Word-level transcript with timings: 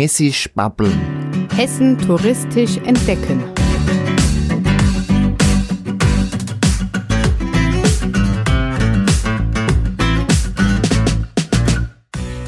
Hessisch 0.00 0.48
babbeln. 0.54 0.98
Hessen 1.54 1.98
touristisch 1.98 2.78
entdecken. 2.86 3.42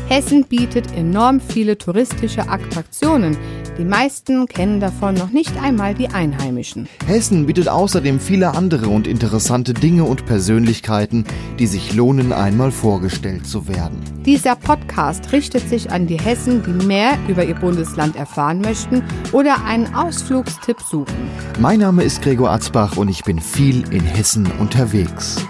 Hessen 0.09 0.45
bietet 0.45 0.97
enorm 0.97 1.43
viele 1.43 1.77
touristische 1.77 2.49
Attraktionen. 2.49 3.37
Die 3.79 3.85
meisten 3.87 4.47
kennen 4.47 4.81
davon 4.81 5.15
noch 5.15 5.31
nicht 5.31 5.57
einmal 5.63 5.95
die 5.95 6.09
Einheimischen. 6.09 6.89
Hessen 7.07 7.47
bietet 7.47 7.69
außerdem 7.69 8.21
viele 8.21 8.55
andere 8.55 8.89
und 8.89 9.07
interessante 9.07 9.73
Dinge 9.73 10.05
und 10.05 10.27
Persönlichkeiten, 10.27 11.25
die 11.59 11.67
sich 11.67 11.95
lohnen, 11.95 12.35
einmal 12.35 12.71
vorgestellt 12.71 13.47
zu 13.47 13.69
werden. 13.69 13.99
Dieser 14.27 14.57
Podcast 14.57 15.33
richtet 15.33 15.67
sich 15.71 15.91
an 15.91 16.07
die 16.07 16.19
Hessen, 16.19 16.63
die 16.63 16.85
mehr 16.85 17.17
über 17.29 17.45
ihr 17.45 17.55
Bundesland 17.55 18.15
erfahren 18.15 18.61
möchten 18.61 19.03
oder 19.33 19.65
einen 19.65 19.95
Ausflugstipp 19.95 20.81
suchen. 20.81 21.31
Mein 21.59 21.81
Name 21.81 22.03
ist 22.03 22.21
Gregor 22.21 22.51
Atzbach 22.51 22.99
und 22.99 23.09
ich 23.09 23.25
bin 23.25 23.41
viel 23.41 23.91
in 23.91 24.03
Hessen 24.03 24.51
unterwegs. 24.59 25.47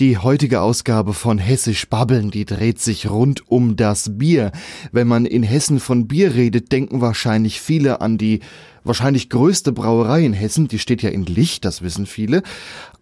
Die 0.00 0.16
heutige 0.16 0.62
Ausgabe 0.62 1.12
von 1.12 1.36
Hessisch 1.36 1.86
Babbeln, 1.86 2.30
die 2.30 2.46
dreht 2.46 2.80
sich 2.80 3.10
rund 3.10 3.50
um 3.50 3.76
das 3.76 4.16
Bier. 4.16 4.50
Wenn 4.92 5.06
man 5.06 5.26
in 5.26 5.42
Hessen 5.42 5.78
von 5.78 6.08
Bier 6.08 6.34
redet, 6.34 6.72
denken 6.72 7.02
wahrscheinlich 7.02 7.60
viele 7.60 8.00
an 8.00 8.16
die 8.16 8.40
wahrscheinlich 8.82 9.28
größte 9.28 9.72
Brauerei 9.72 10.24
in 10.24 10.32
Hessen, 10.32 10.68
die 10.68 10.78
steht 10.78 11.02
ja 11.02 11.10
in 11.10 11.26
Licht, 11.26 11.66
das 11.66 11.82
wissen 11.82 12.06
viele. 12.06 12.42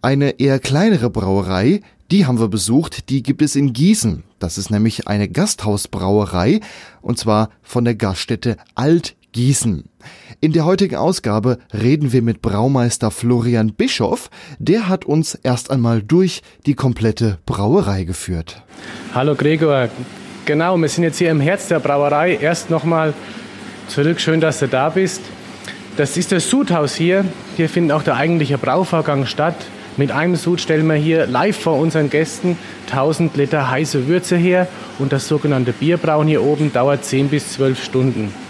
Eine 0.01 0.41
eher 0.41 0.59
kleinere 0.59 1.09
Brauerei, 1.09 1.79
die 2.11 2.25
haben 2.25 2.37
wir 2.37 2.49
besucht, 2.49 3.09
die 3.09 3.23
gibt 3.23 3.41
es 3.41 3.55
in 3.55 3.71
Gießen. 3.71 4.23
Das 4.37 4.57
ist 4.57 4.69
nämlich 4.69 5.07
eine 5.07 5.29
Gasthausbrauerei 5.29 6.59
und 7.01 7.17
zwar 7.17 7.49
von 7.61 7.85
der 7.85 7.95
Gaststätte 7.95 8.57
Alt 8.75 9.15
Gießen. 9.31 9.89
In 10.41 10.53
der 10.53 10.65
heutigen 10.65 10.95
Ausgabe 10.95 11.57
reden 11.73 12.13
wir 12.13 12.21
mit 12.21 12.41
Braumeister 12.41 13.11
Florian 13.11 13.73
Bischoff. 13.73 14.29
Der 14.57 14.87
hat 14.87 15.05
uns 15.05 15.35
erst 15.35 15.71
einmal 15.71 16.01
durch 16.01 16.41
die 16.65 16.73
komplette 16.73 17.39
Brauerei 17.45 18.03
geführt. 18.03 18.63
Hallo 19.13 19.35
Gregor. 19.35 19.89
Genau, 20.45 20.77
wir 20.77 20.89
sind 20.89 21.03
jetzt 21.03 21.17
hier 21.17 21.29
im 21.29 21.41
Herz 21.41 21.67
der 21.67 21.79
Brauerei. 21.79 22.37
Erst 22.41 22.69
nochmal 22.69 23.13
zurück, 23.87 24.19
schön, 24.19 24.39
dass 24.39 24.59
du 24.59 24.67
da 24.67 24.89
bist. 24.89 25.21
Das 25.97 26.15
ist 26.15 26.31
das 26.31 26.49
Sudhaus 26.49 26.95
hier. 26.95 27.25
Hier 27.57 27.69
findet 27.69 27.95
auch 27.95 28.03
der 28.03 28.15
eigentliche 28.15 28.57
Brauvorgang 28.57 29.25
statt. 29.25 29.55
Mit 29.97 30.11
einem 30.11 30.37
Sud 30.37 30.61
stellen 30.61 30.87
wir 30.87 30.95
hier 30.95 31.27
live 31.27 31.59
vor 31.59 31.77
unseren 31.77 32.09
Gästen 32.09 32.57
1000 32.85 33.35
Liter 33.35 33.69
heiße 33.69 34.07
Würze 34.07 34.37
her 34.37 34.67
und 34.97 35.11
das 35.11 35.27
sogenannte 35.27 35.73
Bierbrauen 35.73 36.27
hier 36.27 36.41
oben 36.41 36.71
dauert 36.71 37.03
10 37.03 37.27
bis 37.27 37.51
12 37.51 37.83
Stunden. 37.83 38.48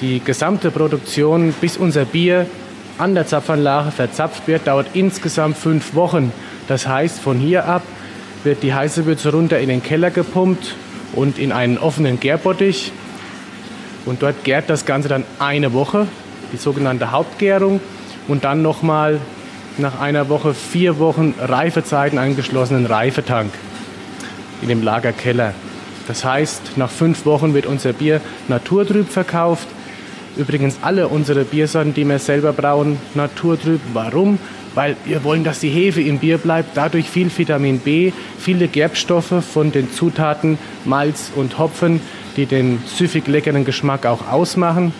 Die 0.00 0.20
gesamte 0.20 0.70
Produktion, 0.70 1.52
bis 1.60 1.76
unser 1.76 2.04
Bier 2.04 2.46
an 2.98 3.16
der 3.16 3.26
Zapfanlage 3.26 3.90
verzapft 3.90 4.46
wird, 4.46 4.68
dauert 4.68 4.86
insgesamt 4.94 5.56
fünf 5.56 5.96
Wochen. 5.96 6.32
Das 6.68 6.86
heißt, 6.86 7.18
von 7.18 7.38
hier 7.38 7.64
ab 7.64 7.82
wird 8.44 8.62
die 8.62 8.72
heiße 8.72 9.06
Würze 9.06 9.32
runter 9.32 9.58
in 9.58 9.68
den 9.68 9.82
Keller 9.82 10.12
gepumpt 10.12 10.76
und 11.14 11.36
in 11.36 11.50
einen 11.50 11.78
offenen 11.78 12.20
Gärbottich. 12.20 12.92
Und 14.06 14.22
dort 14.22 14.44
gärt 14.44 14.70
das 14.70 14.84
Ganze 14.84 15.08
dann 15.08 15.24
eine 15.40 15.72
Woche, 15.72 16.06
die 16.52 16.58
sogenannte 16.58 17.10
Hauptgärung. 17.10 17.80
Und 18.28 18.44
dann 18.44 18.62
nochmal 18.62 19.18
nach 19.78 20.00
einer 20.00 20.28
Woche 20.28 20.54
vier 20.54 21.00
Wochen 21.00 21.34
Reifezeiten 21.40 22.18
einen 22.18 22.36
geschlossenen 22.36 22.86
Reifetank 22.86 23.50
in 24.62 24.68
dem 24.68 24.84
Lagerkeller. 24.84 25.54
Das 26.06 26.24
heißt, 26.24 26.76
nach 26.76 26.90
fünf 26.90 27.26
Wochen 27.26 27.52
wird 27.52 27.66
unser 27.66 27.92
Bier 27.92 28.20
naturtrüb 28.46 29.08
verkauft 29.08 29.66
Übrigens 30.38 30.78
alle 30.82 31.08
unsere 31.08 31.44
Biersorten, 31.44 31.92
die 31.92 32.04
wir 32.04 32.20
selber 32.20 32.52
brauen, 32.52 32.96
naturtrüb. 33.14 33.80
Warum? 33.92 34.38
Weil 34.74 34.96
wir 35.04 35.24
wollen, 35.24 35.42
dass 35.42 35.58
die 35.58 35.68
Hefe 35.68 36.00
im 36.00 36.18
Bier 36.18 36.38
bleibt, 36.38 36.76
dadurch 36.76 37.10
viel 37.10 37.30
Vitamin 37.36 37.80
B, 37.80 38.12
viele 38.38 38.68
Gerbstoffe 38.68 39.44
von 39.52 39.72
den 39.72 39.90
Zutaten 39.90 40.56
Malz 40.84 41.32
und 41.34 41.58
Hopfen, 41.58 42.00
die 42.36 42.46
den 42.46 42.78
süffig 42.86 43.26
leckeren 43.26 43.64
Geschmack 43.64 44.06
auch 44.06 44.28
ausmachen. 44.30 44.92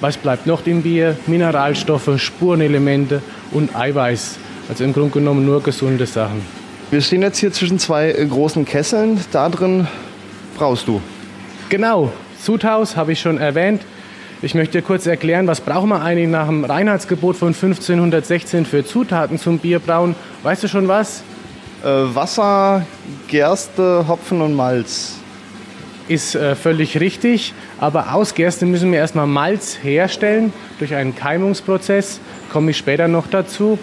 Was 0.00 0.16
bleibt 0.16 0.46
noch 0.46 0.64
im 0.66 0.82
Bier? 0.82 1.16
Mineralstoffe, 1.26 2.10
Spurenelemente 2.20 3.20
und 3.50 3.74
Eiweiß. 3.74 4.38
Also 4.68 4.84
im 4.84 4.92
Grunde 4.92 5.10
genommen 5.10 5.44
nur 5.44 5.62
gesunde 5.62 6.06
Sachen. 6.06 6.42
Wir 6.90 7.00
stehen 7.00 7.22
jetzt 7.22 7.38
hier 7.38 7.52
zwischen 7.52 7.80
zwei 7.80 8.12
äh, 8.12 8.24
großen 8.24 8.64
Kesseln. 8.64 9.18
Da 9.32 9.48
drin 9.48 9.88
brauchst 10.56 10.86
du. 10.86 11.00
Genau, 11.68 12.12
Sudhaus 12.38 12.96
habe 12.96 13.12
ich 13.12 13.20
schon 13.20 13.38
erwähnt. 13.38 13.82
Ich 14.44 14.54
möchte 14.54 14.82
kurz 14.82 15.06
erklären, 15.06 15.46
was 15.46 15.62
braucht 15.62 15.86
man 15.86 16.02
eigentlich 16.02 16.28
nach 16.28 16.48
dem 16.48 16.66
Reinheitsgebot 16.66 17.34
von 17.34 17.54
1516 17.54 18.66
für 18.66 18.84
Zutaten 18.84 19.38
zum 19.38 19.58
Bierbrauen. 19.58 20.14
Weißt 20.42 20.62
du 20.62 20.68
schon 20.68 20.86
was? 20.86 21.22
Äh, 21.82 21.86
Wasser, 21.86 22.84
Gerste, 23.28 24.04
Hopfen 24.06 24.42
und 24.42 24.52
Malz. 24.52 25.14
Ist 26.08 26.34
äh, 26.34 26.56
völlig 26.56 27.00
richtig, 27.00 27.54
aber 27.80 28.12
aus 28.12 28.34
Gerste 28.34 28.66
müssen 28.66 28.92
wir 28.92 28.98
erstmal 28.98 29.26
Malz 29.26 29.78
herstellen 29.82 30.52
durch 30.78 30.94
einen 30.94 31.16
Keimungsprozess. 31.16 32.20
Komme 32.52 32.72
ich 32.72 32.76
später 32.76 33.08
noch 33.08 33.28
dazu. 33.28 33.78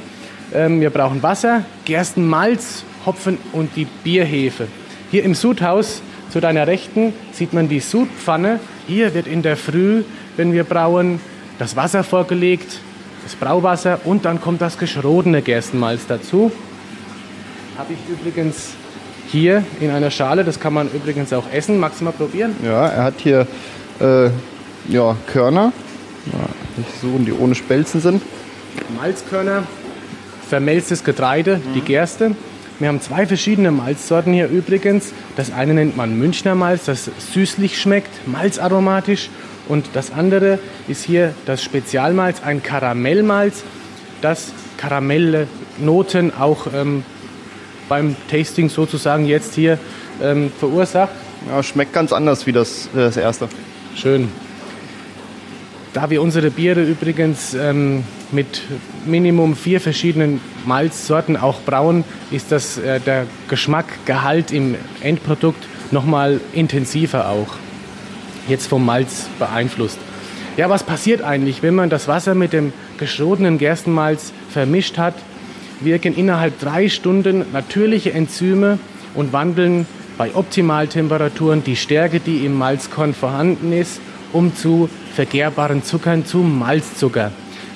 Ähm, 0.54 0.80
wir 0.80 0.92
brauchen 0.92 1.24
Wasser, 1.24 1.66
Gerstenmalz, 1.86 2.84
Hopfen 3.08 3.40
und 3.52 3.76
die 3.76 3.88
Bierhefe. 4.04 4.68
Hier 5.10 5.24
im 5.24 5.34
Sudhaus 5.34 6.04
zu 6.30 6.40
deiner 6.40 6.68
Rechten 6.68 7.14
sieht 7.32 7.52
man 7.52 7.68
die 7.68 7.80
Sudpfanne. 7.80 8.60
Hier 8.88 9.16
wird 9.16 9.26
in 9.26 9.42
der 9.42 9.58
Früh 9.58 10.04
wenn 10.38 10.54
wir 10.54 10.64
brauen, 10.64 11.20
das 11.60 11.76
Wasser 11.76 12.04
vorgelegt, 12.04 12.80
das 13.24 13.36
Brauwasser 13.36 14.00
und 14.06 14.26
dann 14.26 14.42
kommt 14.42 14.62
das 14.62 14.78
geschrodene 14.78 15.42
Gerstenmalz 15.42 16.08
dazu. 16.08 16.52
Habe 17.78 17.94
ich 17.94 18.00
übrigens 18.10 18.74
hier 19.28 19.64
in 19.80 19.92
einer 19.92 20.12
Schale, 20.12 20.44
das 20.44 20.60
kann 20.60 20.74
man 20.74 20.90
übrigens 20.92 21.32
auch 21.34 21.46
essen. 21.52 21.78
Magst 21.80 22.02
du 22.02 22.06
mal 22.06 22.12
probieren? 22.12 22.56
Ja, 22.64 22.88
er 22.88 23.04
hat 23.04 23.16
hier 23.18 23.48
äh, 24.00 24.30
ja, 24.90 25.16
Körner. 25.28 25.72
Ja, 26.26 26.40
ich 26.78 27.00
suche, 27.00 27.24
die 27.24 27.34
ohne 27.34 27.56
Spelzen 27.56 28.02
sind. 28.02 28.22
Malzkörner, 28.98 29.64
vermelztes 30.48 31.04
Getreide, 31.04 31.58
mhm. 31.58 31.74
die 31.74 31.82
Gerste. 31.82 32.36
Wir 32.80 32.88
haben 32.88 33.02
zwei 33.02 33.28
verschiedene 33.28 33.72
Malzsorten 33.72 34.34
hier 34.34 34.48
übrigens. 34.48 35.14
Das 35.36 35.54
eine 35.54 35.76
nennt 35.76 35.96
man 35.96 36.18
Münchner 36.18 36.56
Malz, 36.56 36.86
das 36.86 37.12
süßlich 37.32 37.80
schmeckt, 37.80 38.28
malzaromatisch. 38.28 39.30
Und 39.68 39.90
das 39.94 40.12
andere 40.12 40.60
ist 40.88 41.04
hier 41.04 41.34
das 41.46 41.64
Spezialmalz, 41.64 42.42
ein 42.44 42.64
Karamellmalz, 42.64 43.64
das 44.22 44.52
Karamellnoten 44.78 46.34
auch 46.34 46.68
ähm, 46.74 47.04
beim 47.88 48.16
Tasting 48.30 48.70
sozusagen 48.70 49.26
jetzt 49.26 49.56
hier 49.56 49.78
ähm, 50.22 50.52
verursacht. 50.60 51.12
Ja, 51.50 51.62
schmeckt 51.64 51.94
ganz 51.94 52.14
anders 52.14 52.46
wie 52.46 52.52
das, 52.52 52.90
das 52.94 53.18
erste. 53.18 53.48
Schön. 53.96 54.30
Da 55.94 56.10
wir 56.10 56.22
unsere 56.22 56.52
Biere 56.52 56.84
übrigens 56.84 57.54
ähm, 57.54 58.04
mit 58.32 58.62
Minimum 59.06 59.56
vier 59.56 59.82
verschiedenen 59.82 60.40
Malzsorten 60.66 61.36
auch 61.36 61.62
brauen, 61.62 62.06
ist 62.32 62.52
das, 62.52 62.78
äh, 62.78 63.02
der 63.02 63.26
Geschmackgehalt 63.50 64.52
im 64.52 64.76
Endprodukt 65.02 65.64
nochmal 65.92 66.40
intensiver 66.54 67.28
auch 67.30 67.58
jetzt 68.48 68.68
vom 68.68 68.86
Malz 68.86 69.28
beeinflusst. 69.40 70.00
Ja, 70.58 70.70
was 70.70 70.84
passiert 70.84 71.24
eigentlich, 71.24 71.64
wenn 71.64 71.76
man 71.76 71.90
das 71.90 72.08
Wasser 72.08 72.36
mit 72.36 72.54
dem 72.54 72.74
geschrotenen 72.98 73.58
Gerstenmalz 73.58 74.34
vermischt 74.50 74.98
hat? 74.98 75.16
Wirken 75.80 76.16
innerhalb 76.16 76.60
drei 76.60 76.90
Stunden 76.90 77.46
natürliche 77.54 78.14
Enzyme 78.14 78.78
und 79.16 79.34
wandeln 79.34 79.88
bei 80.18 80.36
Optimaltemperaturen 80.36 81.64
die 81.64 81.76
Stärke, 81.76 82.20
die 82.20 82.46
im 82.46 82.58
Malzkorn 82.58 83.14
vorhanden 83.14 83.74
ist, 83.74 84.02
um 84.34 84.56
zu 84.56 84.90
vergärbaren 85.16 85.84
Zuckern 85.84 86.26
zu 86.26 86.40
Malzzucker. 86.40 87.32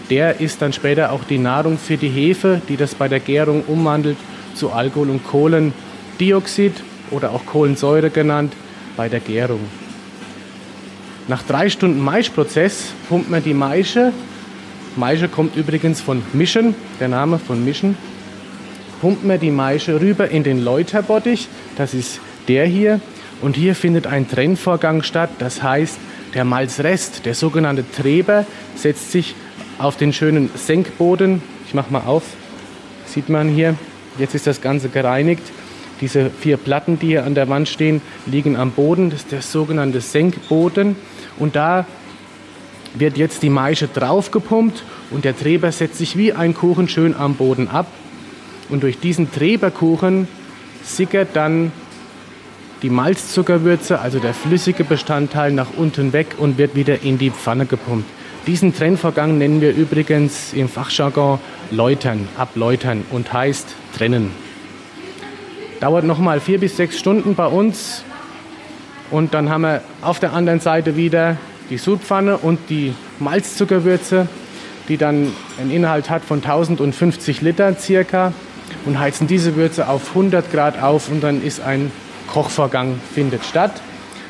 Der 0.09 0.39
ist 0.39 0.61
dann 0.61 0.73
später 0.73 1.11
auch 1.11 1.23
die 1.23 1.39
Nahrung 1.39 1.77
für 1.77 1.97
die 1.97 2.09
Hefe, 2.09 2.61
die 2.69 2.77
das 2.77 2.93
bei 2.93 3.07
der 3.07 3.19
Gärung 3.19 3.63
umwandelt 3.65 4.17
zu 4.53 4.71
Alkohol 4.71 5.09
und 5.09 5.23
Kohlendioxid 5.25 6.73
oder 7.09 7.31
auch 7.31 7.45
Kohlensäure 7.45 8.09
genannt 8.09 8.53
bei 8.95 9.09
der 9.09 9.19
Gärung. 9.19 9.61
Nach 11.27 11.41
drei 11.41 11.69
Stunden 11.69 11.99
Maischprozess 12.01 12.93
pumpt 13.09 13.31
man 13.31 13.43
die 13.43 13.55
Maische. 13.55 14.13
Maische 14.95 15.27
kommt 15.27 15.55
übrigens 15.55 15.99
von 15.99 16.21
Mischen, 16.33 16.75
der 16.99 17.07
Name 17.07 17.39
von 17.39 17.65
Mischen. 17.65 17.97
Pumpt 19.01 19.25
man 19.25 19.39
die 19.39 19.49
Maische 19.49 19.99
rüber 19.99 20.29
in 20.29 20.43
den 20.43 20.63
Läuterbottich, 20.63 21.47
das 21.77 21.95
ist 21.95 22.19
der 22.47 22.67
hier. 22.67 23.01
Und 23.41 23.55
hier 23.55 23.73
findet 23.73 24.05
ein 24.05 24.29
Trennvorgang 24.29 25.01
statt, 25.01 25.31
das 25.39 25.63
heißt, 25.63 25.97
der 26.35 26.45
Malzrest, 26.45 27.25
der 27.25 27.33
sogenannte 27.33 27.83
Treber, 27.91 28.45
setzt 28.75 29.11
sich 29.11 29.35
auf 29.79 29.97
den 29.97 30.13
schönen 30.13 30.51
Senkboden. 30.55 31.41
Ich 31.67 31.73
mache 31.73 31.91
mal 31.91 32.03
auf, 32.05 32.23
sieht 33.07 33.29
man 33.29 33.49
hier. 33.49 33.75
Jetzt 34.19 34.35
ist 34.35 34.45
das 34.45 34.61
Ganze 34.61 34.89
gereinigt. 34.89 35.43
Diese 36.01 36.29
vier 36.29 36.57
Platten, 36.57 36.99
die 36.99 37.07
hier 37.07 37.25
an 37.25 37.35
der 37.35 37.49
Wand 37.49 37.67
stehen, 37.67 38.01
liegen 38.25 38.55
am 38.57 38.71
Boden. 38.71 39.09
Das 39.09 39.21
ist 39.21 39.31
der 39.31 39.41
sogenannte 39.41 40.01
Senkboden. 40.01 40.95
Und 41.37 41.55
da 41.55 41.85
wird 42.93 43.17
jetzt 43.17 43.43
die 43.43 43.49
Maische 43.49 43.87
draufgepumpt 43.87 44.83
und 45.11 45.25
der 45.25 45.37
Treber 45.37 45.71
setzt 45.71 45.97
sich 45.97 46.17
wie 46.17 46.33
ein 46.33 46.53
Kuchen 46.53 46.87
schön 46.87 47.15
am 47.15 47.35
Boden 47.35 47.67
ab. 47.67 47.87
Und 48.69 48.83
durch 48.83 48.99
diesen 48.99 49.31
Treberkuchen 49.31 50.27
sickert 50.83 51.29
dann 51.33 51.71
die 52.81 52.89
Malzzuckerwürze, 52.89 53.99
also 53.99 54.19
der 54.19 54.33
flüssige 54.33 54.83
Bestandteil, 54.83 55.51
nach 55.51 55.69
unten 55.75 56.13
weg 56.13 56.35
und 56.37 56.57
wird 56.57 56.75
wieder 56.75 57.03
in 57.03 57.17
die 57.17 57.31
Pfanne 57.31 57.65
gepumpt. 57.65 58.07
Diesen 58.47 58.75
Trennvorgang 58.75 59.37
nennen 59.37 59.59
wir 59.59 59.73
übrigens 59.73 60.53
im 60.53 60.69
Fachjargon 60.69 61.39
Läutern, 61.71 62.27
abläutern 62.37 63.03
und 63.09 63.33
heißt 63.33 63.67
trennen. 63.97 64.31
Dauert 65.79 66.05
nochmal 66.05 66.39
vier 66.39 66.59
bis 66.59 66.77
sechs 66.77 66.99
Stunden 66.99 67.33
bei 67.33 67.47
uns 67.47 68.03
und 69.11 69.33
dann 69.33 69.49
haben 69.49 69.61
wir 69.61 69.81
auf 70.01 70.19
der 70.19 70.33
anderen 70.33 70.59
Seite 70.59 70.95
wieder 70.95 71.37
die 71.69 71.77
Sudpfanne 71.77 72.37
und 72.37 72.59
die 72.69 72.93
Malzzuckerwürze, 73.19 74.27
die 74.87 74.97
dann 74.97 75.31
einen 75.59 75.71
Inhalt 75.71 76.09
hat 76.09 76.23
von 76.23 76.37
1050 76.37 77.41
Liter 77.41 77.75
circa 77.77 78.33
und 78.85 78.99
heizen 78.99 79.27
diese 79.27 79.55
Würze 79.55 79.87
auf 79.87 80.09
100 80.09 80.51
Grad 80.51 80.81
auf 80.81 81.09
und 81.09 81.21
dann 81.21 81.41
ist 81.41 81.61
ein 81.61 81.91
Kochvorgang 82.31 82.99
findet 83.13 83.45
statt. 83.45 83.81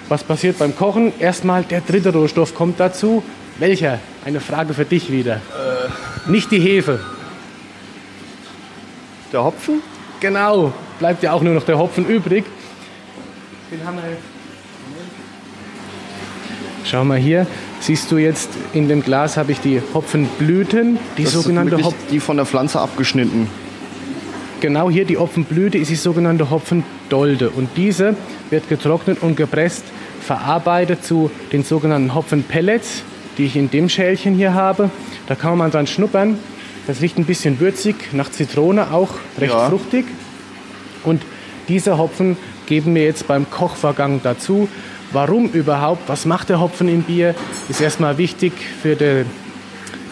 Was 0.07 0.23
passiert 0.23 0.59
beim 0.59 0.75
Kochen? 0.75 1.13
Erstmal 1.19 1.63
der 1.63 1.81
dritte 1.81 2.13
Rohstoff 2.13 2.53
kommt 2.53 2.79
dazu. 2.79 3.23
Welcher? 3.57 3.99
Eine 4.23 4.39
Frage 4.39 4.73
für 4.73 4.85
dich 4.85 5.11
wieder. 5.11 5.35
Äh. 5.35 6.29
Nicht 6.29 6.51
die 6.51 6.59
Hefe. 6.59 6.99
Der 9.31 9.43
Hopfen? 9.43 9.81
Genau, 10.19 10.73
bleibt 10.99 11.23
ja 11.23 11.33
auch 11.33 11.41
nur 11.41 11.53
noch 11.53 11.63
der 11.63 11.77
Hopfen 11.77 12.05
übrig. 12.05 12.45
Den 13.71 13.85
haben 13.85 13.97
wir 13.97 14.03
Schau 16.85 17.03
mal 17.03 17.17
hier, 17.17 17.47
siehst 17.79 18.11
du 18.11 18.17
jetzt 18.17 18.51
in 18.73 18.87
dem 18.87 19.03
Glas 19.03 19.37
habe 19.37 19.51
ich 19.51 19.59
die 19.59 19.81
Hopfenblüten, 19.95 20.99
die 21.17 21.23
das 21.23 21.33
sogenannte 21.33 21.83
Hopfen. 21.83 22.07
Die 22.11 22.19
von 22.19 22.37
der 22.37 22.45
Pflanze 22.45 22.79
abgeschnitten. 22.79 23.47
Genau 24.61 24.91
hier 24.91 25.05
die 25.05 25.17
Hopfenblüte 25.17 25.79
ist 25.79 25.89
die 25.89 25.95
sogenannte 25.95 26.51
Hopfendolde 26.51 27.49
und 27.49 27.69
diese 27.75 28.15
wird 28.51 28.69
getrocknet 28.69 29.23
und 29.23 29.35
gepresst, 29.35 29.83
verarbeitet 30.21 31.03
zu 31.03 31.31
den 31.51 31.63
sogenannten 31.63 32.13
Hopfenpellets, 32.13 33.01
die 33.39 33.45
ich 33.45 33.55
in 33.55 33.71
dem 33.71 33.89
Schälchen 33.89 34.35
hier 34.35 34.53
habe. 34.53 34.91
Da 35.25 35.33
kann 35.33 35.57
man 35.57 35.71
dann 35.71 35.87
schnuppern. 35.87 36.37
Das 36.85 37.01
riecht 37.01 37.17
ein 37.17 37.25
bisschen 37.25 37.59
würzig, 37.59 37.95
nach 38.13 38.29
Zitrone 38.29 38.91
auch 38.93 39.09
recht 39.39 39.53
ja. 39.53 39.69
fruchtig. 39.69 40.05
Und 41.03 41.23
diese 41.67 41.97
Hopfen 41.97 42.37
geben 42.67 42.93
wir 42.93 43.05
jetzt 43.05 43.27
beim 43.27 43.49
Kochvorgang 43.49 44.21
dazu. 44.21 44.69
Warum 45.11 45.49
überhaupt? 45.49 46.07
Was 46.07 46.25
macht 46.25 46.49
der 46.49 46.59
Hopfen 46.59 46.87
im 46.87 47.03
Bier? 47.03 47.35
Ist 47.69 47.81
erstmal 47.81 48.17
wichtig 48.17 48.53
für 48.81 48.95
die, 48.95 49.25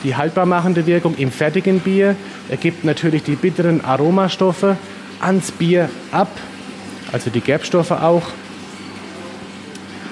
die 0.04 0.16
haltbarmachende 0.16 0.86
Wirkung 0.86 1.16
im 1.18 1.32
fertigen 1.32 1.80
Bier. 1.80 2.16
Er 2.50 2.58
gibt 2.58 2.84
natürlich 2.84 3.24
die 3.24 3.36
bitteren 3.36 3.84
Aromastoffe 3.84 4.78
ans 5.20 5.52
Bier 5.52 5.90
ab, 6.12 6.30
also 7.12 7.30
die 7.30 7.42
Gerbstoffe 7.42 7.92
auch. 7.92 8.24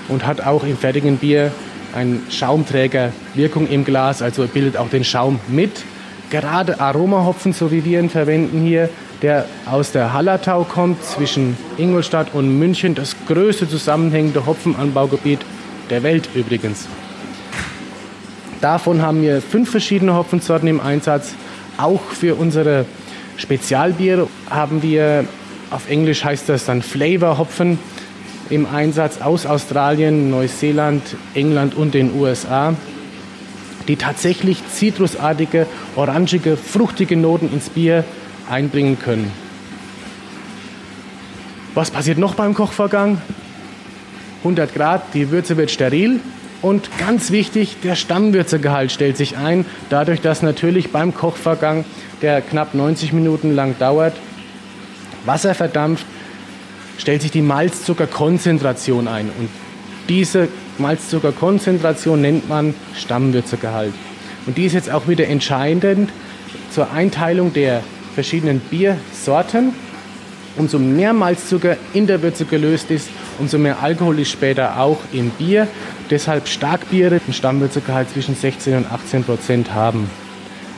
Und 0.08 0.26
hat 0.26 0.42
auch 0.42 0.64
im 0.64 0.78
fertigen 0.78 1.18
Bier 1.18 1.52
eine 1.94 2.20
Schaumträgerwirkung 2.30 3.68
im 3.68 3.86
Glas, 3.86 4.22
also 4.22 4.46
bildet 4.48 4.78
auch 4.78 4.90
den 4.90 5.04
Schaum 5.04 5.40
mit. 5.48 5.84
Gerade 6.30 6.80
Aromahopfen, 6.80 7.54
so 7.54 7.72
wie 7.72 7.84
wir 7.84 8.00
ihn 8.00 8.10
verwenden 8.10 8.62
hier, 8.62 8.90
der 9.22 9.46
aus 9.66 9.92
der 9.92 10.14
Hallertau 10.14 10.64
kommt, 10.64 11.04
zwischen 11.04 11.56
Ingolstadt 11.78 12.34
und 12.34 12.58
München, 12.58 12.96
das 12.96 13.16
größte 13.28 13.68
zusammenhängende 13.70 14.46
Hopfenanbaugebiet 14.46 15.40
der 15.90 16.04
Welt 16.04 16.30
übrigens. 16.34 16.88
Davon 18.62 19.02
haben 19.02 19.22
wir 19.22 19.42
fünf 19.42 19.72
verschiedene 19.72 20.16
Hopfensorten 20.16 20.68
im 20.68 20.80
Einsatz. 20.80 21.34
Auch 21.78 22.02
für 22.02 22.36
unsere 22.36 22.86
Spezialbiere 23.38 24.28
haben 24.50 24.84
wir, 24.84 25.26
auf 25.72 25.90
Englisch 25.90 26.24
heißt 26.24 26.50
das 26.50 26.66
dann 26.66 26.82
Flavor 26.82 27.38
Hopfen, 27.38 27.80
im 28.50 28.68
Einsatz 28.68 29.22
aus 29.22 29.46
Australien, 29.46 30.30
Neuseeland, 30.30 31.02
England 31.34 31.74
und 31.74 31.94
den 31.94 32.14
USA, 32.14 32.76
die 33.88 33.96
tatsächlich 33.96 34.62
zitrusartige, 34.70 35.66
orangige, 35.96 36.58
fruchtige 36.58 37.16
Noten 37.16 37.52
ins 37.52 37.70
Bier 37.70 38.04
einbringen 38.50 39.00
können. 39.00 39.32
Was 41.74 41.92
passiert 41.92 42.18
noch 42.18 42.36
beim 42.36 42.54
Kochvorgang? 42.54 43.22
100 44.40 44.74
Grad, 44.74 45.14
die 45.14 45.32
Würze 45.32 45.56
wird 45.56 45.72
steril 45.72 46.20
und 46.62 46.90
ganz 46.98 47.32
wichtig, 47.32 47.78
der 47.84 47.96
Stammwürzegehalt 47.96 48.92
stellt 48.92 49.18
sich 49.18 49.38
ein, 49.38 49.66
dadurch, 49.90 50.22
dass 50.22 50.42
natürlich 50.42 50.92
beim 50.92 51.14
Kochvorgang, 51.14 51.86
der 52.22 52.42
knapp 52.42 52.74
90 52.74 53.14
Minuten 53.14 53.56
lang 53.56 53.76
dauert, 53.80 54.14
Wasser 55.26 55.56
verdampft, 55.56 56.06
stellt 56.98 57.22
sich 57.22 57.32
die 57.32 57.42
Malzzuckerkonzentration 57.42 59.08
ein 59.08 59.30
und 59.40 59.50
diese 60.10 60.50
Malzzuckerkonzentration 60.78 62.22
nennt 62.22 62.50
man 62.50 62.74
Stammwürzegehalt. 62.96 63.94
Und 64.46 64.58
die 64.58 64.66
ist 64.66 64.74
jetzt 64.74 64.92
auch 64.92 65.08
wieder 65.08 65.28
entscheidend 65.28 66.10
zur 66.72 66.92
Einteilung 66.92 67.54
der 67.54 67.84
verschiedenen 68.14 68.60
Biersorten. 68.60 69.74
Umso 70.58 70.80
mehr 70.80 71.14
Malzzucker 71.14 71.78
in 71.94 72.08
der 72.08 72.22
Würze 72.22 72.46
gelöst 72.46 72.92
ist, 72.92 73.10
umso 73.40 73.58
mehr 73.58 73.82
Alkohol 73.82 74.20
ist 74.20 74.32
später 74.32 74.80
auch 74.80 75.00
im 75.14 75.30
Bier. 75.32 75.68
Deshalb 76.10 76.48
Starkbiere 76.48 77.22
einen 77.26 77.34
Stammwürzegehalt 77.34 78.10
zwischen 78.10 78.36
16 78.36 78.76
und 78.76 78.92
18 78.92 79.24
Prozent 79.24 79.74
haben. 79.74 80.10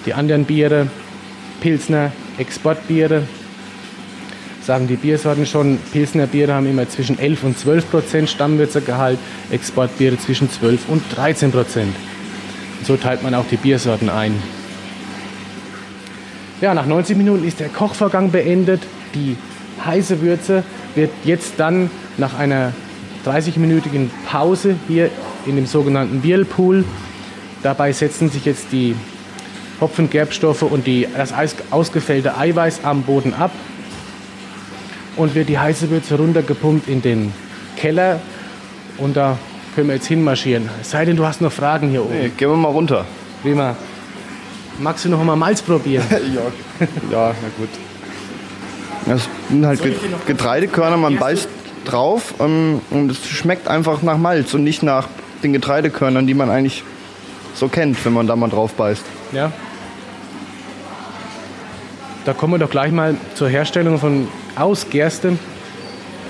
Die 0.06 0.13
anderen 0.13 0.45
Biere, 0.45 0.88
Pilsner, 1.59 2.12
Exportbiere, 2.38 3.24
sagen 4.63 4.88
die 4.88 4.95
Biersorten 4.95 5.45
schon, 5.45 5.77
Pilsner 5.91 6.27
Biere 6.27 6.53
haben 6.53 6.68
immer 6.68 6.88
zwischen 6.88 7.19
11 7.19 7.44
und 7.44 7.57
12 7.57 7.89
Prozent 7.89 8.29
Stammwürzegehalt, 8.29 9.19
Exportbiere 9.51 10.18
zwischen 10.18 10.50
12 10.50 10.89
und 10.89 11.03
13 11.15 11.51
Prozent. 11.51 11.95
So 12.83 12.95
teilt 12.95 13.24
man 13.24 13.33
auch 13.33 13.45
die 13.50 13.57
Biersorten 13.57 14.09
ein. 14.09 14.33
Ja, 16.63 16.74
nach 16.74 16.86
90 16.86 17.18
Minuten 17.18 17.45
ist 17.45 17.60
der 17.60 17.68
Kochvorgang 17.68 18.31
beendet. 18.31 18.81
Die 19.13 19.36
heiße 19.86 20.21
Würze 20.21 20.63
wird 20.95 21.12
jetzt 21.25 21.56
dann 21.57 21.92
nach 22.18 22.39
einer 22.39 22.71
30-minütigen 23.25 24.10
Pause 24.25 24.77
hier 24.88 25.10
in 25.46 25.58
dem 25.58 25.65
sogenannten 25.65 26.24
Whirlpool. 26.24 26.86
Dabei 27.63 27.91
setzen 27.91 28.29
sich 28.29 28.46
jetzt 28.46 28.67
die 28.72 28.96
Hopfengerbstoffe 29.82 30.62
und 30.62 30.88
die, 30.88 31.05
das 31.13 31.34
ausgefällte 31.70 32.38
Eiweiß 32.38 32.86
am 32.86 33.01
Boden 33.01 33.34
ab 33.34 33.51
und 35.17 35.36
wird 35.36 35.50
die 35.50 35.60
heiße 35.60 35.89
Würze 35.89 36.15
runtergepumpt 36.15 36.88
in 36.88 37.01
den 37.01 37.34
Keller 37.75 38.22
und 39.00 39.17
da 39.17 39.38
können 39.75 39.89
wir 39.89 39.96
jetzt 39.96 40.08
hinmarschieren. 40.08 40.70
Es 40.79 40.91
sei 40.91 41.03
denn, 41.03 41.17
du 41.17 41.25
hast 41.25 41.41
noch 41.41 41.51
Fragen 41.51 41.89
hier 41.89 42.05
oben. 42.05 42.13
Nee, 42.17 42.32
gehen 42.38 42.50
wir 42.50 42.55
mal 42.55 42.70
runter. 42.70 43.03
Prima. 43.41 43.75
Magst 44.80 45.06
du 45.06 45.10
noch 45.10 45.24
mal 45.24 45.36
Malz 45.36 45.62
probieren? 45.62 46.06
ja. 46.10 46.88
ja, 47.12 47.36
na 47.42 47.50
gut. 47.58 47.70
Das 49.06 49.27
sind 49.50 49.65
halt 49.65 49.82
Getreidekörner, 50.27 50.98
man 50.98 51.18
beißt 51.18 51.50
drauf 51.86 52.36
ähm, 52.39 52.82
und 52.89 53.12
es 53.12 53.27
schmeckt 53.27 53.68
einfach 53.68 54.01
nach 54.01 54.18
Malz 54.18 54.53
und 54.53 54.63
nicht 54.63 54.84
nach 54.84 55.08
den 55.44 55.53
Getreidekörnern, 55.53 56.25
die 56.25 56.34
man 56.34 56.50
eigentlich 56.50 56.84
so 57.53 57.68
kennt, 57.68 58.03
wenn 58.06 58.13
man 58.13 58.27
da 58.27 58.36
mal 58.36 58.50
drauf 58.50 58.74
beißt. 58.74 59.03
Ja. 59.34 59.51
Da 62.25 62.34
kommen 62.34 62.53
wir 62.53 62.60
doch 62.60 62.70
gleich 62.70 62.92
mal 62.92 63.15
zur 63.36 63.50
Herstellung 63.50 64.00
von 64.00 64.30
aus 64.56 64.89
Gerste 64.89 65.38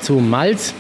zu 0.02 0.14
Malz. 0.14 0.74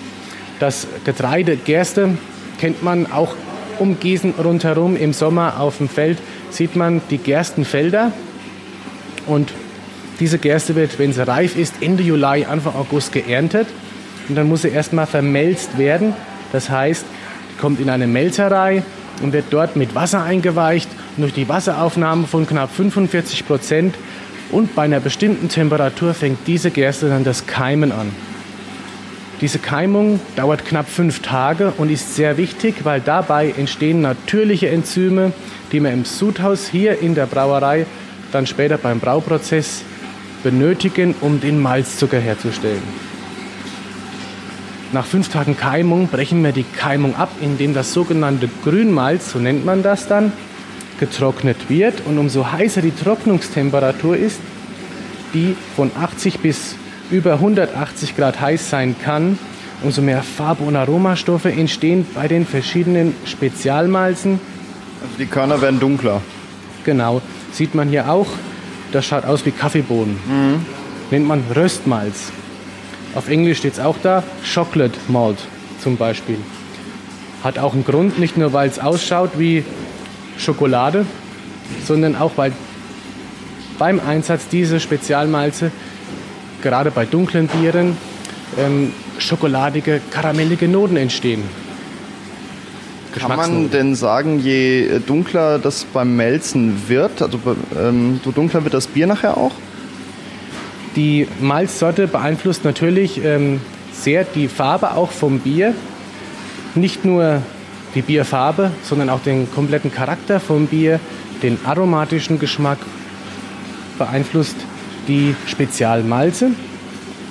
Das 0.59 0.87
Getreide 1.05 1.55
Gerste 1.55 2.17
kennt 2.59 2.81
man 2.81 3.11
auch 3.11 3.35
um 3.79 3.99
Gießen 3.99 4.33
rundherum 4.43 4.95
im 4.95 5.13
Sommer 5.13 5.59
auf 5.59 5.77
dem 5.77 5.89
Feld 5.89 6.17
sieht 6.53 6.75
man 6.75 7.01
die 7.09 7.17
Gerstenfelder. 7.17 8.11
Und 9.25 9.53
diese 10.19 10.37
Gerste 10.37 10.75
wird, 10.75 10.99
wenn 10.99 11.13
sie 11.13 11.25
reif 11.27 11.57
ist, 11.57 11.75
Ende 11.81 12.03
Juli, 12.03 12.45
Anfang 12.45 12.75
August 12.75 13.11
geerntet. 13.11 13.67
Und 14.29 14.35
dann 14.35 14.47
muss 14.47 14.61
sie 14.61 14.69
erstmal 14.69 15.05
vermelzt 15.05 15.77
werden. 15.77 16.13
Das 16.51 16.69
heißt, 16.69 17.05
die 17.51 17.59
kommt 17.59 17.79
in 17.79 17.89
eine 17.89 18.07
Melzerei 18.07 18.83
und 19.21 19.33
wird 19.33 19.45
dort 19.49 19.75
mit 19.75 19.95
Wasser 19.95 20.23
eingeweicht. 20.23 20.89
Und 21.17 21.23
durch 21.23 21.33
die 21.33 21.49
Wasseraufnahme 21.49 22.27
von 22.27 22.47
knapp 22.47 22.71
45 22.73 23.45
Prozent 23.45 23.95
und 24.51 24.75
bei 24.75 24.83
einer 24.83 24.99
bestimmten 24.99 25.49
Temperatur 25.49 26.13
fängt 26.13 26.47
diese 26.47 26.69
Gerste 26.69 27.09
dann 27.09 27.23
das 27.23 27.47
Keimen 27.47 27.91
an. 27.91 28.11
Diese 29.43 29.59
Keimung 29.59 30.21
dauert 30.37 30.63
knapp 30.63 30.87
fünf 30.87 31.19
Tage 31.19 31.73
und 31.77 31.91
ist 31.91 32.15
sehr 32.15 32.37
wichtig, 32.37 32.85
weil 32.85 33.01
dabei 33.01 33.53
entstehen 33.57 33.99
natürliche 33.99 34.69
Enzyme, 34.69 35.33
die 35.73 35.81
wir 35.81 35.91
im 35.91 36.05
Sudhaus 36.05 36.69
hier 36.69 36.99
in 37.01 37.13
der 37.13 37.25
Brauerei 37.25 37.85
dann 38.31 38.47
später 38.47 38.77
beim 38.77 39.01
Brauprozess 39.01 39.83
benötigen, 40.43 41.13
um 41.19 41.41
den 41.41 41.61
Malzzucker 41.61 42.19
herzustellen. 42.19 42.81
nach 44.93 45.05
fünf 45.05 45.27
Tagen 45.27 45.57
Keimung 45.57 46.07
brechen 46.07 46.41
wir 46.41 46.53
die 46.53 46.63
Keimung 46.63 47.17
ab, 47.17 47.31
indem 47.41 47.73
das 47.73 47.91
sogenannte 47.91 48.47
Grünmalz, 48.63 49.33
so 49.33 49.39
nennt 49.39 49.65
man 49.65 49.83
das 49.83 50.07
dann, 50.07 50.31
getrocknet 51.01 51.69
wird. 51.69 52.05
Und 52.05 52.17
umso 52.17 52.49
heißer 52.49 52.81
die 52.81 52.95
Trocknungstemperatur 52.95 54.15
ist, 54.15 54.39
die 55.33 55.57
von 55.75 55.91
80 55.99 56.39
bis 56.39 56.77
über 57.11 57.33
180 57.33 58.15
Grad 58.15 58.39
heiß 58.39 58.69
sein 58.69 58.95
kann, 59.03 59.37
umso 59.81 60.01
mehr 60.01 60.23
Farbe- 60.23 60.63
und 60.63 60.75
Aromastoffe 60.75 61.51
entstehen 61.51 62.05
bei 62.13 62.27
den 62.27 62.45
verschiedenen 62.45 63.15
Spezialmalzen. 63.25 64.39
Also 65.01 65.15
die 65.19 65.25
Körner 65.25 65.61
werden 65.61 65.79
dunkler. 65.79 66.21
Genau, 66.85 67.21
sieht 67.51 67.75
man 67.75 67.89
hier 67.89 68.09
auch. 68.09 68.27
Das 68.91 69.05
schaut 69.05 69.25
aus 69.25 69.45
wie 69.45 69.51
Kaffeebohnen. 69.51 70.17
Mhm. 70.27 70.65
Nennt 71.11 71.27
man 71.27 71.43
Röstmalz. 71.55 72.31
Auf 73.15 73.29
Englisch 73.29 73.59
steht 73.59 73.73
es 73.73 73.79
auch 73.79 73.97
da, 74.01 74.23
Chocolate 74.53 74.97
Malt 75.07 75.37
zum 75.81 75.97
Beispiel. 75.97 76.37
Hat 77.43 77.59
auch 77.59 77.73
einen 77.73 77.85
Grund, 77.85 78.17
nicht 78.19 78.37
nur 78.37 78.53
weil 78.53 78.69
es 78.69 78.79
ausschaut 78.79 79.31
wie 79.37 79.63
Schokolade, 80.37 81.05
sondern 81.85 82.15
auch 82.15 82.31
weil 82.37 82.53
beim 83.77 83.99
Einsatz 83.99 84.47
dieser 84.47 84.79
Spezialmalze, 84.79 85.71
gerade 86.63 86.89
bei 86.89 87.05
dunklen 87.05 87.47
Bieren, 87.47 87.95
ähm, 88.57 88.91
schokoladige, 89.19 90.01
karamellige 90.09 90.67
Noten 90.67 90.97
entstehen. 90.97 91.43
Kann 93.13 93.37
man 93.37 93.69
denn 93.69 93.93
sagen, 93.93 94.39
je 94.39 94.99
dunkler 95.05 95.59
das 95.59 95.85
beim 95.85 96.15
Melzen 96.15 96.87
wird, 96.87 97.21
also 97.21 97.39
ähm, 97.79 98.19
so 98.23 98.31
dunkler 98.31 98.63
wird 98.63 98.73
das 98.73 98.87
Bier 98.87 99.05
nachher 99.05 99.37
auch? 99.37 99.51
Die 100.95 101.27
Malzsorte 101.39 102.07
beeinflusst 102.07 102.63
natürlich 102.63 103.23
ähm, 103.23 103.61
sehr 103.91 104.23
die 104.23 104.47
Farbe 104.47 104.95
auch 104.95 105.11
vom 105.11 105.39
Bier. 105.39 105.75
Nicht 106.73 107.05
nur 107.05 107.43
die 107.93 108.01
Bierfarbe, 108.01 108.71
sondern 108.83 109.09
auch 109.09 109.21
den 109.21 109.51
kompletten 109.51 109.91
Charakter 109.91 110.39
vom 110.39 110.65
Bier, 110.65 110.99
den 111.43 111.59
aromatischen 111.65 112.39
Geschmack 112.39 112.79
beeinflusst 113.99 114.55
die 115.07 115.35
Spezialmalze. 115.47 116.51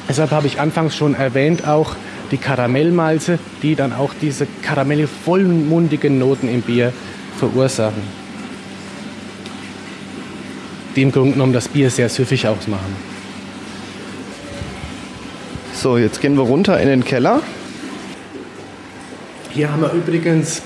Deshalb 0.09 0.31
habe 0.31 0.47
ich 0.47 0.61
anfangs 0.61 0.97
schon 0.97 1.14
erwähnt 1.14 1.67
auch 1.67 1.97
die 2.31 2.38
Karamellmalze, 2.38 3.38
die 3.62 3.75
dann 3.75 3.93
auch 3.93 4.14
diese 4.21 4.47
karamellig 4.62 5.09
vollmundigen 5.09 6.19
Noten 6.19 6.49
im 6.49 6.62
Bier 6.62 6.93
verursachen. 7.38 8.02
Die 10.97 11.02
im 11.02 11.12
Grunde 11.12 11.33
genommen 11.33 11.52
das 11.52 11.69
Bier 11.69 11.91
sehr 11.91 12.09
süffig 12.09 12.47
ausmachen. 12.47 12.97
So, 15.75 15.99
jetzt 15.99 16.21
gehen 16.21 16.37
wir 16.37 16.45
runter 16.45 16.81
in 16.81 16.88
den 16.88 17.05
Keller. 17.05 17.41
Hier 19.50 19.71
haben 19.71 19.83
wir 19.83 19.93
übrigens, 19.93 20.62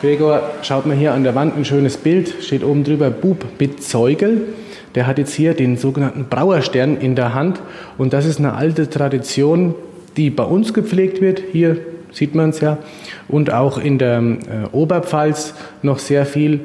Gregor, 0.00 0.50
schaut 0.62 0.86
mal 0.86 0.96
hier 0.96 1.12
an 1.12 1.22
der 1.22 1.34
Wand 1.34 1.56
ein 1.56 1.64
schönes 1.64 1.96
Bild, 1.96 2.42
steht 2.42 2.64
oben 2.64 2.82
drüber 2.82 3.10
Bub 3.10 3.44
mit 3.58 3.82
Zeugel. 3.82 4.54
Der 4.94 5.06
hat 5.06 5.18
jetzt 5.18 5.34
hier 5.34 5.54
den 5.54 5.76
sogenannten 5.76 6.26
Brauerstern 6.28 6.96
in 6.96 7.14
der 7.14 7.34
Hand 7.34 7.60
und 7.98 8.12
das 8.12 8.26
ist 8.26 8.38
eine 8.38 8.54
alte 8.54 8.88
Tradition, 8.88 9.74
die 10.16 10.30
bei 10.30 10.44
uns 10.44 10.74
gepflegt 10.74 11.20
wird. 11.20 11.42
Hier 11.52 11.78
sieht 12.12 12.34
man 12.34 12.50
es 12.50 12.60
ja 12.60 12.78
und 13.28 13.52
auch 13.52 13.78
in 13.78 13.98
der 13.98 14.18
äh, 14.18 14.34
Oberpfalz 14.72 15.54
noch 15.82 15.98
sehr 15.98 16.26
viel 16.26 16.60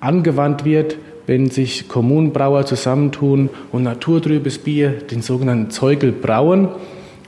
angewandt 0.00 0.64
wird, 0.64 0.96
wenn 1.26 1.50
sich 1.50 1.88
Kommunenbrauer 1.88 2.66
zusammentun 2.66 3.50
und 3.70 3.82
naturtrübes 3.82 4.58
Bier, 4.58 4.90
den 4.90 5.22
sogenannten 5.22 5.70
Zeugel 5.70 6.10
brauen 6.10 6.68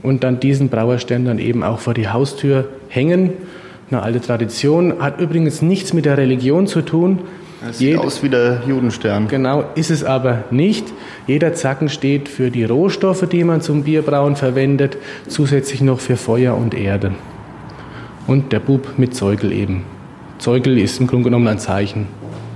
und 0.02 0.24
dann 0.24 0.40
diesen 0.40 0.68
Brauerstern 0.68 1.24
dann 1.24 1.38
eben 1.38 1.62
auch 1.62 1.78
vor 1.78 1.94
die 1.94 2.08
Haustür 2.08 2.68
hängen. 2.88 3.34
Eine 3.90 4.02
alte 4.02 4.20
Tradition, 4.20 5.00
hat 5.00 5.20
übrigens 5.20 5.62
nichts 5.62 5.92
mit 5.92 6.04
der 6.04 6.16
Religion 6.16 6.66
zu 6.66 6.82
tun. 6.82 7.18
Es 7.68 7.78
sieht 7.78 7.90
Jed 7.90 7.98
aus 7.98 8.22
wie 8.22 8.30
der 8.30 8.62
Judenstern. 8.66 9.28
Genau, 9.28 9.64
ist 9.74 9.90
es 9.90 10.02
aber 10.02 10.44
nicht. 10.50 10.86
Jeder 11.26 11.52
Zacken 11.52 11.90
steht 11.90 12.28
für 12.28 12.50
die 12.50 12.64
Rohstoffe, 12.64 13.28
die 13.28 13.44
man 13.44 13.60
zum 13.60 13.82
Bierbrauen 13.82 14.36
verwendet, 14.36 14.96
zusätzlich 15.28 15.82
noch 15.82 16.00
für 16.00 16.16
Feuer 16.16 16.56
und 16.56 16.74
Erde. 16.74 17.12
Und 18.26 18.52
der 18.52 18.60
Bub 18.60 18.94
mit 18.96 19.14
Zeugel 19.14 19.52
eben. 19.52 19.84
Zeugel 20.38 20.78
ist 20.78 21.00
im 21.00 21.06
Grunde 21.06 21.24
genommen 21.24 21.48
ein 21.48 21.58
Zeichen. 21.58 22.06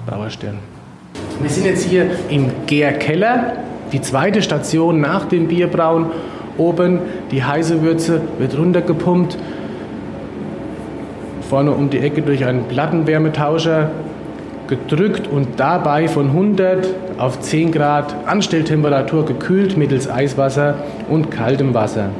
Brauerstern. 0.07 0.59
Wir 1.41 1.51
sind 1.51 1.67
jetzt 1.67 1.85
hier 1.85 2.07
im 2.31 2.51
Gärkeller, 2.67 3.55
die 3.93 4.01
zweite 4.01 4.41
Station 4.41 5.01
nach 5.01 5.27
dem 5.27 5.49
Bierbrauen. 5.49 6.07
Oben 6.57 7.01
die 7.31 7.45
heiße 7.45 7.83
Würze 7.83 8.23
wird 8.39 8.57
runtergepumpt, 8.57 9.37
vorne 11.49 11.73
um 11.73 11.91
die 11.91 11.99
Ecke 11.99 12.23
durch 12.23 12.45
einen 12.45 12.65
Plattenwärmetauscher 12.69 13.91
gedrückt 14.69 15.27
und 15.27 15.49
dabei 15.59 16.09
von 16.09 16.29
100 16.29 16.87
auf 17.19 17.41
10 17.41 17.73
Grad 17.73 18.15
Anstelltemperatur 18.27 19.25
gekühlt 19.25 19.77
mittels 19.77 20.11
Eiswasser 20.11 20.77
und 21.09 21.31
kaltem 21.31 21.75
Wasser. 21.75 22.11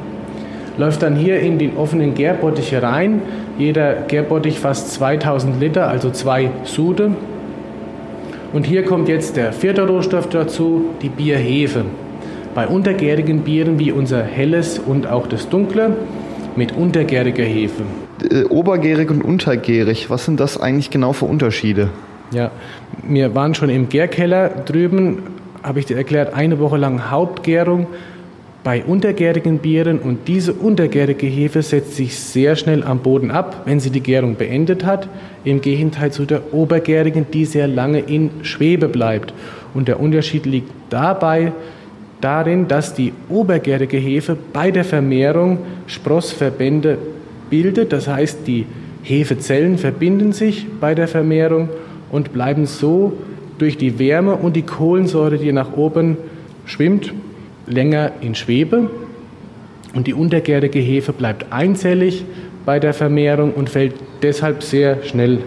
Läuft 0.77 1.03
dann 1.03 1.15
hier 1.15 1.39
in 1.39 1.57
den 1.57 1.77
offenen 1.77 2.15
Gärbottiche 2.15 2.81
rein. 2.83 3.21
Jeder 3.57 3.93
Gärbottich 4.07 4.59
fast 4.59 4.91
2000 4.93 5.59
Liter, 5.59 5.87
also 5.87 6.09
zwei 6.11 6.51
Sude. 6.63 7.11
Und 8.51 8.65
hier 8.65 8.83
kommt 8.83 9.07
jetzt 9.07 9.37
der 9.37 9.53
vierte 9.53 9.87
Rohstoff 9.87 10.29
dazu, 10.29 10.85
die 11.01 11.09
Bierhefe. 11.09 11.85
Bei 12.53 12.67
untergärigen 12.67 13.41
Bieren 13.41 13.79
wie 13.79 13.91
unser 13.91 14.23
helles 14.23 14.79
und 14.79 15.07
auch 15.07 15.27
das 15.27 15.49
dunkle 15.49 15.95
mit 16.55 16.75
untergäriger 16.75 17.43
Hefe. 17.43 17.83
Äh, 18.29 18.43
obergärig 18.45 19.11
und 19.11 19.23
untergärig, 19.23 20.09
was 20.09 20.25
sind 20.25 20.39
das 20.39 20.59
eigentlich 20.59 20.89
genau 20.89 21.13
für 21.13 21.25
Unterschiede? 21.25 21.89
Ja, 22.31 22.51
wir 23.03 23.35
waren 23.35 23.53
schon 23.53 23.69
im 23.69 23.89
Gärkeller 23.89 24.49
drüben, 24.49 25.23
habe 25.63 25.79
ich 25.79 25.85
dir 25.85 25.97
erklärt, 25.97 26.33
eine 26.33 26.59
Woche 26.59 26.77
lang 26.77 27.09
Hauptgärung 27.11 27.87
bei 28.63 28.83
untergärigen 28.83 29.59
Bieren 29.59 29.99
und 29.99 30.27
diese 30.27 30.53
untergärige 30.53 31.27
Hefe 31.27 31.61
setzt 31.61 31.95
sich 31.95 32.17
sehr 32.17 32.55
schnell 32.55 32.83
am 32.83 32.99
Boden 32.99 33.29
ab, 33.29 33.61
wenn 33.65 33.79
sie 33.79 33.91
die 33.91 34.01
Gärung 34.01 34.37
beendet 34.37 34.83
hat, 34.83 35.07
im 35.43 35.61
Gegenteil 35.61 36.11
zu 36.11 36.25
der 36.25 36.51
obergärigen, 36.51 37.27
die 37.31 37.45
sehr 37.45 37.67
lange 37.67 37.99
in 37.99 38.31
Schwebe 38.41 38.87
bleibt. 38.87 39.35
Und 39.75 39.87
der 39.87 39.99
Unterschied 39.99 40.47
liegt 40.47 40.71
dabei, 40.89 41.51
darin, 42.21 42.67
dass 42.67 42.95
die 42.95 43.13
obergärige 43.29 43.97
Hefe 43.97 44.35
bei 44.51 44.71
der 44.71 44.83
Vermehrung 44.83 45.59
Sprossverbände 45.85 46.97
bildet. 47.51 47.93
Das 47.93 48.07
heißt, 48.07 48.47
die 48.47 48.65
Hefezellen 49.03 49.77
verbinden 49.77 50.33
sich 50.33 50.65
bei 50.81 50.95
der 50.95 51.07
Vermehrung 51.07 51.69
und 52.15 52.31
bleiben 52.31 52.65
so 52.65 53.11
durch 53.57 53.77
die 53.77 53.99
Wärme 53.99 54.35
und 54.35 54.55
die 54.55 54.61
Kohlensäure, 54.61 55.37
die 55.37 55.51
nach 55.51 55.73
oben 55.73 56.15
schwimmt, 56.65 57.13
länger 57.67 58.13
in 58.21 58.35
Schwebe. 58.35 58.89
Und 59.93 60.07
die 60.07 60.13
untergärige 60.13 60.79
Hefe 60.79 61.11
bleibt 61.11 61.51
einzellig 61.51 62.23
bei 62.65 62.79
der 62.79 62.93
Vermehrung 62.93 63.51
und 63.53 63.69
fällt 63.69 63.95
deshalb 64.21 64.63
sehr 64.63 65.03
schnell 65.03 65.39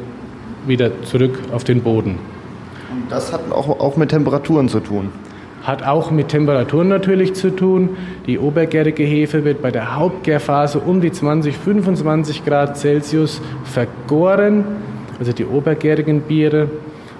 wieder 0.66 0.90
zurück 1.04 1.38
auf 1.54 1.64
den 1.64 1.80
Boden. 1.80 2.18
Und 2.92 3.10
das 3.10 3.32
hat 3.32 3.50
auch, 3.50 3.80
auch 3.80 3.96
mit 3.96 4.10
Temperaturen 4.10 4.68
zu 4.68 4.80
tun. 4.80 5.08
Hat 5.62 5.82
auch 5.82 6.10
mit 6.10 6.28
Temperaturen 6.28 6.88
natürlich 6.88 7.32
zu 7.32 7.48
tun. 7.48 7.96
Die 8.26 8.38
obergärige 8.38 9.04
Hefe 9.04 9.44
wird 9.46 9.62
bei 9.62 9.70
der 9.70 9.96
Hauptgärphase 9.96 10.80
um 10.80 11.00
die 11.00 11.12
20, 11.12 11.56
25 11.56 12.44
Grad 12.44 12.76
Celsius 12.76 13.40
vergoren, 13.64 14.64
also 15.18 15.32
die 15.32 15.44
obergärigen 15.44 16.22
Biere. 16.22 16.68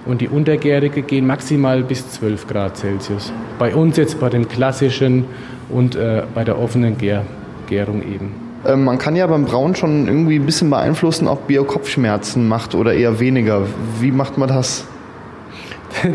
Und 0.05 0.21
die 0.21 0.29
untergärige 0.29 1.01
gehen 1.01 1.27
maximal 1.27 1.83
bis 1.83 2.09
12 2.11 2.47
Grad 2.47 2.77
Celsius. 2.77 3.33
Bei 3.59 3.75
uns 3.75 3.97
jetzt 3.97 4.19
bei 4.19 4.29
dem 4.29 4.47
klassischen 4.47 5.25
und 5.69 5.95
äh, 5.95 6.23
bei 6.33 6.43
der 6.43 6.57
offenen 6.57 6.97
Gär 6.97 7.25
Gärung 7.67 8.01
eben. 8.01 8.33
Ähm, 8.65 8.83
man 8.83 8.97
kann 8.97 9.15
ja 9.15 9.27
beim 9.27 9.45
Brauen 9.45 9.75
schon 9.75 10.07
irgendwie 10.07 10.37
ein 10.37 10.45
bisschen 10.45 10.69
beeinflussen, 10.69 11.27
ob 11.27 11.47
Bier 11.47 11.63
Kopfschmerzen 11.63 12.47
macht 12.47 12.75
oder 12.75 12.93
eher 12.93 13.19
weniger. 13.19 13.63
Wie 13.99 14.11
macht 14.11 14.37
man 14.37 14.49
das? 14.49 14.85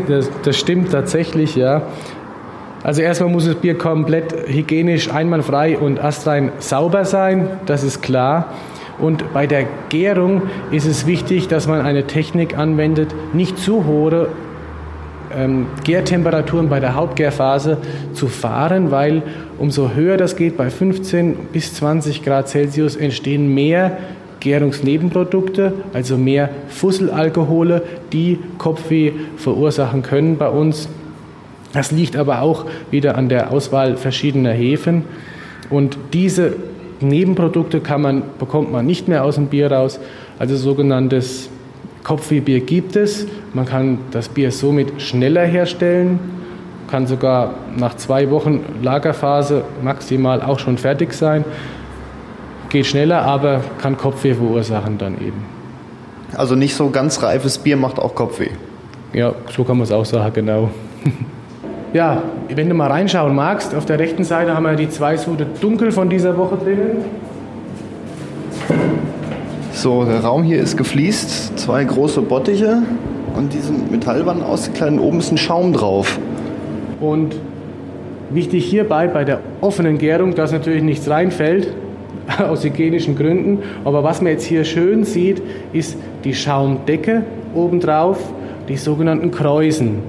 Das, 0.07 0.29
das 0.43 0.57
stimmt 0.57 0.91
tatsächlich, 0.91 1.55
ja. 1.55 1.83
Also 2.81 3.01
erstmal 3.01 3.29
muss 3.29 3.45
das 3.45 3.55
Bier 3.55 3.77
komplett 3.77 4.33
hygienisch, 4.47 5.11
einwandfrei 5.11 5.77
und 5.77 5.99
astrein 5.99 6.51
sauber 6.59 7.03
sein, 7.03 7.47
das 7.65 7.83
ist 7.83 8.01
klar. 8.01 8.53
Und 8.97 9.33
bei 9.33 9.45
der 9.47 9.65
Gärung 9.89 10.43
ist 10.71 10.85
es 10.85 11.05
wichtig, 11.05 11.47
dass 11.47 11.67
man 11.67 11.81
eine 11.81 12.07
Technik 12.07 12.57
anwendet, 12.57 13.13
nicht 13.33 13.57
zu 13.57 13.85
hohe 13.85 14.29
ähm, 15.35 15.67
Gärtemperaturen 15.83 16.69
bei 16.69 16.79
der 16.79 16.95
Hauptgärphase 16.95 17.77
zu 18.13 18.27
fahren, 18.27 18.91
weil 18.91 19.21
umso 19.57 19.91
höher 19.91 20.17
das 20.17 20.35
geht, 20.35 20.57
bei 20.57 20.69
15 20.69 21.35
bis 21.51 21.73
20 21.73 22.23
Grad 22.23 22.47
Celsius 22.47 22.95
entstehen 22.95 23.53
mehr 23.53 23.97
Gärungsnebenprodukte, 24.39 25.73
also 25.93 26.17
mehr 26.17 26.49
Fusselalkohole, 26.67 27.81
die 28.13 28.39
Kopfweh 28.57 29.11
verursachen 29.37 30.03
können 30.03 30.37
bei 30.37 30.49
uns. 30.49 30.87
Das 31.73 31.91
liegt 31.91 32.15
aber 32.15 32.41
auch 32.41 32.65
wieder 32.91 33.17
an 33.17 33.27
der 33.27 33.51
Auswahl 33.51 33.97
verschiedener 33.97 34.51
Hefen. 34.51 35.03
Und 35.69 35.97
diese 36.13 36.53
Nebenprodukte 37.01 37.81
kann 37.81 38.01
man, 38.01 38.23
bekommt 38.39 38.71
man 38.71 38.85
nicht 38.85 39.07
mehr 39.07 39.23
aus 39.23 39.35
dem 39.35 39.47
Bier 39.47 39.71
raus. 39.71 39.99
Also 40.39 40.55
sogenanntes 40.55 41.49
Kopfwehbier 42.03 42.61
gibt 42.61 42.95
es. 42.95 43.27
Man 43.53 43.65
kann 43.65 43.99
das 44.11 44.29
Bier 44.29 44.51
somit 44.51 45.01
schneller 45.01 45.43
herstellen, 45.43 46.19
kann 46.89 47.07
sogar 47.07 47.55
nach 47.75 47.95
zwei 47.95 48.29
Wochen 48.29 48.63
Lagerphase 48.81 49.63
maximal 49.83 50.41
auch 50.41 50.59
schon 50.59 50.77
fertig 50.77 51.13
sein. 51.13 51.43
Geht 52.69 52.85
schneller, 52.85 53.23
aber 53.23 53.61
kann 53.81 53.97
Kopfweh 53.97 54.33
verursachen 54.33 54.97
dann 54.97 55.15
eben. 55.15 55.43
Also 56.35 56.55
nicht 56.55 56.75
so 56.75 56.89
ganz 56.89 57.21
reifes 57.21 57.57
Bier 57.57 57.77
macht 57.77 57.99
auch 57.99 58.13
Kopfweh. 58.13 58.49
Ja, 59.13 59.33
so 59.55 59.63
kann 59.63 59.77
man 59.77 59.85
es 59.85 59.91
auch 59.91 60.05
sagen, 60.05 60.33
genau. 60.33 60.69
ja, 61.95 62.23
wenn 62.53 62.67
du 62.67 62.75
mal 62.75 62.91
reinschauen 62.91 63.33
magst, 63.33 63.73
auf 63.73 63.85
der 63.85 63.97
rechten 63.97 64.25
Seite 64.25 64.53
haben 64.53 64.63
wir 64.63 64.75
die 64.75 64.89
zwei 64.89 65.15
Sude 65.15 65.47
Dunkel 65.61 65.93
von 65.93 66.09
dieser 66.09 66.37
Woche 66.37 66.57
drinnen. 66.57 67.05
So, 69.71 70.03
der 70.03 70.19
Raum 70.19 70.43
hier 70.43 70.59
ist 70.61 70.75
gefliest, 70.75 71.57
zwei 71.57 71.85
große 71.85 72.21
Bottiche 72.21 72.83
und 73.37 73.53
diese 73.53 73.71
Metallwand 73.71 74.43
ausgekleidet, 74.43 74.99
oben 74.99 75.19
ist 75.19 75.31
ein 75.31 75.37
Schaum 75.37 75.71
drauf. 75.71 76.19
Und 76.99 77.37
wichtig 78.29 78.65
hierbei 78.65 79.07
bei 79.07 79.23
der 79.23 79.39
offenen 79.61 79.97
Gärung, 79.97 80.35
dass 80.35 80.51
natürlich 80.51 80.83
nichts 80.83 81.09
reinfällt, 81.09 81.73
aus 82.39 82.65
hygienischen 82.65 83.15
Gründen. 83.15 83.59
Aber 83.85 84.03
was 84.03 84.21
man 84.21 84.33
jetzt 84.33 84.43
hier 84.43 84.65
schön 84.65 85.05
sieht, 85.05 85.41
ist 85.71 85.95
die 86.25 86.33
Schaumdecke 86.33 87.23
obendrauf, 87.53 88.19
die 88.67 88.75
sogenannten 88.75 89.31
Kräusen. 89.31 89.99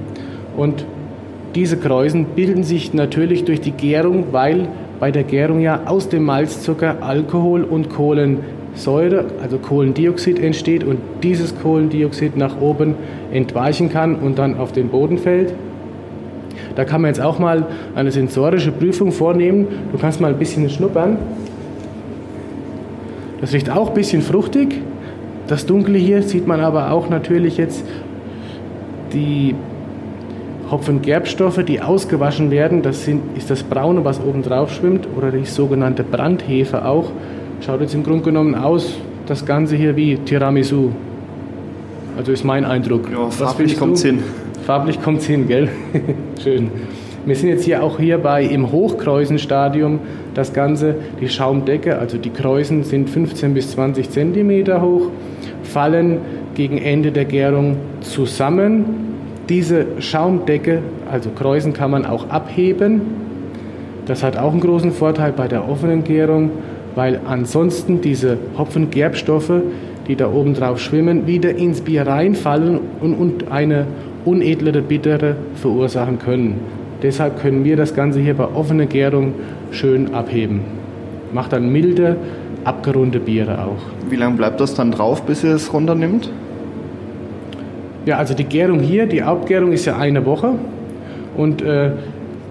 Und 0.56 0.84
diese 1.56 1.78
Kräusen 1.78 2.26
bilden 2.36 2.64
sich 2.64 2.92
natürlich 2.92 3.44
durch 3.44 3.62
die 3.62 3.70
Gärung, 3.70 4.26
weil 4.30 4.68
bei 5.00 5.10
der 5.10 5.24
Gärung 5.24 5.60
ja 5.60 5.80
aus 5.86 6.10
dem 6.10 6.24
Malzzucker 6.24 6.98
Alkohol 7.00 7.64
und 7.64 7.88
Kohlensäure, 7.88 9.24
also 9.42 9.56
Kohlendioxid 9.56 10.38
entsteht 10.38 10.84
und 10.84 10.98
dieses 11.22 11.58
Kohlendioxid 11.58 12.36
nach 12.36 12.60
oben 12.60 12.94
entweichen 13.32 13.88
kann 13.88 14.16
und 14.16 14.38
dann 14.38 14.58
auf 14.58 14.72
den 14.72 14.88
Boden 14.88 15.16
fällt. 15.16 15.54
Da 16.74 16.84
kann 16.84 17.00
man 17.00 17.08
jetzt 17.08 17.22
auch 17.22 17.38
mal 17.38 17.66
eine 17.94 18.12
sensorische 18.12 18.70
Prüfung 18.70 19.10
vornehmen. 19.10 19.66
Du 19.92 19.98
kannst 19.98 20.20
mal 20.20 20.32
ein 20.32 20.38
bisschen 20.38 20.68
schnuppern. 20.68 21.16
Das 23.40 23.54
riecht 23.54 23.70
auch 23.70 23.88
ein 23.88 23.94
bisschen 23.94 24.20
fruchtig. 24.20 24.82
Das 25.46 25.64
Dunkle 25.64 25.96
hier 25.96 26.22
sieht 26.22 26.46
man 26.46 26.60
aber 26.60 26.92
auch 26.92 27.08
natürlich 27.08 27.56
jetzt 27.56 27.82
die 29.14 29.54
Hopfengerbstoffe, 30.70 31.64
die 31.64 31.80
ausgewaschen 31.80 32.50
werden. 32.50 32.82
Das 32.82 33.04
sind, 33.04 33.22
ist 33.36 33.50
das 33.50 33.62
Braune, 33.62 34.04
was 34.04 34.20
oben 34.20 34.42
drauf 34.42 34.72
schwimmt, 34.72 35.06
oder 35.16 35.30
die 35.30 35.44
sogenannte 35.44 36.02
Brandhefe 36.02 36.84
auch. 36.84 37.12
Schaut 37.64 37.80
jetzt 37.80 37.94
im 37.94 38.02
Grunde 38.02 38.24
genommen 38.24 38.54
aus, 38.54 38.96
das 39.26 39.46
Ganze 39.46 39.76
hier 39.76 39.96
wie 39.96 40.16
Tiramisu. 40.16 40.90
Also 42.16 42.32
ist 42.32 42.44
mein 42.44 42.64
Eindruck. 42.64 43.10
Ja, 43.12 43.30
farblich 43.30 43.78
kommt 43.78 43.96
es 43.96 44.04
hin. 44.04 44.20
Farblich 44.64 45.02
kommt 45.02 45.20
es 45.20 45.26
hin, 45.26 45.46
gell? 45.46 45.68
Schön. 46.42 46.70
Wir 47.24 47.34
sind 47.34 47.48
jetzt 47.48 47.64
hier 47.64 47.82
auch 47.82 47.98
hier 47.98 48.18
bei 48.18 48.44
im 48.44 48.70
Hochkräusenstadium. 48.70 49.98
Das 50.34 50.52
Ganze, 50.52 50.94
die 51.20 51.28
Schaumdecke, 51.28 51.98
also 51.98 52.18
die 52.18 52.30
Kräusen 52.30 52.84
sind 52.84 53.10
15 53.10 53.52
bis 53.54 53.72
20 53.72 54.10
Zentimeter 54.10 54.80
hoch, 54.80 55.08
fallen 55.62 56.18
gegen 56.54 56.78
Ende 56.78 57.10
der 57.12 57.24
Gärung 57.24 57.76
zusammen. 58.00 59.15
Diese 59.48 59.86
Schaumdecke, 60.00 60.82
also 61.10 61.30
Kräusen, 61.30 61.72
kann 61.72 61.90
man 61.90 62.04
auch 62.04 62.30
abheben. 62.30 63.00
Das 64.06 64.22
hat 64.22 64.36
auch 64.36 64.52
einen 64.52 64.60
großen 64.60 64.92
Vorteil 64.92 65.32
bei 65.32 65.46
der 65.46 65.68
offenen 65.68 66.02
Gärung, 66.02 66.50
weil 66.94 67.20
ansonsten 67.26 68.00
diese 68.00 68.38
Hopfengerbstoffe, 68.58 69.52
die 70.08 70.16
da 70.16 70.30
oben 70.30 70.54
drauf 70.54 70.80
schwimmen, 70.80 71.26
wieder 71.26 71.54
ins 71.54 71.80
Bier 71.80 72.06
reinfallen 72.06 72.80
und, 73.00 73.14
und 73.14 73.50
eine 73.50 73.86
unedlere 74.24 74.82
Bittere 74.82 75.36
verursachen 75.54 76.18
können. 76.18 76.60
Deshalb 77.02 77.40
können 77.40 77.64
wir 77.64 77.76
das 77.76 77.94
Ganze 77.94 78.20
hier 78.20 78.34
bei 78.34 78.46
offener 78.46 78.86
Gärung 78.86 79.34
schön 79.70 80.14
abheben. 80.14 80.60
Macht 81.32 81.52
dann 81.52 81.70
milde, 81.70 82.16
abgerundete 82.64 83.24
Biere 83.24 83.64
auch. 83.64 84.10
Wie 84.10 84.16
lange 84.16 84.36
bleibt 84.36 84.60
das 84.60 84.74
dann 84.74 84.90
drauf, 84.90 85.22
bis 85.22 85.44
ihr 85.44 85.54
es 85.54 85.72
runternimmt? 85.72 86.30
Ja, 88.06 88.18
also 88.18 88.34
die 88.34 88.44
Gärung 88.44 88.78
hier, 88.78 89.06
die 89.06 89.24
Hauptgärung 89.24 89.72
ist 89.72 89.84
ja 89.84 89.96
eine 89.96 90.24
Woche 90.24 90.52
und 91.36 91.60
äh, 91.60 91.90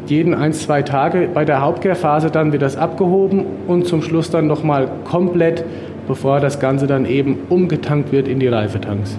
jeden 0.05 0.33
ein, 0.33 0.51
zwei 0.51 0.81
Tage 0.81 1.29
bei 1.33 1.45
der 1.45 1.61
Hauptgärphase 1.61 2.29
dann 2.29 2.51
wird 2.51 2.61
das 2.61 2.75
abgehoben 2.75 3.45
und 3.65 3.87
zum 3.87 4.01
Schluss 4.01 4.29
dann 4.29 4.47
nochmal 4.47 4.89
komplett, 5.05 5.63
bevor 6.09 6.41
das 6.41 6.59
Ganze 6.59 6.87
dann 6.87 7.05
eben 7.05 7.39
umgetankt 7.47 8.11
wird 8.11 8.27
in 8.27 8.39
die 8.41 8.49
Reifetanks. 8.49 9.17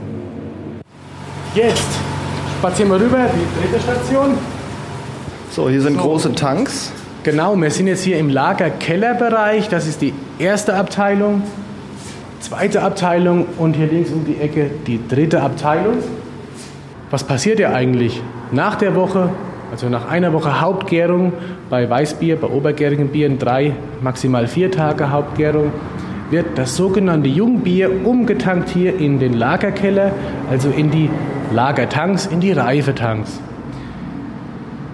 Jetzt 1.54 1.88
spazieren 2.58 2.90
wir 2.90 3.00
rüber, 3.00 3.30
die 3.32 3.68
dritte 3.68 3.82
Station. 3.82 4.34
So, 5.50 5.70
hier 5.70 5.80
sind 5.80 5.96
so. 5.96 6.02
große 6.02 6.34
Tanks. 6.34 6.92
Genau, 7.22 7.56
wir 7.56 7.70
sind 7.70 7.86
jetzt 7.86 8.04
hier 8.04 8.18
im 8.18 8.28
Lager-Keller-Bereich. 8.28 9.70
Das 9.70 9.88
ist 9.88 10.02
die 10.02 10.12
erste 10.38 10.74
Abteilung, 10.74 11.42
zweite 12.40 12.82
Abteilung 12.82 13.46
und 13.56 13.74
hier 13.74 13.86
links 13.86 14.10
um 14.10 14.26
die 14.26 14.38
Ecke 14.38 14.70
die 14.86 15.00
dritte 15.08 15.40
Abteilung. 15.40 15.96
Was 17.10 17.22
passiert 17.22 17.60
ja 17.60 17.72
eigentlich 17.72 18.20
nach 18.50 18.74
der 18.74 18.96
Woche, 18.96 19.30
also 19.70 19.88
nach 19.88 20.08
einer 20.08 20.32
Woche 20.32 20.60
Hauptgärung 20.60 21.32
bei 21.70 21.88
Weißbier, 21.88 22.36
bei 22.36 22.48
obergärigen 22.48 23.08
Bieren 23.08 23.38
drei, 23.38 23.72
maximal 24.02 24.48
vier 24.48 24.72
Tage 24.72 25.10
Hauptgärung, 25.10 25.72
wird 26.30 26.46
das 26.56 26.74
sogenannte 26.76 27.28
Jungbier 27.28 28.04
umgetankt 28.04 28.70
hier 28.70 28.98
in 28.98 29.20
den 29.20 29.34
Lagerkeller, 29.34 30.10
also 30.50 30.70
in 30.70 30.90
die 30.90 31.08
Lagertanks, 31.52 32.26
in 32.26 32.40
die 32.40 32.50
Reifetanks. 32.50 33.40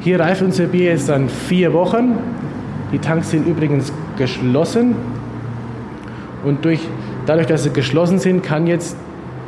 Hier 0.01 0.21
reift 0.21 0.43
unser 0.43 0.65
Bier 0.65 0.91
jetzt 0.91 1.09
dann 1.09 1.31
vier 1.31 1.73
Wochen. 1.73 2.19
Die 2.93 2.99
Tanks 2.99 3.31
sind 3.31 3.47
übrigens 3.47 3.91
geschlossen. 4.19 4.97
Und 6.45 6.65
durch, 6.67 6.81
dadurch, 7.25 7.47
dass 7.47 7.63
sie 7.63 7.71
geschlossen 7.71 8.19
sind, 8.19 8.43
kann 8.43 8.67
jetzt 8.67 8.97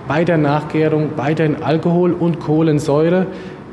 bei 0.08 0.24
der 0.24 0.38
Nachgärung 0.38 1.10
weiterhin 1.16 1.62
Alkohol 1.62 2.12
und 2.12 2.40
Kohlensäure 2.40 3.26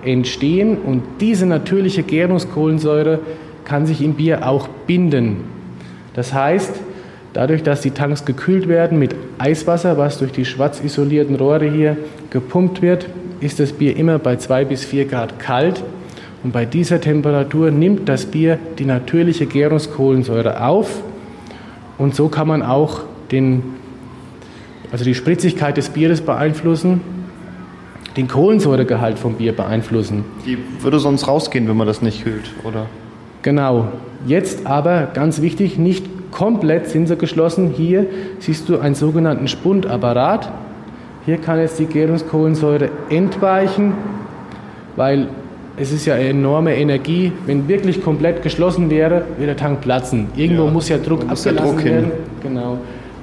entstehen. 0.03 0.77
Und 0.77 1.03
diese 1.19 1.45
natürliche 1.45 2.03
Gärungskohlensäure 2.03 3.19
kann 3.65 3.85
sich 3.85 4.01
im 4.01 4.13
Bier 4.13 4.47
auch 4.47 4.67
binden. 4.87 5.45
Das 6.13 6.33
heißt, 6.33 6.73
dadurch, 7.33 7.63
dass 7.63 7.81
die 7.81 7.91
Tanks 7.91 8.25
gekühlt 8.25 8.67
werden 8.67 8.99
mit 8.99 9.15
Eiswasser, 9.37 9.97
was 9.97 10.19
durch 10.19 10.31
die 10.31 10.45
schwarz 10.45 10.81
isolierten 10.83 11.35
Rohre 11.35 11.69
hier 11.69 11.97
gepumpt 12.29 12.81
wird, 12.81 13.07
ist 13.39 13.59
das 13.59 13.71
Bier 13.71 13.95
immer 13.95 14.19
bei 14.19 14.35
2 14.35 14.65
bis 14.65 14.83
4 14.85 15.05
Grad 15.05 15.39
kalt. 15.39 15.83
Und 16.43 16.53
bei 16.53 16.65
dieser 16.65 16.99
Temperatur 16.99 17.71
nimmt 17.71 18.09
das 18.09 18.25
Bier 18.25 18.57
die 18.79 18.85
natürliche 18.85 19.45
Gärungskohlensäure 19.45 20.65
auf 20.65 21.01
und 22.01 22.15
so 22.15 22.29
kann 22.29 22.47
man 22.47 22.63
auch 22.63 23.01
den, 23.31 23.61
also 24.91 25.03
die 25.05 25.15
Spritzigkeit 25.15 25.77
des 25.77 25.89
Bieres 25.89 26.21
beeinflussen, 26.21 27.01
den 28.17 28.27
Kohlensäuregehalt 28.27 29.17
vom 29.17 29.35
Bier 29.35 29.55
beeinflussen. 29.55 30.25
Die 30.45 30.57
würde 30.81 30.99
sonst 30.99 31.27
rausgehen, 31.27 31.67
wenn 31.67 31.77
man 31.77 31.87
das 31.87 32.01
nicht 32.01 32.23
kühlt, 32.23 32.51
oder? 32.63 32.87
Genau. 33.41 33.87
Jetzt 34.25 34.67
aber 34.67 35.07
ganz 35.13 35.41
wichtig, 35.41 35.77
nicht 35.77 36.05
komplett 36.31 36.87
sind 36.87 37.07
sie 37.07 37.15
geschlossen. 37.15 37.71
Hier 37.75 38.05
siehst 38.39 38.69
du 38.69 38.79
einen 38.79 38.95
sogenannten 38.95 39.47
Spundapparat. 39.47 40.51
Hier 41.25 41.37
kann 41.37 41.59
jetzt 41.59 41.79
die 41.79 41.85
Gärungskohlensäure 41.85 42.89
entweichen, 43.09 43.93
weil 44.95 45.27
es 45.77 45.91
ist 45.91 46.05
ja 46.05 46.15
eine 46.15 46.29
enorme 46.29 46.75
Energie. 46.75 47.31
Wenn 47.45 47.67
wirklich 47.67 48.03
komplett 48.03 48.43
geschlossen 48.43 48.89
wäre, 48.89 49.23
würde 49.37 49.47
der 49.47 49.57
Tank 49.57 49.81
platzen. 49.81 50.27
Irgendwo 50.35 50.65
ja, 50.65 50.71
muss 50.71 50.89
ja 50.89 50.97
Druck 50.97 51.21
abgelassen 51.21 51.57
Druck 51.57 51.83
werden. 51.83 52.05
Hin. 52.05 52.11
Genau. 52.43 52.77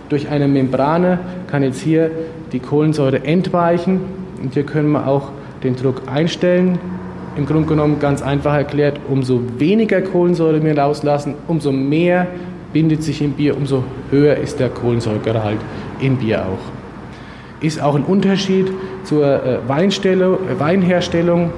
Durch 0.09 0.29
eine 0.29 0.49
Membrane 0.49 1.19
kann 1.51 1.63
jetzt 1.63 1.81
hier 1.81 2.11
die 2.53 2.61
Kohlensäure 2.61 3.25
entweichen 3.25 4.01
und 4.43 4.55
hier 4.55 4.65
können 4.65 4.91
wir 4.93 5.07
auch 5.07 5.31
den 5.63 5.77
Druck 5.77 6.03
einstellen. 6.07 6.79
Im 7.37 7.47
Grunde 7.47 7.69
genommen 7.69 7.99
ganz 8.01 8.23
einfach 8.23 8.55
erklärt, 8.55 8.99
umso 9.09 9.41
weniger 9.59 10.01
Kohlensäure 10.01 10.63
wir 10.63 10.79
rauslassen, 10.79 11.35
umso 11.47 11.73
mehr 11.73 12.27
bindet 12.73 13.03
sich 13.03 13.23
im 13.23 13.33
Bier, 13.33 13.57
umso 13.57 13.85
höher 14.11 14.37
ist 14.37 14.61
der 14.61 14.71
Kohlensäuregehalt 14.71 15.59
im 16.01 16.17
Bier 16.17 16.43
auch. 16.47 17.63
Ist 17.63 17.83
auch 17.83 17.95
ein 17.95 18.05
Unterschied 18.05 18.71
zur 19.05 19.25
äh, 19.27 19.59
Weinherstellung 19.69 21.51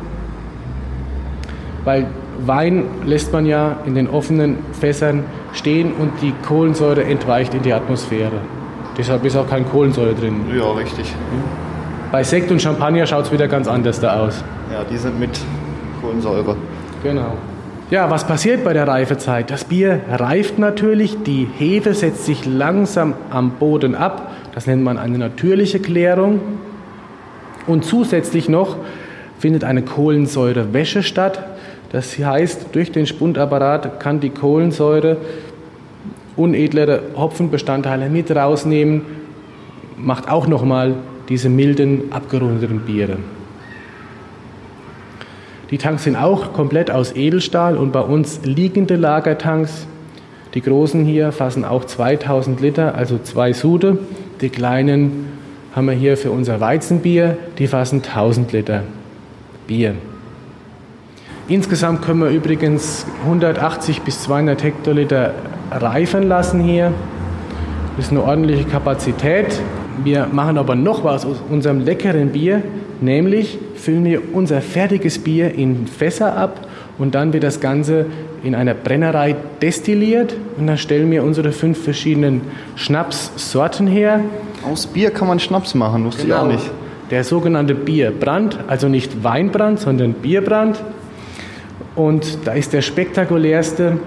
weil 1.84 2.06
Wein 2.46 2.84
lässt 3.04 3.32
man 3.32 3.46
ja 3.46 3.78
in 3.84 3.94
den 3.94 4.08
offenen 4.08 4.58
Fässern 4.72 5.24
stehen 5.52 5.92
und 5.92 6.12
die 6.20 6.32
Kohlensäure 6.46 7.04
entweicht 7.04 7.54
in 7.54 7.62
die 7.62 7.72
Atmosphäre. 7.72 8.40
Deshalb 8.96 9.24
ist 9.24 9.36
auch 9.36 9.48
kein 9.48 9.68
Kohlensäure 9.68 10.14
drin. 10.14 10.42
Ja, 10.56 10.70
richtig. 10.72 11.14
Bei 12.12 12.22
Sekt 12.24 12.50
und 12.50 12.60
Champagner 12.60 13.06
schaut 13.06 13.26
es 13.26 13.32
wieder 13.32 13.48
ganz 13.48 13.68
anders 13.68 14.00
da 14.00 14.20
aus. 14.20 14.42
Ja, 14.72 14.84
die 14.84 14.96
sind 14.96 15.18
mit 15.18 15.30
Kohlensäure. 16.00 16.56
Genau. 17.02 17.34
Ja, 17.90 18.08
was 18.08 18.24
passiert 18.24 18.62
bei 18.62 18.72
der 18.72 18.86
Reifezeit? 18.86 19.50
Das 19.50 19.64
Bier 19.64 20.00
reift 20.08 20.58
natürlich, 20.58 21.24
die 21.24 21.48
Hefe 21.58 21.94
setzt 21.94 22.24
sich 22.24 22.46
langsam 22.46 23.14
am 23.30 23.50
Boden 23.52 23.96
ab. 23.96 24.30
Das 24.54 24.66
nennt 24.66 24.84
man 24.84 24.98
eine 24.98 25.18
natürliche 25.18 25.80
Klärung. 25.80 26.40
Und 27.66 27.84
zusätzlich 27.84 28.48
noch 28.48 28.76
findet 29.38 29.64
eine 29.64 29.82
Kohlensäurewäsche 29.82 31.02
statt. 31.02 31.49
Das 31.90 32.16
heißt, 32.18 32.68
durch 32.72 32.92
den 32.92 33.06
Spundapparat 33.06 34.00
kann 34.00 34.20
die 34.20 34.30
Kohlensäure 34.30 35.16
unedlere 36.36 37.02
Hopfenbestandteile 37.16 38.08
mit 38.08 38.30
rausnehmen, 38.30 39.02
macht 39.96 40.30
auch 40.30 40.46
nochmal 40.46 40.94
diese 41.28 41.48
milden, 41.48 42.12
abgerundeten 42.12 42.80
Biere. 42.80 43.18
Die 45.70 45.78
Tanks 45.78 46.04
sind 46.04 46.16
auch 46.16 46.52
komplett 46.52 46.90
aus 46.90 47.14
Edelstahl 47.14 47.76
und 47.76 47.92
bei 47.92 48.00
uns 48.00 48.40
liegende 48.44 48.96
Lagertanks. 48.96 49.86
Die 50.54 50.62
großen 50.62 51.04
hier 51.04 51.30
fassen 51.30 51.64
auch 51.64 51.84
2000 51.84 52.60
Liter, 52.60 52.96
also 52.96 53.18
zwei 53.18 53.52
Sude. 53.52 53.98
Die 54.40 54.48
kleinen 54.48 55.26
haben 55.72 55.86
wir 55.86 55.94
hier 55.94 56.16
für 56.16 56.32
unser 56.32 56.60
Weizenbier, 56.60 57.36
die 57.58 57.68
fassen 57.68 58.02
1000 58.02 58.52
Liter 58.52 58.82
Bier. 59.68 59.94
Insgesamt 61.50 62.02
können 62.02 62.20
wir 62.20 62.28
übrigens 62.28 63.04
180 63.24 64.02
bis 64.02 64.22
200 64.22 64.62
Hektoliter 64.62 65.34
reifen 65.72 66.28
lassen 66.28 66.60
hier. 66.60 66.92
Das 67.96 68.06
ist 68.06 68.12
eine 68.12 68.22
ordentliche 68.22 68.62
Kapazität. 68.62 69.60
Wir 70.04 70.28
machen 70.30 70.58
aber 70.58 70.76
noch 70.76 71.02
was 71.02 71.26
aus 71.26 71.42
unserem 71.50 71.80
leckeren 71.80 72.28
Bier, 72.28 72.62
nämlich 73.00 73.58
füllen 73.74 74.04
wir 74.04 74.32
unser 74.32 74.60
fertiges 74.60 75.18
Bier 75.18 75.52
in 75.52 75.88
Fässer 75.88 76.36
ab 76.36 76.68
und 76.98 77.16
dann 77.16 77.32
wird 77.32 77.42
das 77.42 77.58
Ganze 77.58 78.06
in 78.44 78.54
einer 78.54 78.74
Brennerei 78.74 79.34
destilliert 79.60 80.36
und 80.56 80.68
dann 80.68 80.78
stellen 80.78 81.10
wir 81.10 81.24
unsere 81.24 81.50
fünf 81.50 81.82
verschiedenen 81.82 82.42
Schnapssorten 82.76 83.88
her. 83.88 84.20
Aus 84.70 84.86
Bier 84.86 85.10
kann 85.10 85.26
man 85.26 85.40
Schnaps 85.40 85.74
machen, 85.74 86.04
wusste 86.04 86.22
genau. 86.22 86.34
ich 86.34 86.40
auch 86.40 86.44
genau. 86.44 86.54
nicht. 86.60 86.70
Der 87.10 87.24
sogenannte 87.24 87.74
Bierbrand, 87.74 88.56
also 88.68 88.88
nicht 88.88 89.24
Weinbrand, 89.24 89.80
sondern 89.80 90.12
Bierbrand. 90.12 90.80
Und 91.96 92.46
da 92.46 92.52
ist 92.52 92.72
der 92.72 92.82
spektakulärste 92.82 93.98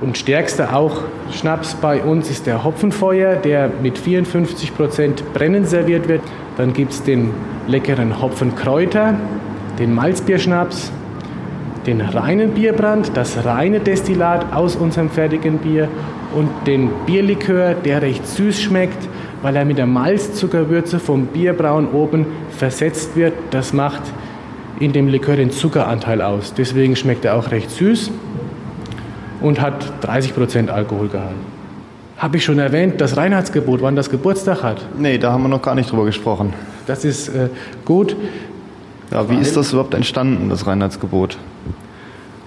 und 0.00 0.18
stärkste 0.18 0.74
auch 0.74 1.02
Schnaps 1.32 1.74
bei 1.74 2.02
uns 2.02 2.30
ist 2.30 2.46
der 2.46 2.62
Hopfenfeuer, 2.62 3.36
der 3.36 3.70
mit 3.82 3.98
54 3.98 4.76
Prozent 4.76 5.32
Brennen 5.32 5.64
serviert 5.64 6.08
wird. 6.08 6.22
Dann 6.56 6.72
gibt 6.72 6.92
es 6.92 7.02
den 7.02 7.30
leckeren 7.66 8.20
Hopfenkräuter, 8.20 9.14
den 9.78 9.94
Malzbierschnaps, 9.94 10.92
den 11.86 12.00
reinen 12.00 12.50
Bierbrand, 12.50 13.12
das 13.14 13.44
reine 13.44 13.80
Destillat 13.80 14.52
aus 14.54 14.76
unserem 14.76 15.10
fertigen 15.10 15.58
Bier 15.58 15.88
und 16.34 16.48
den 16.66 16.90
Bierlikör, 17.06 17.74
der 17.74 18.02
recht 18.02 18.26
süß 18.26 18.60
schmeckt, 18.60 19.08
weil 19.42 19.56
er 19.56 19.64
mit 19.64 19.78
der 19.78 19.86
Malzzuckerwürze 19.86 20.98
vom 20.98 21.26
Bierbrauen 21.26 21.88
oben 21.88 22.26
versetzt 22.50 23.16
wird. 23.16 23.34
Das 23.50 23.72
macht 23.72 24.02
in 24.80 24.92
dem 24.92 25.08
Likör 25.08 25.36
den 25.36 25.50
Zuckeranteil 25.50 26.20
aus. 26.22 26.54
Deswegen 26.54 26.96
schmeckt 26.96 27.24
er 27.24 27.36
auch 27.36 27.50
recht 27.50 27.70
süß 27.70 28.10
und 29.40 29.60
hat 29.60 29.92
30% 30.02 30.68
Alkoholgehalt. 30.68 31.36
Habe 32.18 32.38
ich 32.38 32.44
schon 32.44 32.58
erwähnt, 32.58 33.00
das 33.00 33.16
Reinheitsgebot, 33.16 33.82
wann 33.82 33.94
das 33.94 34.08
Geburtstag 34.08 34.62
hat? 34.62 34.86
Nee, 34.98 35.18
da 35.18 35.32
haben 35.32 35.42
wir 35.42 35.48
noch 35.48 35.60
gar 35.60 35.74
nicht 35.74 35.90
drüber 35.90 36.06
gesprochen. 36.06 36.54
Das 36.86 37.04
ist 37.04 37.28
äh, 37.28 37.50
gut. 37.84 38.16
Ja, 39.10 39.28
wie 39.30 39.36
ist 39.36 39.56
das 39.56 39.72
überhaupt 39.72 39.94
entstanden, 39.94 40.48
das 40.48 40.66
Reinheitsgebot? 40.66 41.36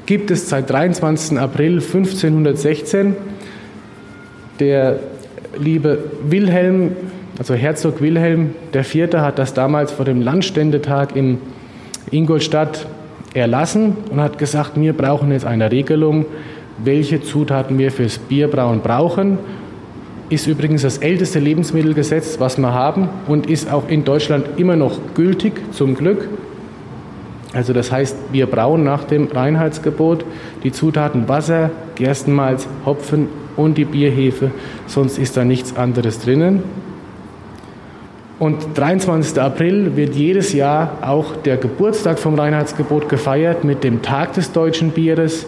Gibt 0.06 0.32
es 0.32 0.50
seit 0.50 0.70
23. 0.70 1.38
April 1.38 1.74
1516. 1.76 3.16
Der 4.60 5.00
liebe 5.58 6.00
Wilhelm, 6.24 6.96
also 7.38 7.54
Herzog 7.54 8.02
Wilhelm 8.02 8.56
IV., 8.74 9.14
hat 9.14 9.38
das 9.38 9.54
damals 9.54 9.92
vor 9.92 10.06
dem 10.06 10.22
Landständetag 10.22 11.16
in 11.16 11.38
Ingolstadt 12.12 12.88
erlassen 13.34 13.98
und 14.10 14.20
hat 14.20 14.38
gesagt, 14.38 14.80
wir 14.80 14.94
brauchen 14.94 15.32
jetzt 15.32 15.46
eine 15.46 15.72
Regelung, 15.72 16.26
welche 16.84 17.22
Zutaten 17.22 17.78
wir 17.78 17.92
fürs 17.92 18.18
Bierbrauen 18.18 18.82
brauchen. 18.82 19.38
Ist 20.30 20.48
übrigens 20.48 20.84
das 20.84 21.00
älteste 21.00 21.40
Lebensmittelgesetz, 21.40 22.40
was 22.40 22.58
wir 22.58 22.74
haben 22.74 23.10
und 23.28 23.48
ist 23.48 23.72
auch 23.72 23.88
in 23.90 24.06
Deutschland 24.06 24.46
immer 24.58 24.76
noch 24.76 25.00
gültig, 25.16 25.54
zum 25.72 25.96
Glück. 25.96 26.28
Also 27.54 27.74
das 27.74 27.92
heißt, 27.92 28.16
wir 28.32 28.46
brauen 28.46 28.84
nach 28.84 29.06
dem 29.06 29.28
Reinheitsgebot 29.28 30.24
die 30.64 30.72
Zutaten 30.72 31.28
Wasser, 31.28 31.72
Gerstenmalz, 31.96 32.68
Hopfen 32.86 33.28
und 33.56 33.78
die 33.78 33.86
Bierhefe, 33.86 34.52
sonst 34.86 35.18
ist 35.18 35.36
da 35.36 35.44
nichts 35.44 35.76
anderes 35.76 36.20
drinnen. 36.20 36.64
Und 38.40 38.78
23. 38.78 39.40
April 39.42 39.98
wird 39.98 40.16
jedes 40.16 40.54
Jahr 40.54 40.98
auch 41.02 41.36
der 41.36 41.58
Geburtstag 41.58 42.20
vom 42.20 42.36
Reinheitsgebot 42.36 43.10
gefeiert 43.10 43.66
mit 43.66 43.84
dem 43.84 44.02
Tag 44.02 44.34
des 44.34 44.54
deutschen 44.54 44.92
Bieres. 44.92 45.46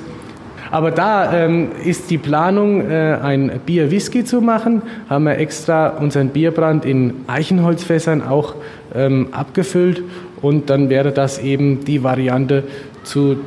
Aber 0.71 0.91
da 0.91 1.33
ähm, 1.33 1.69
ist 1.83 2.09
die 2.09 2.17
Planung, 2.17 2.89
äh, 2.89 3.17
ein 3.21 3.61
Bier-Whisky 3.65 4.25
zu 4.25 4.41
machen. 4.41 4.81
Haben 5.09 5.23
wir 5.25 5.37
extra 5.37 5.87
unseren 5.87 6.29
Bierbrand 6.29 6.85
in 6.85 7.13
Eichenholzfässern 7.27 8.21
auch 8.21 8.55
ähm, 8.93 9.29
abgefüllt. 9.31 10.03
Und 10.41 10.69
dann 10.69 10.89
wäre 10.89 11.11
das 11.11 11.39
eben 11.39 11.85
die 11.85 12.03
Variante 12.03 12.63
zu 13.03 13.37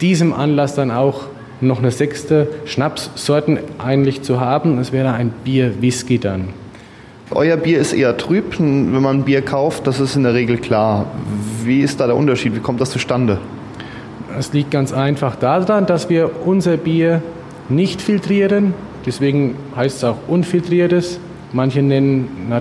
diesem 0.00 0.32
Anlass 0.32 0.74
dann 0.76 0.92
auch 0.92 1.26
noch 1.60 1.78
eine 1.78 1.90
sechste 1.90 2.48
Schnapssorten 2.64 3.58
eigentlich 3.78 4.22
zu 4.22 4.40
haben. 4.40 4.78
Es 4.78 4.92
wäre 4.92 5.12
ein 5.12 5.32
Bier-Whisky 5.44 6.18
dann. 6.18 6.63
Euer 7.30 7.56
Bier 7.56 7.78
ist 7.78 7.94
eher 7.94 8.18
trüb, 8.18 8.60
wenn 8.60 9.00
man 9.00 9.22
Bier 9.24 9.40
kauft, 9.40 9.86
das 9.86 9.98
ist 9.98 10.14
in 10.14 10.24
der 10.24 10.34
Regel 10.34 10.58
klar. 10.58 11.06
Wie 11.64 11.80
ist 11.80 11.98
da 11.98 12.06
der 12.06 12.16
Unterschied? 12.16 12.54
Wie 12.54 12.60
kommt 12.60 12.82
das 12.82 12.90
zustande? 12.90 13.38
Es 14.38 14.52
liegt 14.52 14.70
ganz 14.70 14.92
einfach 14.92 15.34
daran, 15.34 15.86
dass 15.86 16.10
wir 16.10 16.30
unser 16.44 16.76
Bier 16.76 17.22
nicht 17.70 18.02
filtrieren. 18.02 18.74
Deswegen 19.06 19.56
heißt 19.74 19.98
es 19.98 20.04
auch 20.04 20.18
unfiltriertes. 20.28 21.18
Manche 21.52 21.82
nennen 21.82 22.52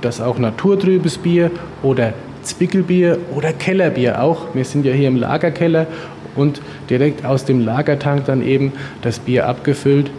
das 0.00 0.20
auch 0.20 0.38
naturtrübes 0.38 1.18
Bier 1.18 1.50
oder 1.82 2.14
Zwickelbier 2.42 3.18
oder 3.34 3.52
Kellerbier 3.52 4.22
auch. 4.22 4.54
Wir 4.54 4.64
sind 4.64 4.84
ja 4.86 4.92
hier 4.92 5.08
im 5.08 5.16
Lagerkeller 5.16 5.88
und 6.36 6.62
direkt 6.88 7.24
aus 7.24 7.44
dem 7.46 7.64
Lagertank 7.64 8.26
dann 8.26 8.42
eben 8.42 8.72
das 9.02 9.18
Bier 9.18 9.48
abgefüllt. 9.48 10.10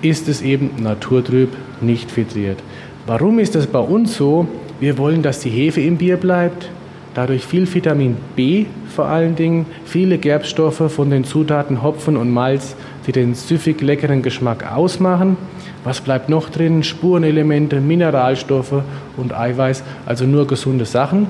Ist 0.00 0.28
es 0.28 0.42
eben 0.42 0.70
naturtrüb, 0.82 1.50
nicht 1.82 2.10
filtriert. 2.10 2.58
Warum 3.06 3.38
ist 3.38 3.54
das 3.54 3.66
bei 3.66 3.78
uns 3.78 4.16
so? 4.16 4.46
Wir 4.80 4.98
wollen, 4.98 5.22
dass 5.22 5.40
die 5.40 5.50
Hefe 5.50 5.80
im 5.80 5.96
Bier 5.96 6.16
bleibt. 6.16 6.68
Dadurch 7.14 7.44
viel 7.44 7.72
Vitamin 7.72 8.16
B 8.36 8.66
vor 8.88 9.06
allen 9.06 9.36
Dingen, 9.36 9.66
viele 9.84 10.18
Gerbstoffe 10.18 10.92
von 10.92 11.10
den 11.10 11.24
Zutaten 11.24 11.82
Hopfen 11.82 12.16
und 12.16 12.30
Malz, 12.30 12.74
die 13.06 13.12
den 13.12 13.34
süffig 13.34 13.80
leckeren 13.80 14.22
Geschmack 14.22 14.70
ausmachen. 14.70 15.36
Was 15.84 16.00
bleibt 16.00 16.28
noch 16.28 16.48
drin? 16.48 16.82
Spurenelemente, 16.82 17.80
Mineralstoffe 17.80 18.82
und 19.16 19.34
Eiweiß, 19.34 19.82
also 20.06 20.24
nur 20.24 20.46
gesunde 20.46 20.84
Sachen. 20.84 21.26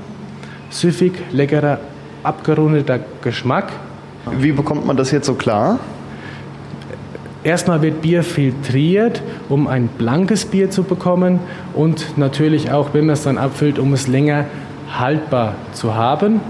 Süffig, 0.70 1.12
leckerer, 1.32 1.78
abgerundeter 2.22 3.00
Geschmack. 3.22 3.72
Wie 4.38 4.52
bekommt 4.52 4.86
man 4.86 4.96
das 4.96 5.10
jetzt 5.10 5.26
so 5.26 5.34
klar? 5.34 5.78
Erstmal 7.44 7.82
wird 7.82 8.02
Bier 8.02 8.22
filtriert, 8.22 9.20
um 9.48 9.66
ein 9.66 9.88
blankes 9.88 10.44
Bier 10.44 10.70
zu 10.70 10.84
bekommen 10.84 11.40
und 11.74 12.16
natürlich 12.16 12.70
auch, 12.70 12.90
wenn 12.92 13.06
man 13.06 13.14
es 13.14 13.24
dann 13.24 13.36
abfüllt, 13.36 13.80
um 13.80 13.92
es 13.92 14.06
länger 14.06 14.44
haltbar 14.96 15.56
zu 15.72 15.94
haben. 15.94 16.40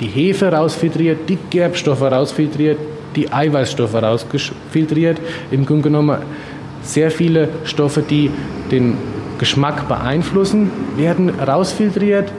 Die 0.00 0.06
Hefe 0.06 0.52
rausfiltriert, 0.52 1.28
die 1.28 1.38
Gerbstoffe 1.48 2.02
rausfiltriert, 2.02 2.78
die 3.16 3.32
Eiweißstoffe 3.32 3.94
rausfiltriert. 3.94 5.20
Im 5.50 5.64
Grunde 5.64 5.84
genommen 5.84 6.18
sehr 6.82 7.10
viele 7.10 7.48
Stoffe, 7.64 8.02
die 8.02 8.30
den 8.70 8.98
Geschmack 9.38 9.88
beeinflussen, 9.88 10.70
werden 10.96 11.30
rausfiltriert. 11.30 12.30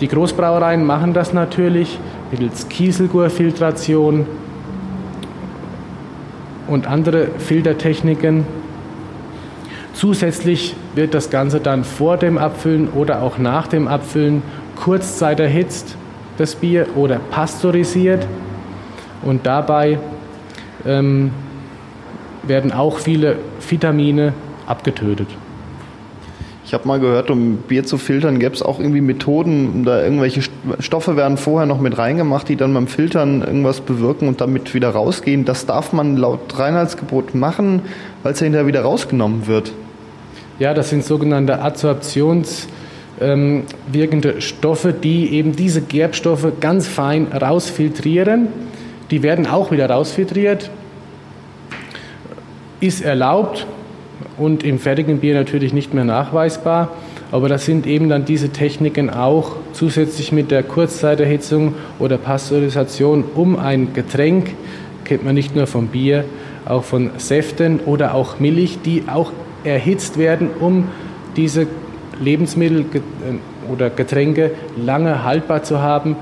Die 0.00 0.08
Großbrauereien 0.08 0.84
machen 0.84 1.14
das 1.14 1.32
natürlich 1.32 1.98
mittels 2.30 2.68
Kieselgurfiltration 2.68 4.26
und 6.66 6.86
andere 6.86 7.28
Filtertechniken. 7.38 8.46
Zusätzlich 9.92 10.74
wird 10.94 11.14
das 11.14 11.30
Ganze 11.30 11.60
dann 11.60 11.84
vor 11.84 12.16
dem 12.16 12.38
Abfüllen 12.38 12.88
oder 12.88 13.22
auch 13.22 13.38
nach 13.38 13.66
dem 13.66 13.88
Abfüllen 13.88 14.42
kurzzeit 14.76 15.40
erhitzt, 15.40 15.96
das 16.36 16.54
Bier, 16.54 16.86
oder 16.96 17.18
pasteurisiert. 17.18 18.26
Und 19.22 19.46
dabei 19.46 19.98
ähm, 20.84 21.30
werden 22.42 22.72
auch 22.72 22.98
viele 22.98 23.38
Vitamine 23.68 24.34
abgetötet. 24.66 25.28
Ich 26.66 26.74
habe 26.74 26.86
mal 26.88 26.98
gehört, 26.98 27.30
um 27.30 27.58
Bier 27.58 27.84
zu 27.84 27.96
filtern, 27.96 28.40
gäbe 28.40 28.52
es 28.52 28.60
auch 28.60 28.80
irgendwie 28.80 29.00
Methoden, 29.00 29.84
da 29.84 30.02
irgendwelche 30.02 30.40
Stoffe 30.80 31.16
werden 31.16 31.36
vorher 31.36 31.64
noch 31.64 31.80
mit 31.80 31.96
reingemacht, 31.96 32.48
die 32.48 32.56
dann 32.56 32.74
beim 32.74 32.88
Filtern 32.88 33.42
irgendwas 33.42 33.80
bewirken 33.80 34.26
und 34.26 34.40
damit 34.40 34.74
wieder 34.74 34.90
rausgehen. 34.90 35.44
Das 35.44 35.66
darf 35.66 35.92
man 35.92 36.16
laut 36.16 36.58
Reinheitsgebot 36.58 37.36
machen, 37.36 37.82
weil 38.24 38.32
es 38.32 38.40
ja 38.40 38.44
hinterher 38.44 38.66
wieder 38.66 38.82
rausgenommen 38.82 39.46
wird. 39.46 39.72
Ja, 40.58 40.74
das 40.74 40.90
sind 40.90 41.04
sogenannte 41.04 41.62
Adsorptionswirkende 41.62 44.30
ähm, 44.30 44.40
Stoffe, 44.40 44.92
die 44.92 45.34
eben 45.34 45.54
diese 45.54 45.82
Gerbstoffe 45.82 46.48
ganz 46.58 46.88
fein 46.88 47.28
rausfiltrieren. 47.28 48.48
Die 49.12 49.22
werden 49.22 49.46
auch 49.46 49.70
wieder 49.70 49.88
rausfiltriert. 49.88 50.68
Ist 52.80 53.04
erlaubt, 53.04 53.68
und 54.38 54.64
im 54.64 54.78
fertigen 54.78 55.18
Bier 55.18 55.34
natürlich 55.34 55.72
nicht 55.72 55.94
mehr 55.94 56.04
nachweisbar. 56.04 56.92
Aber 57.32 57.48
das 57.48 57.64
sind 57.64 57.86
eben 57.86 58.08
dann 58.08 58.24
diese 58.24 58.50
Techniken 58.50 59.10
auch 59.10 59.56
zusätzlich 59.72 60.32
mit 60.32 60.50
der 60.50 60.62
Kurzzeiterhitzung 60.62 61.74
oder 61.98 62.18
Pasteurisation 62.18 63.24
um 63.34 63.56
ein 63.56 63.92
Getränk, 63.94 64.54
kennt 65.04 65.24
man 65.24 65.34
nicht 65.34 65.56
nur 65.56 65.66
vom 65.66 65.88
Bier, 65.88 66.24
auch 66.64 66.84
von 66.84 67.10
Säften 67.18 67.80
oder 67.80 68.14
auch 68.14 68.38
Milch, 68.38 68.78
die 68.84 69.04
auch 69.06 69.32
erhitzt 69.64 70.18
werden, 70.18 70.50
um 70.60 70.88
diese 71.36 71.66
Lebensmittel 72.20 72.80
äh, 72.80 73.72
oder 73.72 73.90
Getränke 73.90 74.52
lange 74.76 75.24
haltbar 75.24 75.62
zu 75.62 75.80
haben, 75.80 76.16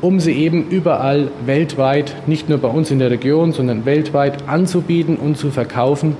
um 0.00 0.20
sie 0.20 0.32
eben 0.32 0.68
überall 0.68 1.28
weltweit, 1.44 2.14
nicht 2.26 2.48
nur 2.48 2.58
bei 2.58 2.68
uns 2.68 2.90
in 2.90 2.98
der 2.98 3.10
Region, 3.10 3.52
sondern 3.52 3.84
weltweit 3.84 4.48
anzubieten 4.48 5.16
und 5.16 5.36
zu 5.36 5.50
verkaufen. 5.50 6.16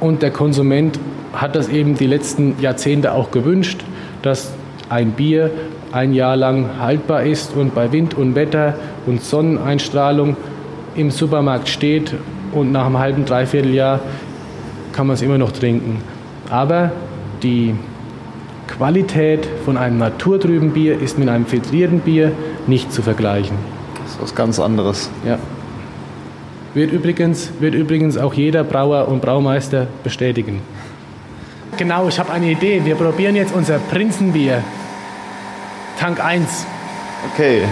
Und 0.00 0.22
der 0.22 0.30
Konsument 0.30 0.98
hat 1.32 1.54
das 1.54 1.68
eben 1.68 1.94
die 1.94 2.06
letzten 2.06 2.58
Jahrzehnte 2.60 3.12
auch 3.12 3.30
gewünscht, 3.30 3.84
dass 4.22 4.52
ein 4.88 5.12
Bier 5.12 5.50
ein 5.92 6.12
Jahr 6.14 6.36
lang 6.36 6.80
haltbar 6.80 7.22
ist 7.24 7.54
und 7.54 7.74
bei 7.74 7.92
Wind 7.92 8.14
und 8.14 8.34
Wetter 8.34 8.74
und 9.06 9.22
Sonneneinstrahlung 9.22 10.36
im 10.94 11.10
Supermarkt 11.10 11.68
steht 11.68 12.14
und 12.52 12.72
nach 12.72 12.86
einem 12.86 12.98
halben, 12.98 13.24
dreiviertel 13.24 13.74
Jahr 13.74 14.00
kann 14.92 15.06
man 15.06 15.14
es 15.14 15.22
immer 15.22 15.38
noch 15.38 15.52
trinken. 15.52 16.02
Aber 16.50 16.92
die 17.42 17.74
Qualität 18.66 19.48
von 19.64 19.76
einem 19.76 19.98
naturtrüben 19.98 20.72
Bier 20.72 21.00
ist 21.00 21.18
mit 21.18 21.28
einem 21.28 21.46
filtrierten 21.46 22.00
Bier 22.00 22.32
nicht 22.66 22.92
zu 22.92 23.02
vergleichen. 23.02 23.56
Das 24.02 24.12
ist 24.12 24.22
was 24.22 24.34
ganz 24.34 24.58
anderes. 24.58 25.10
Ja. 25.26 25.38
Wird 26.72 26.92
übrigens, 26.92 27.50
wird 27.58 27.74
übrigens 27.74 28.16
auch 28.16 28.32
jeder 28.32 28.62
Brauer 28.62 29.08
und 29.08 29.20
Braumeister 29.20 29.88
bestätigen. 30.04 30.62
Genau, 31.76 32.08
ich 32.08 32.18
habe 32.18 32.32
eine 32.32 32.50
Idee. 32.50 32.82
Wir 32.84 32.94
probieren 32.94 33.34
jetzt 33.34 33.54
unser 33.54 33.78
Prinzenbier. 33.78 34.62
Tank 35.98 36.22
1. 36.22 36.66
Okay. 37.32 37.62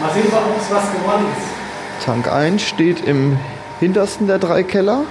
Mal 0.00 0.10
sehen, 0.12 0.24
ob 0.32 0.60
es 0.60 0.70
was 0.70 0.92
geworden 0.92 1.24
ist. 1.36 2.04
Tank 2.04 2.30
1 2.30 2.62
steht 2.62 3.06
im 3.06 3.38
hintersten 3.80 4.26
der 4.26 4.38
drei 4.38 4.62
Keller. 4.62 5.02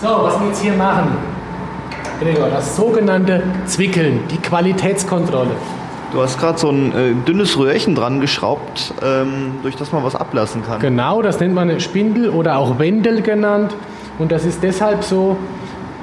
So, 0.00 0.08
was 0.22 0.38
wir 0.38 0.48
jetzt 0.48 0.62
hier 0.62 0.74
machen, 0.74 1.16
Gregor, 2.20 2.48
das 2.50 2.76
sogenannte 2.76 3.42
Zwickeln, 3.66 4.20
die 4.30 4.38
Qualitätskontrolle. 4.38 5.56
Du 6.12 6.20
hast 6.20 6.40
gerade 6.40 6.58
so 6.58 6.70
ein 6.70 6.92
äh, 6.92 7.14
dünnes 7.24 7.56
Röhrchen 7.56 7.94
dran 7.94 8.20
geschraubt, 8.20 8.92
ähm, 9.00 9.52
durch 9.62 9.76
das 9.76 9.92
man 9.92 10.02
was 10.02 10.16
ablassen 10.16 10.64
kann. 10.64 10.80
Genau, 10.80 11.22
das 11.22 11.38
nennt 11.38 11.54
man 11.54 11.78
Spindel 11.78 12.30
oder 12.30 12.58
auch 12.58 12.80
Wendel 12.80 13.22
genannt. 13.22 13.76
Und 14.18 14.32
das 14.32 14.44
ist 14.44 14.62
deshalb 14.64 15.04
so, 15.04 15.36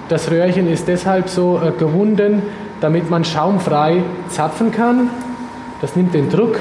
das 0.08 0.32
Röhrchen 0.32 0.70
ist 0.70 0.88
deshalb 0.88 1.28
so 1.28 1.62
äh, 1.62 1.72
gewunden, 1.72 2.42
damit 2.80 3.10
man 3.10 3.26
schaumfrei 3.26 4.02
zapfen 4.30 4.72
kann. 4.72 5.10
Das 5.82 5.98
nimmt 5.98 6.14
den 6.14 6.30
Druck 6.30 6.58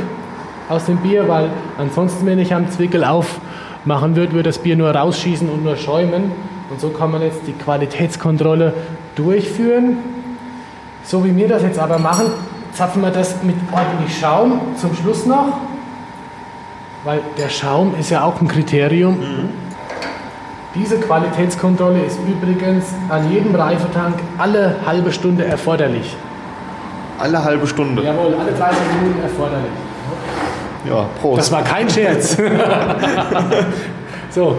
aus 0.68 0.86
dem 0.86 0.96
Bier, 0.96 1.28
weil 1.28 1.50
ansonsten, 1.78 2.26
wenn 2.26 2.40
ich 2.40 2.52
am 2.52 2.68
Zwickel 2.72 3.04
aufmachen 3.04 4.16
würde, 4.16 4.32
würde 4.32 4.48
das 4.48 4.58
Bier 4.58 4.74
nur 4.74 4.90
rausschießen 4.90 5.48
und 5.48 5.62
nur 5.62 5.76
schäumen. 5.76 6.32
Und 6.68 6.80
so 6.80 6.88
kann 6.88 7.12
man 7.12 7.22
jetzt 7.22 7.42
die 7.46 7.52
Qualitätskontrolle 7.52 8.74
durchführen. 9.14 9.98
So 11.04 11.24
wie 11.24 11.36
wir 11.36 11.46
das 11.46 11.62
jetzt 11.62 11.78
aber 11.78 12.00
machen, 12.00 12.26
zapfen 12.76 13.02
wir 13.02 13.10
das 13.10 13.42
mit 13.42 13.56
ordentlich 13.72 14.18
Schaum 14.18 14.60
zum 14.76 14.94
Schluss 14.94 15.24
noch, 15.24 15.60
weil 17.04 17.20
der 17.38 17.48
Schaum 17.48 17.94
ist 17.98 18.10
ja 18.10 18.22
auch 18.22 18.40
ein 18.40 18.48
Kriterium. 18.48 19.18
Mhm. 19.18 19.48
Diese 20.74 20.98
Qualitätskontrolle 20.98 22.00
ist 22.00 22.18
übrigens 22.28 22.84
an 23.08 23.32
jedem 23.32 23.54
Reifetank 23.54 24.16
alle 24.36 24.76
halbe 24.84 25.10
Stunde 25.10 25.46
erforderlich. 25.46 26.14
Alle 27.18 27.42
halbe 27.42 27.66
Stunde? 27.66 28.02
Jawohl, 28.02 28.34
alle 28.38 28.52
30 28.52 28.78
Minuten 29.00 29.22
erforderlich. 29.22 29.70
Ja, 30.86 31.06
Prost. 31.18 31.38
Das 31.38 31.52
war 31.52 31.62
kein 31.62 31.88
Scherz. 31.88 32.36
so, 34.30 34.56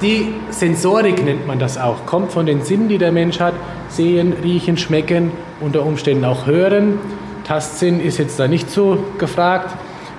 die 0.00 0.34
Sensorik 0.48 1.22
nennt 1.22 1.46
man 1.46 1.58
das 1.58 1.76
auch. 1.76 2.06
Kommt 2.06 2.32
von 2.32 2.46
den 2.46 2.62
Sinnen, 2.62 2.88
die 2.88 2.96
der 2.96 3.12
Mensch 3.12 3.38
hat. 3.40 3.52
Sehen, 3.90 4.32
riechen, 4.42 4.78
schmecken, 4.78 5.32
unter 5.60 5.84
Umständen 5.84 6.24
auch 6.24 6.46
hören. 6.46 6.98
Tastsinn 7.46 8.00
ist 8.00 8.18
jetzt 8.18 8.40
da 8.40 8.48
nicht 8.48 8.68
so 8.70 8.98
gefragt, 9.18 9.70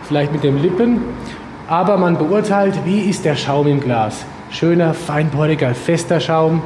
vielleicht 0.03 0.31
mit 0.31 0.43
den 0.45 0.61
Lippen. 0.61 1.01
Aber 1.67 1.97
man 1.97 2.17
beurteilt, 2.17 2.79
wie 2.85 3.01
ist 3.01 3.25
der 3.25 3.35
Schaum 3.35 3.67
im 3.67 3.81
Glas. 3.81 4.25
Schöner, 4.49 4.93
feinporiger, 4.93 5.75
fester 5.75 6.21
Schaum, 6.21 6.61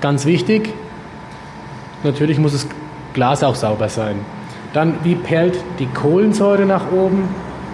ganz 0.00 0.24
wichtig. 0.24 0.72
Natürlich 2.02 2.38
muss 2.38 2.52
das 2.52 2.66
Glas 3.12 3.44
auch 3.44 3.54
sauber 3.54 3.90
sein. 3.90 4.16
Dann, 4.72 4.94
wie 5.02 5.16
perlt 5.16 5.58
die 5.78 5.86
Kohlensäure 5.86 6.64
nach 6.64 6.90
oben? 6.90 7.28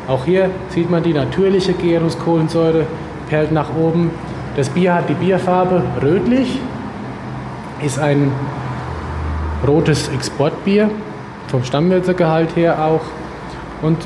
Auch 0.09 0.25
hier 0.25 0.51
sieht 0.71 0.91
man 0.91 1.05
die 1.05 1.13
natürliche 1.13 1.75
Gärungskohlensäure 1.75 2.87
perlt 3.29 3.53
nach 3.53 3.73
oben. 3.77 4.11
Das 4.57 4.69
Bier 4.69 4.95
hat 4.95 5.09
die 5.09 5.15
Bierfarbe 5.15 5.81
rötlich, 6.03 6.59
ist 7.85 8.01
ein 8.01 8.33
rotes 9.65 10.09
Exportbier 10.09 10.91
vom 11.49 11.65
Stammwürzegehalt 11.65 12.57
her 12.57 12.85
auch 12.85 13.03
und 13.83 13.99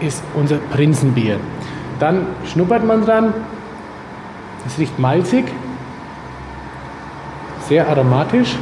ist 0.00 0.22
unser 0.34 0.56
Prinzenbier. 0.56 1.38
Dann 1.98 2.26
schnuppert 2.46 2.84
man 2.84 3.04
dran, 3.04 3.34
es 4.66 4.78
riecht 4.78 4.98
malzig, 4.98 5.44
sehr 7.68 7.88
aromatisch, 7.88 8.56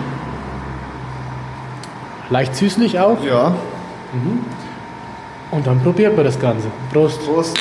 leicht 2.29 2.55
süßlich 2.55 2.99
auch. 2.99 3.23
Ja. 3.25 3.55
Mhm. 4.13 4.45
Und 5.51 5.67
dann 5.67 5.81
probiert 5.81 6.15
man 6.15 6.25
das 6.25 6.39
Ganze. 6.39 6.69
Prost. 6.93 7.25
Prost. 7.25 7.59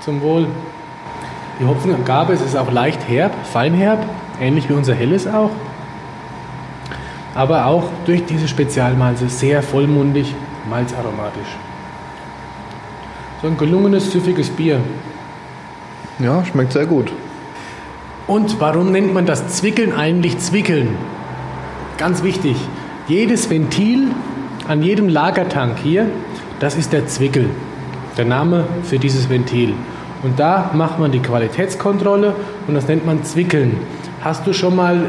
Zum 0.00 0.20
Wohl. 0.20 0.46
Die 1.58 1.66
Hopfengabe 1.66 2.34
ist 2.34 2.56
auch 2.56 2.70
leicht 2.70 3.08
herb, 3.08 3.32
feinherb, 3.44 3.98
ähnlich 4.40 4.68
wie 4.68 4.74
unser 4.74 4.94
helles 4.94 5.26
auch 5.26 5.50
aber 7.38 7.66
auch 7.66 7.84
durch 8.04 8.24
diese 8.24 8.48
Spezialmalze 8.48 9.28
sehr 9.28 9.62
vollmundig, 9.62 10.34
malzaromatisch. 10.68 11.56
So 13.40 13.46
ein 13.46 13.56
gelungenes, 13.56 14.10
süffiges 14.10 14.50
Bier. 14.50 14.80
Ja, 16.18 16.44
schmeckt 16.44 16.72
sehr 16.72 16.86
gut. 16.86 17.12
Und 18.26 18.60
warum 18.60 18.90
nennt 18.90 19.14
man 19.14 19.24
das 19.24 19.46
Zwickeln 19.50 19.92
eigentlich 19.92 20.36
Zwickeln? 20.38 20.96
Ganz 21.96 22.24
wichtig, 22.24 22.56
jedes 23.06 23.48
Ventil 23.48 24.08
an 24.66 24.82
jedem 24.82 25.08
Lagertank 25.08 25.78
hier, 25.78 26.06
das 26.58 26.74
ist 26.74 26.92
der 26.92 27.06
Zwickel, 27.06 27.50
der 28.16 28.24
Name 28.24 28.64
für 28.82 28.98
dieses 28.98 29.30
Ventil. 29.30 29.74
Und 30.24 30.40
da 30.40 30.72
macht 30.74 30.98
man 30.98 31.12
die 31.12 31.20
Qualitätskontrolle 31.20 32.34
und 32.66 32.74
das 32.74 32.88
nennt 32.88 33.06
man 33.06 33.22
Zwickeln. 33.22 33.76
Hast 34.24 34.44
du 34.44 34.52
schon 34.52 34.74
mal 34.74 35.06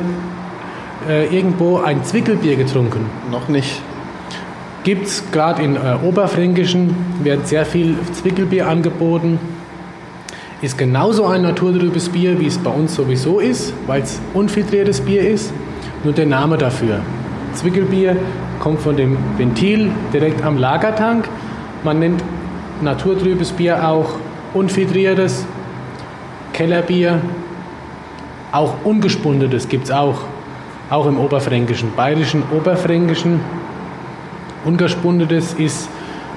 äh, 1.07 1.25
irgendwo 1.35 1.77
ein 1.77 2.03
Zwickelbier 2.03 2.55
getrunken? 2.55 3.05
Noch 3.31 3.47
nicht. 3.47 3.81
Gibt 4.83 5.07
es 5.07 5.23
gerade 5.31 5.61
in 5.61 5.75
äh, 5.75 5.95
Oberfränkischen, 6.03 6.95
wird 7.23 7.47
sehr 7.47 7.65
viel 7.65 7.95
Zwickelbier 8.13 8.67
angeboten. 8.67 9.39
Ist 10.61 10.77
genauso 10.77 11.25
ein 11.25 11.41
naturtrübes 11.41 12.09
Bier, 12.09 12.39
wie 12.39 12.47
es 12.47 12.57
bei 12.57 12.71
uns 12.71 12.95
sowieso 12.95 13.39
ist, 13.39 13.73
weil 13.87 14.01
es 14.01 14.19
unfiltriertes 14.33 15.01
Bier 15.01 15.21
ist. 15.29 15.53
Nur 16.03 16.13
der 16.13 16.25
Name 16.25 16.57
dafür. 16.57 17.01
Zwickelbier 17.53 18.15
kommt 18.59 18.81
von 18.81 18.95
dem 18.95 19.17
Ventil 19.37 19.91
direkt 20.13 20.43
am 20.43 20.57
Lagertank. 20.57 21.27
Man 21.83 21.99
nennt 21.99 22.23
naturtrübes 22.81 23.51
Bier 23.51 23.87
auch 23.87 24.11
unfiltriertes 24.53 25.45
Kellerbier. 26.53 27.21
Auch 28.51 28.75
ungespundetes 28.83 29.67
gibt 29.67 29.85
es 29.85 29.91
auch 29.91 30.21
auch 30.89 31.05
im 31.05 31.19
Oberfränkischen. 31.19 31.93
Bayerischen, 31.95 32.43
Oberfränkischen, 32.51 33.39
ungespundetes 34.65 35.53
ist 35.53 35.89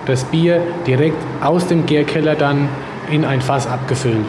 das 0.06 0.24
Bier 0.24 0.60
direkt 0.86 1.16
aus 1.42 1.66
dem 1.66 1.86
Gärkeller 1.86 2.34
dann 2.34 2.68
in 3.10 3.24
ein 3.24 3.40
Fass 3.40 3.66
abgefüllt. 3.66 4.26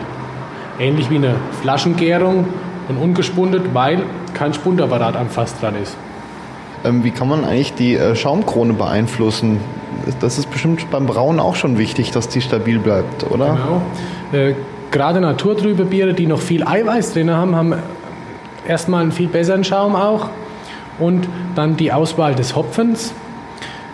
Ähnlich 0.80 1.10
wie 1.10 1.18
eine 1.18 1.36
Flaschengärung 1.62 2.46
und 2.90 2.98
ungespundet, 2.98 3.74
weil 3.74 4.04
kein 4.34 4.54
Spundapparat 4.54 5.16
am 5.16 5.30
Fass 5.30 5.60
dran 5.60 5.76
ist. 5.82 5.96
Ähm, 6.84 7.04
wie 7.04 7.12
kann 7.12 7.30
man 7.30 7.46
eigentlich 7.46 7.74
die 7.74 7.96
äh, 7.96 8.16
Schaumkrone 8.16 8.74
beeinflussen? 8.74 9.60
Das 10.20 10.38
ist 10.38 10.52
bestimmt 10.52 10.90
beim 10.92 11.06
Brauen 11.06 11.40
auch 11.40 11.56
schon 11.56 11.78
wichtig, 11.78 12.12
dass 12.12 12.28
die 12.28 12.42
stabil 12.42 12.80
bleibt, 12.80 13.30
oder? 13.32 13.58
Genau. 14.32 14.44
Äh, 14.44 14.56
gerade 14.92 15.22
naturtrübe 15.22 15.86
Biere, 15.86 16.14
die 16.14 16.28
noch 16.28 16.42
viel 16.42 16.66
Eiweiß 16.66 17.14
drin 17.14 17.32
haben, 17.32 17.56
haben 17.56 17.76
erstmal 18.68 19.02
einen 19.02 19.12
viel 19.12 19.28
besseren 19.28 19.64
Schaum 19.64 19.96
auch. 19.96 20.30
Und 21.00 21.28
dann 21.56 21.76
die 21.76 21.92
Auswahl 21.92 22.36
des 22.36 22.56
Hopfens. 22.56 23.14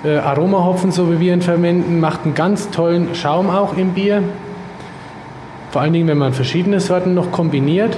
Äh, 0.04 0.18
Aromahopfen, 0.18 0.92
so 0.92 1.12
wie 1.12 1.20
wir 1.20 1.34
ihn 1.34 1.42
verwenden, 1.42 2.00
macht 2.00 2.22
einen 2.24 2.34
ganz 2.34 2.70
tollen 2.70 3.16
Schaum 3.16 3.50
auch 3.50 3.76
im 3.76 3.92
Bier. 3.92 4.24
Vor 5.72 5.82
allen 5.82 5.94
Dingen, 5.94 6.08
wenn 6.08 6.18
man 6.18 6.34
verschiedene 6.34 6.80
Sorten 6.80 7.14
noch 7.14 7.32
kombiniert. 7.32 7.98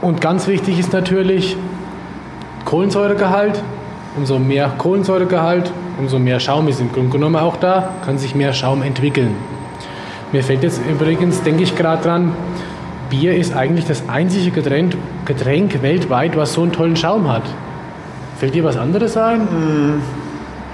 Und 0.00 0.20
ganz 0.20 0.46
wichtig 0.46 0.78
ist 0.78 0.92
natürlich 0.92 1.56
Kohlensäuregehalt. 2.64 3.62
Umso 4.16 4.38
mehr 4.38 4.72
Kohlensäuregehalt, 4.76 5.72
umso 5.98 6.18
mehr 6.18 6.40
Schaum 6.40 6.68
ist 6.68 6.80
im 6.80 6.92
Grunde 6.92 7.10
genommen 7.10 7.36
auch 7.36 7.56
da, 7.56 7.90
kann 8.04 8.18
sich 8.18 8.34
mehr 8.34 8.52
Schaum 8.52 8.82
entwickeln. 8.82 9.34
Mir 10.32 10.42
fällt 10.42 10.62
jetzt 10.62 10.80
übrigens, 10.86 11.42
denke 11.42 11.62
ich 11.62 11.76
gerade 11.76 12.02
dran, 12.02 12.32
Bier 13.10 13.34
ist 13.36 13.54
eigentlich 13.54 13.86
das 13.86 14.08
einzige 14.08 14.50
Getränk, 14.50 14.96
Getränk, 15.24 15.82
weltweit, 15.82 16.36
was 16.36 16.52
so 16.52 16.62
einen 16.62 16.72
tollen 16.72 16.96
Schaum 16.96 17.30
hat. 17.30 17.44
Fällt 18.38 18.54
dir 18.54 18.64
was 18.64 18.76
anderes 18.76 19.16
ein? 19.16 19.40
Mm. 19.40 20.02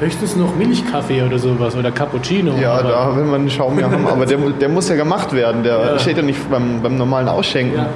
Höchstens 0.01 0.35
noch 0.35 0.57
Milchkaffee 0.57 1.23
oder 1.23 1.39
sowas 1.39 1.77
oder 1.77 1.93
Cappuccino. 1.93 2.55
Ja, 2.61 2.83
da 2.83 3.17
will 3.17 3.25
man 3.25 3.43
einen 3.43 3.51
Schaum 3.51 3.79
ja 3.79 3.89
haben, 3.89 4.07
aber 4.07 4.27
der, 4.27 4.39
der 4.39 4.69
muss 4.69 4.89
ja 4.89 4.97
gemacht 4.97 5.33
werden. 5.33 5.63
Der 5.63 5.79
ja. 5.79 5.99
steht 5.99 6.17
ja 6.17 6.23
nicht 6.23 6.51
beim, 6.51 6.83
beim 6.83 6.97
normalen 6.97 7.29
Ausschenken. 7.29 7.77
Ja. 7.79 7.89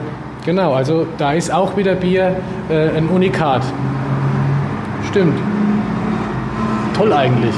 Genau, 0.45 0.73
also 0.73 1.07
da 1.19 1.33
ist 1.33 1.53
auch 1.53 1.77
wieder 1.77 1.97
Bier 1.97 2.37
äh, 2.71 2.97
ein 2.97 3.09
Unikat. 3.09 3.63
Stimmt. 5.09 5.39
Toll 6.95 7.13
eigentlich. 7.13 7.55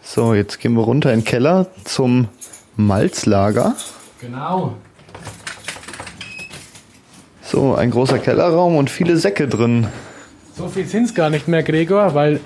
So, 0.00 0.32
jetzt 0.32 0.58
gehen 0.58 0.74
wir 0.74 0.82
runter 0.82 1.12
in 1.12 1.20
den 1.20 1.24
Keller 1.26 1.66
zum 1.84 2.28
Malzlager. 2.76 3.74
Genau. 4.20 4.72
So, 7.48 7.76
ein 7.76 7.92
großer 7.92 8.18
Kellerraum 8.18 8.76
und 8.76 8.90
viele 8.90 9.16
Säcke 9.16 9.46
drin. 9.46 9.86
So 10.56 10.66
viel 10.66 10.84
sind 10.84 11.04
es 11.04 11.14
gar 11.14 11.30
nicht 11.30 11.46
mehr, 11.46 11.62
Gregor, 11.62 12.12
weil 12.12 12.40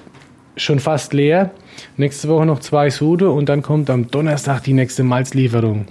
schon 0.58 0.78
fast 0.78 1.14
leer. 1.14 1.52
Nächste 1.96 2.28
Woche 2.28 2.44
noch 2.44 2.58
zwei 2.58 2.90
Sude 2.90 3.30
und 3.30 3.48
dann 3.48 3.62
kommt 3.62 3.88
am 3.88 4.08
Donnerstag 4.08 4.62
die 4.62 4.74
nächste 4.74 5.02
Malzlieferung. 5.02 5.86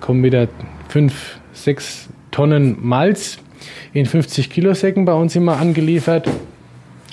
Kommen 0.00 0.24
wieder 0.24 0.48
fünf, 0.88 1.38
sechs 1.52 2.08
Tonnen 2.30 2.78
Malz 2.80 3.36
in 3.92 4.06
50 4.06 4.48
Kilo 4.48 4.72
Säcken 4.72 5.04
bei 5.04 5.12
uns 5.12 5.36
immer 5.36 5.58
angeliefert. 5.58 6.26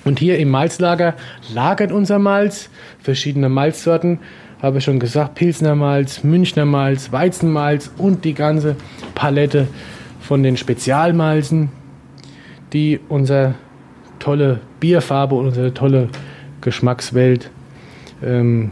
Und 0.05 0.17
hier 0.17 0.39
im 0.39 0.49
Malzlager 0.49 1.15
lagert 1.53 1.91
unser 1.91 2.19
Malz, 2.19 2.69
verschiedene 3.03 3.49
Malzsorten, 3.49 4.19
habe 4.61 4.77
ich 4.77 4.85
schon 4.85 4.99
gesagt, 4.99 5.35
Pilsner 5.35 5.75
Malz, 5.75 6.23
Münchner 6.23 6.65
Malz, 6.65 7.11
Weizenmalz 7.11 7.91
und 7.97 8.23
die 8.23 8.33
ganze 8.33 8.77
Palette 9.13 9.67
von 10.29 10.43
den 10.43 10.57
Spezialmalzen, 10.57 11.69
die 12.71 12.99
unsere 13.09 13.55
tolle 14.19 14.59
Bierfarbe 14.79 15.33
und 15.33 15.47
unsere 15.47 15.73
tolle 15.73 16.09
Geschmackswelt 16.61 17.49
ähm, 18.23 18.69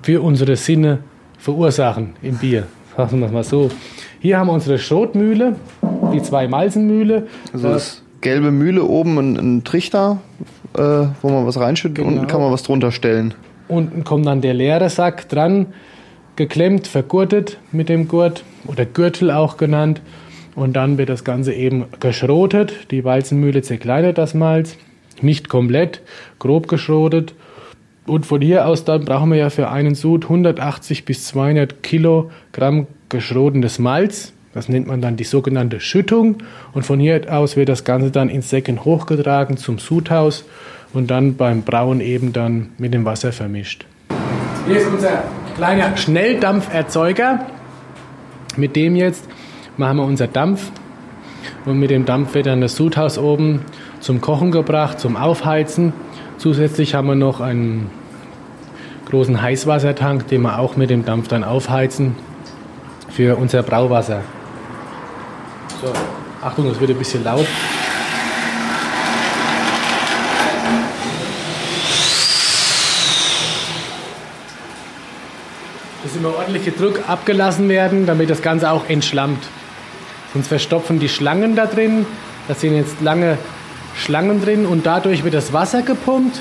für 0.00 0.22
unsere 0.22 0.56
Sinne 0.56 1.00
verursachen 1.36 2.14
im 2.22 2.38
Bier. 2.38 2.66
Sagen 2.96 3.20
wir 3.20 3.26
es 3.26 3.32
mal 3.32 3.44
so. 3.44 3.70
Hier 4.18 4.38
haben 4.38 4.46
wir 4.46 4.54
unsere 4.54 4.78
Schrotmühle, 4.78 5.56
die 6.14 6.22
zwei 6.22 6.48
Malzenmühle. 6.48 7.26
Also 7.52 7.68
das 7.68 8.02
gelbe 8.22 8.50
Mühle 8.50 8.82
oben 8.82 9.18
ein, 9.18 9.36
ein 9.36 9.64
Trichter, 9.64 10.22
äh, 10.72 10.80
wo 11.20 11.28
man 11.28 11.46
was 11.46 11.60
reinschüttet 11.60 12.02
genau. 12.02 12.22
und 12.22 12.28
kann 12.28 12.40
man 12.40 12.50
was 12.50 12.62
drunter 12.62 12.92
stellen. 12.92 13.34
Unten 13.68 14.04
kommt 14.04 14.24
dann 14.24 14.40
der 14.40 14.54
leere 14.54 14.88
Sack 14.88 15.28
dran, 15.28 15.66
geklemmt, 16.36 16.86
vergurtet 16.86 17.58
mit 17.72 17.88
dem 17.88 18.08
Gurt 18.08 18.44
oder 18.66 18.84
Gürtel 18.84 19.30
auch 19.30 19.56
genannt. 19.56 20.00
Und 20.54 20.74
dann 20.74 20.98
wird 20.98 21.08
das 21.08 21.24
Ganze 21.24 21.52
eben 21.52 21.86
geschrotet. 22.00 22.90
Die 22.90 23.04
Walzenmühle 23.04 23.62
zerkleinert 23.62 24.18
das 24.18 24.34
Malz, 24.34 24.76
nicht 25.20 25.48
komplett, 25.48 26.00
grob 26.38 26.68
geschrotet. 26.68 27.34
Und 28.06 28.26
von 28.26 28.40
hier 28.40 28.66
aus 28.66 28.84
dann 28.84 29.04
brauchen 29.04 29.30
wir 29.30 29.38
ja 29.38 29.50
für 29.50 29.70
einen 29.70 29.94
Sud 29.94 30.24
180 30.24 31.04
bis 31.04 31.24
200 31.26 31.82
Kilogramm 31.82 32.86
geschrotenes 33.08 33.78
Malz. 33.78 34.32
Das 34.52 34.68
nennt 34.68 34.86
man 34.86 35.00
dann 35.00 35.16
die 35.16 35.24
sogenannte 35.24 35.80
Schüttung. 35.80 36.36
Und 36.72 36.84
von 36.84 37.00
hier 37.00 37.32
aus 37.32 37.56
wird 37.56 37.68
das 37.68 37.82
Ganze 37.82 38.10
dann 38.10 38.28
ins 38.28 38.50
Säcken 38.50 38.84
hochgetragen 38.84 39.56
zum 39.56 39.78
Sudhaus 39.78 40.44
und 40.92 41.10
dann 41.10 41.36
beim 41.36 41.62
Brauen 41.62 42.00
eben 42.00 42.32
dann 42.32 42.70
mit 42.78 42.94
dem 42.94 43.04
Wasser 43.04 43.32
vermischt. 43.32 43.84
Hier 44.66 44.76
ist 44.76 44.86
unser 44.86 45.24
kleiner 45.54 45.96
Schnelldampferzeuger. 45.96 47.46
Mit 48.56 48.76
dem 48.76 48.96
jetzt 48.96 49.28
machen 49.76 49.96
wir 49.98 50.04
unser 50.04 50.26
Dampf. 50.26 50.70
Und 51.64 51.78
mit 51.78 51.90
dem 51.90 52.04
Dampf 52.04 52.34
wird 52.34 52.46
dann 52.46 52.60
das 52.60 52.76
Sudhaus 52.76 53.18
oben 53.18 53.62
zum 54.00 54.20
Kochen 54.20 54.50
gebracht, 54.50 55.00
zum 55.00 55.16
Aufheizen. 55.16 55.92
Zusätzlich 56.38 56.94
haben 56.94 57.08
wir 57.08 57.14
noch 57.14 57.40
einen 57.40 57.90
großen 59.10 59.40
Heißwassertank, 59.40 60.28
den 60.28 60.42
wir 60.42 60.58
auch 60.58 60.76
mit 60.76 60.90
dem 60.90 61.04
Dampf 61.04 61.28
dann 61.28 61.44
aufheizen 61.44 62.16
für 63.08 63.36
unser 63.36 63.62
Brauwasser. 63.62 64.22
So, 65.80 65.92
Achtung, 66.42 66.66
es 66.68 66.80
wird 66.80 66.90
ein 66.90 66.98
bisschen 66.98 67.24
laut. 67.24 67.46
Muss 76.14 76.16
immer 76.16 76.36
ordentliche 76.36 76.70
Druck 76.70 77.08
abgelassen 77.08 77.68
werden, 77.68 78.06
damit 78.06 78.30
das 78.30 78.42
Ganze 78.42 78.70
auch 78.70 78.88
entschlammt. 78.88 79.42
Sonst 80.32 80.48
verstopfen 80.48 81.00
die 81.00 81.08
Schlangen 81.08 81.56
da 81.56 81.66
drin. 81.66 82.06
Da 82.48 82.54
sind 82.54 82.76
jetzt 82.76 83.00
lange 83.00 83.38
Schlangen 83.96 84.42
drin 84.42 84.66
und 84.66 84.86
dadurch 84.86 85.24
wird 85.24 85.34
das 85.34 85.52
Wasser 85.52 85.82
gepumpt. 85.82 86.40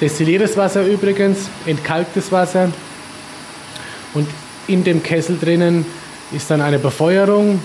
Destilliertes 0.00 0.56
Wasser 0.56 0.86
übrigens, 0.86 1.48
entkalktes 1.66 2.32
Wasser. 2.32 2.70
Und 4.14 4.28
in 4.66 4.84
dem 4.84 5.02
Kessel 5.02 5.38
drinnen 5.38 5.84
ist 6.32 6.50
dann 6.50 6.60
eine 6.60 6.78
Befeuerung 6.78 7.60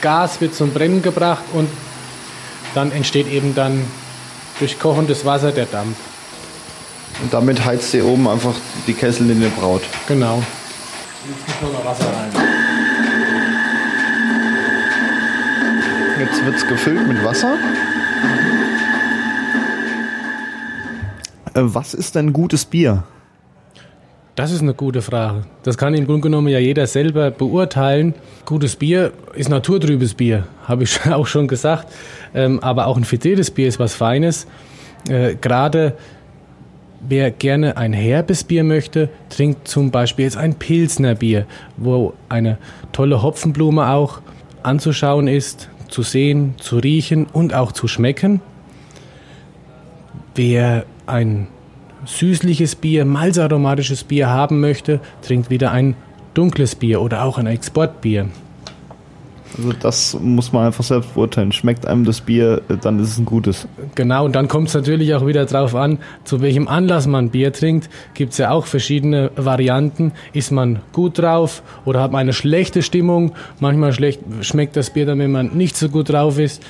Gas 0.00 0.40
wird 0.40 0.54
zum 0.54 0.70
Brennen 0.70 1.00
gebracht 1.00 1.44
und 1.54 1.68
dann 2.74 2.92
entsteht 2.92 3.26
eben 3.26 3.54
dann 3.54 3.86
durch 4.58 4.78
kochendes 4.78 5.24
Wasser 5.24 5.50
der 5.50 5.64
Dampf. 5.64 5.96
Und 7.22 7.32
damit 7.32 7.64
heizt 7.64 7.94
ihr 7.94 8.04
oben 8.04 8.28
einfach 8.28 8.54
die 8.86 8.94
Kessel, 8.94 9.30
in 9.30 9.40
ihr 9.40 9.50
braut. 9.50 9.82
Genau. 10.08 10.42
Jetzt 11.26 11.60
kommt 11.60 11.72
noch 11.72 11.84
Wasser 11.84 12.06
rein. 12.06 12.30
Jetzt 16.20 16.44
wird 16.44 16.56
es 16.56 16.66
gefüllt 16.66 17.08
mit 17.08 17.24
Wasser. 17.24 17.56
Äh, 21.54 21.60
was 21.62 21.94
ist 21.94 22.14
denn 22.14 22.32
gutes 22.32 22.64
Bier? 22.64 23.04
Das 24.36 24.50
ist 24.50 24.62
eine 24.62 24.74
gute 24.74 25.00
Frage. 25.00 25.44
Das 25.62 25.78
kann 25.78 25.94
im 25.94 26.06
Grunde 26.06 26.22
genommen 26.22 26.48
ja 26.48 26.58
jeder 26.58 26.88
selber 26.88 27.30
beurteilen. 27.30 28.14
Gutes 28.44 28.74
Bier 28.74 29.12
ist 29.34 29.48
naturtrübes 29.48 30.14
Bier, 30.14 30.46
habe 30.66 30.82
ich 30.82 31.06
auch 31.10 31.26
schon 31.26 31.46
gesagt. 31.46 31.92
Ähm, 32.34 32.58
aber 32.60 32.88
auch 32.88 32.96
ein 32.96 33.04
filtriertes 33.04 33.52
Bier 33.52 33.68
ist 33.68 33.78
was 33.78 33.94
Feines. 33.94 34.46
Äh, 35.08 35.36
Gerade 35.36 35.96
wer 37.08 37.30
gerne 37.30 37.76
ein 37.76 37.92
herbes 37.92 38.44
Bier 38.44 38.64
möchte, 38.64 39.08
trinkt 39.28 39.68
zum 39.68 39.90
Beispiel 39.90 40.24
jetzt 40.24 40.36
ein 40.36 40.54
Pilsner 40.54 41.14
Bier, 41.14 41.46
wo 41.76 42.14
eine 42.28 42.58
tolle 42.92 43.22
Hopfenblume 43.22 43.88
auch 43.88 44.20
anzuschauen 44.62 45.28
ist, 45.28 45.68
zu 45.88 46.02
sehen, 46.02 46.54
zu 46.58 46.78
riechen 46.78 47.26
und 47.32 47.54
auch 47.54 47.72
zu 47.72 47.88
schmecken. 47.88 48.40
Wer 50.34 50.86
ein 51.06 51.48
süßliches 52.06 52.76
Bier, 52.76 53.04
malzaromatisches 53.04 54.04
Bier 54.04 54.28
haben 54.28 54.60
möchte, 54.60 55.00
trinkt 55.22 55.50
wieder 55.50 55.70
ein 55.70 55.96
dunkles 56.34 56.74
Bier 56.74 57.00
oder 57.00 57.24
auch 57.24 57.38
ein 57.38 57.46
Exportbier. 57.46 58.28
Also 59.56 59.72
das 59.72 60.18
muss 60.20 60.52
man 60.52 60.66
einfach 60.66 60.84
selbst 60.84 61.14
beurteilen. 61.14 61.52
Schmeckt 61.52 61.86
einem 61.86 62.04
das 62.04 62.20
Bier, 62.20 62.62
dann 62.82 62.98
ist 62.98 63.10
es 63.10 63.18
ein 63.18 63.24
gutes. 63.24 63.68
Genau, 63.94 64.24
und 64.24 64.34
dann 64.34 64.48
kommt 64.48 64.68
es 64.68 64.74
natürlich 64.74 65.14
auch 65.14 65.26
wieder 65.26 65.46
darauf 65.46 65.74
an, 65.74 65.98
zu 66.24 66.40
welchem 66.40 66.66
Anlass 66.68 67.06
man 67.06 67.30
Bier 67.30 67.52
trinkt. 67.52 67.88
Gibt 68.14 68.32
es 68.32 68.38
ja 68.38 68.50
auch 68.50 68.66
verschiedene 68.66 69.30
Varianten. 69.36 70.12
Ist 70.32 70.50
man 70.50 70.80
gut 70.92 71.18
drauf 71.18 71.62
oder 71.84 72.02
hat 72.02 72.12
man 72.12 72.22
eine 72.22 72.32
schlechte 72.32 72.82
Stimmung? 72.82 73.32
Manchmal 73.60 73.92
schlecht, 73.92 74.20
schmeckt 74.40 74.76
das 74.76 74.90
Bier 74.90 75.06
dann, 75.06 75.18
wenn 75.18 75.32
man 75.32 75.48
nicht 75.54 75.76
so 75.76 75.88
gut 75.88 76.10
drauf 76.10 76.38
ist 76.38 76.62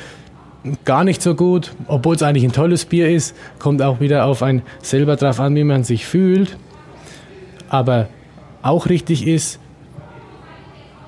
gar 0.85 1.05
nicht 1.05 1.21
so 1.21 1.35
gut, 1.35 1.73
obwohl 1.89 2.17
es 2.17 2.23
eigentlich 2.23 2.45
ein 2.45 2.53
tolles 2.53 2.87
Bier 2.87 3.11
ist, 3.11 3.37
kommt 3.59 3.83
auch 3.83 4.01
wieder 4.01 4.25
auf 4.25 4.43
ein 4.43 4.63
selber 4.81 5.17
drauf 5.17 5.39
an, 5.39 5.55
wie 5.55 5.65
man 5.65 5.85
sich 5.85 6.07
fühlt. 6.07 6.57
Aber 7.69 8.09
auch 8.63 8.89
richtig 8.89 9.27
ist, 9.27 9.59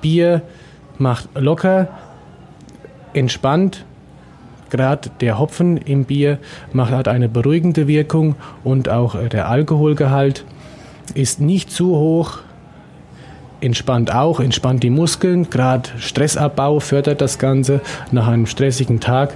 Bier 0.02 0.42
macht 0.98 1.28
locker, 1.34 1.88
entspannt 3.12 3.84
gerade 4.70 5.10
der 5.20 5.38
Hopfen 5.38 5.76
im 5.76 6.04
Bier 6.04 6.38
macht, 6.72 6.92
hat 6.92 7.08
eine 7.08 7.28
beruhigende 7.28 7.86
Wirkung 7.86 8.36
und 8.64 8.88
auch 8.88 9.14
äh, 9.14 9.28
der 9.28 9.48
Alkoholgehalt 9.48 10.44
ist 11.14 11.40
nicht 11.40 11.70
zu 11.70 11.96
hoch, 11.96 12.38
entspannt 13.60 14.14
auch, 14.14 14.40
entspannt 14.40 14.82
die 14.82 14.90
Muskeln, 14.90 15.48
gerade 15.50 15.88
Stressabbau 15.98 16.80
fördert 16.80 17.20
das 17.20 17.38
Ganze 17.38 17.80
nach 18.10 18.26
einem 18.26 18.46
stressigen 18.46 19.00
Tag. 19.00 19.34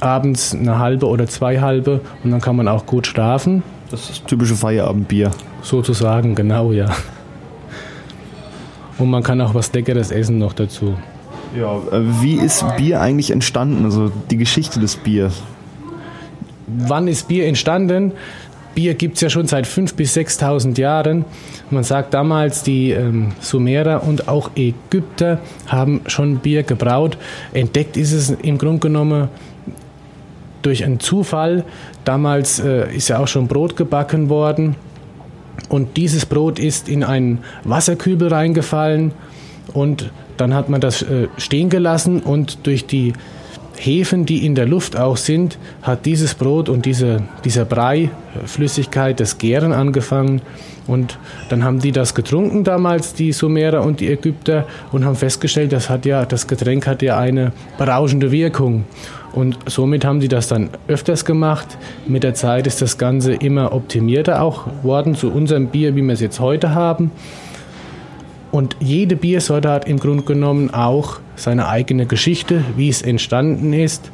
Abends 0.00 0.54
eine 0.54 0.78
halbe 0.78 1.06
oder 1.06 1.26
zwei 1.26 1.60
halbe 1.60 2.00
und 2.24 2.30
dann 2.30 2.40
kann 2.40 2.56
man 2.56 2.68
auch 2.68 2.86
gut 2.86 3.06
schlafen. 3.06 3.62
Das 3.90 4.02
ist 4.02 4.10
das 4.10 4.22
typische 4.24 4.54
Feierabendbier. 4.54 5.30
Sozusagen, 5.62 6.34
genau, 6.34 6.72
ja. 6.72 6.86
Und 9.00 9.10
man 9.10 9.22
kann 9.22 9.40
auch 9.40 9.54
was 9.54 9.72
Leckeres 9.72 10.10
essen 10.10 10.38
noch 10.38 10.52
dazu. 10.52 10.94
Ja, 11.56 11.80
wie 12.20 12.34
ist 12.34 12.64
Bier 12.76 13.00
eigentlich 13.00 13.30
entstanden? 13.30 13.84
Also 13.84 14.12
die 14.30 14.36
Geschichte 14.36 14.78
des 14.78 14.96
Biers. 14.96 15.42
Wann 16.66 17.08
ist 17.08 17.26
Bier 17.26 17.46
entstanden? 17.46 18.12
Bier 18.74 18.94
gibt 18.94 19.16
es 19.16 19.22
ja 19.22 19.30
schon 19.30 19.48
seit 19.48 19.66
5.000 19.66 19.96
bis 19.96 20.16
6.000 20.16 20.78
Jahren. 20.78 21.24
Man 21.70 21.82
sagt 21.82 22.14
damals, 22.14 22.62
die 22.62 22.90
ähm, 22.90 23.32
Sumerer 23.40 24.04
und 24.04 24.28
auch 24.28 24.50
Ägypter 24.54 25.40
haben 25.66 26.02
schon 26.06 26.36
Bier 26.36 26.62
gebraut. 26.62 27.18
Entdeckt 27.52 27.96
ist 27.96 28.12
es 28.12 28.30
im 28.30 28.58
Grunde 28.58 28.80
genommen 28.80 29.28
durch 30.62 30.84
einen 30.84 31.00
Zufall. 31.00 31.64
Damals 32.04 32.60
äh, 32.60 32.94
ist 32.94 33.08
ja 33.08 33.18
auch 33.18 33.28
schon 33.28 33.48
Brot 33.48 33.76
gebacken 33.76 34.28
worden. 34.28 34.76
Und 35.68 35.96
dieses 35.96 36.26
Brot 36.26 36.58
ist 36.58 36.88
in 36.88 37.04
einen 37.04 37.38
Wasserkübel 37.64 38.28
reingefallen 38.28 39.12
und 39.72 40.10
dann 40.36 40.54
hat 40.54 40.68
man 40.68 40.80
das 40.80 41.02
äh, 41.02 41.28
stehen 41.36 41.68
gelassen 41.68 42.20
und 42.20 42.66
durch 42.66 42.86
die 42.86 43.12
Hefen, 43.80 44.26
die 44.26 44.44
in 44.44 44.54
der 44.54 44.66
Luft 44.66 44.98
auch 44.98 45.16
sind, 45.16 45.56
hat 45.80 46.04
dieses 46.04 46.34
Brot 46.34 46.68
und 46.68 46.84
diese, 46.84 47.22
dieser 47.44 47.64
Brei, 47.64 48.02
äh, 48.02 48.46
Flüssigkeit, 48.46 49.18
das 49.20 49.38
Gären 49.38 49.72
angefangen. 49.72 50.42
Und 50.86 51.18
dann 51.48 51.64
haben 51.64 51.78
die 51.78 51.90
das 51.90 52.14
getrunken 52.14 52.62
damals, 52.62 53.14
die 53.14 53.32
Sumerer 53.32 53.82
und 53.82 54.00
die 54.00 54.08
Ägypter, 54.08 54.66
und 54.92 55.06
haben 55.06 55.16
festgestellt, 55.16 55.72
das, 55.72 55.88
hat 55.88 56.04
ja, 56.04 56.26
das 56.26 56.46
Getränk 56.46 56.86
hat 56.86 57.00
ja 57.00 57.18
eine 57.18 57.52
berauschende 57.78 58.30
Wirkung. 58.30 58.84
Und 59.32 59.56
somit 59.66 60.04
haben 60.04 60.20
die 60.20 60.28
das 60.28 60.48
dann 60.48 60.68
öfters 60.86 61.24
gemacht. 61.24 61.78
Mit 62.06 62.22
der 62.22 62.34
Zeit 62.34 62.66
ist 62.66 62.82
das 62.82 62.98
Ganze 62.98 63.32
immer 63.32 63.72
optimierter 63.72 64.42
auch 64.42 64.66
worden 64.82 65.14
zu 65.14 65.30
unserem 65.30 65.68
Bier, 65.68 65.96
wie 65.96 66.02
wir 66.02 66.12
es 66.12 66.20
jetzt 66.20 66.40
heute 66.40 66.74
haben. 66.74 67.12
Und 68.50 68.76
jede 68.80 69.16
Biersorte 69.16 69.70
hat 69.70 69.86
im 69.86 69.98
Grunde 69.98 70.24
genommen 70.24 70.72
auch 70.72 71.20
seine 71.36 71.68
eigene 71.68 72.06
Geschichte, 72.06 72.64
wie 72.76 72.88
es 72.88 73.02
entstanden 73.02 73.72
ist. 73.72 74.10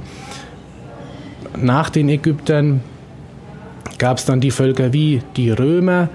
Nach 1.56 1.88
den 1.88 2.08
Ägyptern 2.08 2.82
gab 3.98 4.18
es 4.18 4.26
dann 4.26 4.40
die 4.40 4.50
Völker 4.50 4.92
wie 4.92 5.22
die 5.36 5.50
Römer 5.50 6.08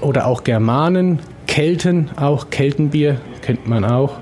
oder 0.00 0.26
auch 0.26 0.42
Germanen, 0.42 1.18
Kelten, 1.46 2.10
auch 2.16 2.48
Keltenbier 2.48 3.20
kennt 3.42 3.66
man 3.66 3.84
auch. 3.84 4.16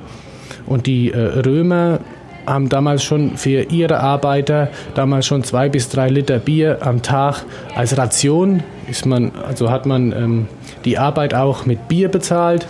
Und 0.67 0.87
die 0.87 1.13
äh, 1.13 1.19
Römer 1.19 2.01
haben 2.47 2.69
damals 2.69 3.05
schon 3.05 3.37
für 3.37 3.63
ihre 3.71 4.01
Arbeiter 4.01 4.69
damals 4.95 5.27
schon 5.27 5.45
zwei 5.45 5.69
bis 5.69 5.89
drei 5.89 6.09
Liter 6.09 6.39
Bier 6.39 6.79
am 6.81 7.03
Tag 7.03 7.45
als 7.77 7.97
Ration. 7.97 8.63
Ist 8.89 9.07
man, 9.07 9.31
also 9.47 9.71
hat 9.71 9.87
man 9.87 10.13
ähm, 10.13 10.49
die 10.85 10.99
Arbeit 10.99 11.35
auch 11.35 11.67
mit 11.67 11.89
Bier 11.89 12.09
bezahlt. 12.09 12.67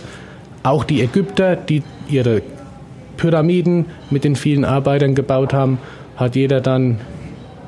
Auch 0.63 0.85
die 0.85 1.03
Ägypter, 1.03 1.57
die 1.57 1.83
ihre 2.09 2.43
Pyramiden 3.17 3.87
mit 4.11 4.25
den 4.25 4.37
vielen 4.37 4.65
Arbeitern 4.65 5.15
gebaut 5.15 5.53
haben, 5.53 5.79
hat 6.17 6.37
jeder 6.37 6.61
dann, 6.61 7.01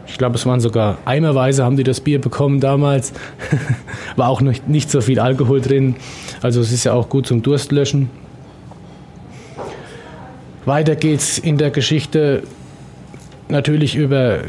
ich 0.07 0.19
glaube, 0.19 0.37
es 0.37 0.47
waren 0.47 0.61
sogar 0.61 0.99
eimerweise 1.05 1.65
haben 1.65 1.77
die 1.77 1.85
das 1.85 2.01
Bier 2.01 2.21
bekommen 2.21 2.61
damals. 2.61 3.13
War 4.17 4.29
auch 4.29 4.41
nicht, 4.41 4.69
nicht 4.69 4.91
so 4.91 5.01
viel 5.01 5.21
Alkohol 5.21 5.61
drin. 5.61 5.97
Also 6.43 6.61
es 6.61 6.73
ist 6.73 6.85
ja 6.85 6.93
auch 6.93 7.09
gut 7.09 7.27
zum 7.27 7.43
Durstlöschen. 7.43 8.11
Weiter 10.65 10.97
geht's 10.97 11.39
in 11.39 11.59
der 11.59 11.71
Geschichte 11.71 12.43
natürlich 13.49 13.95
über 13.95 14.41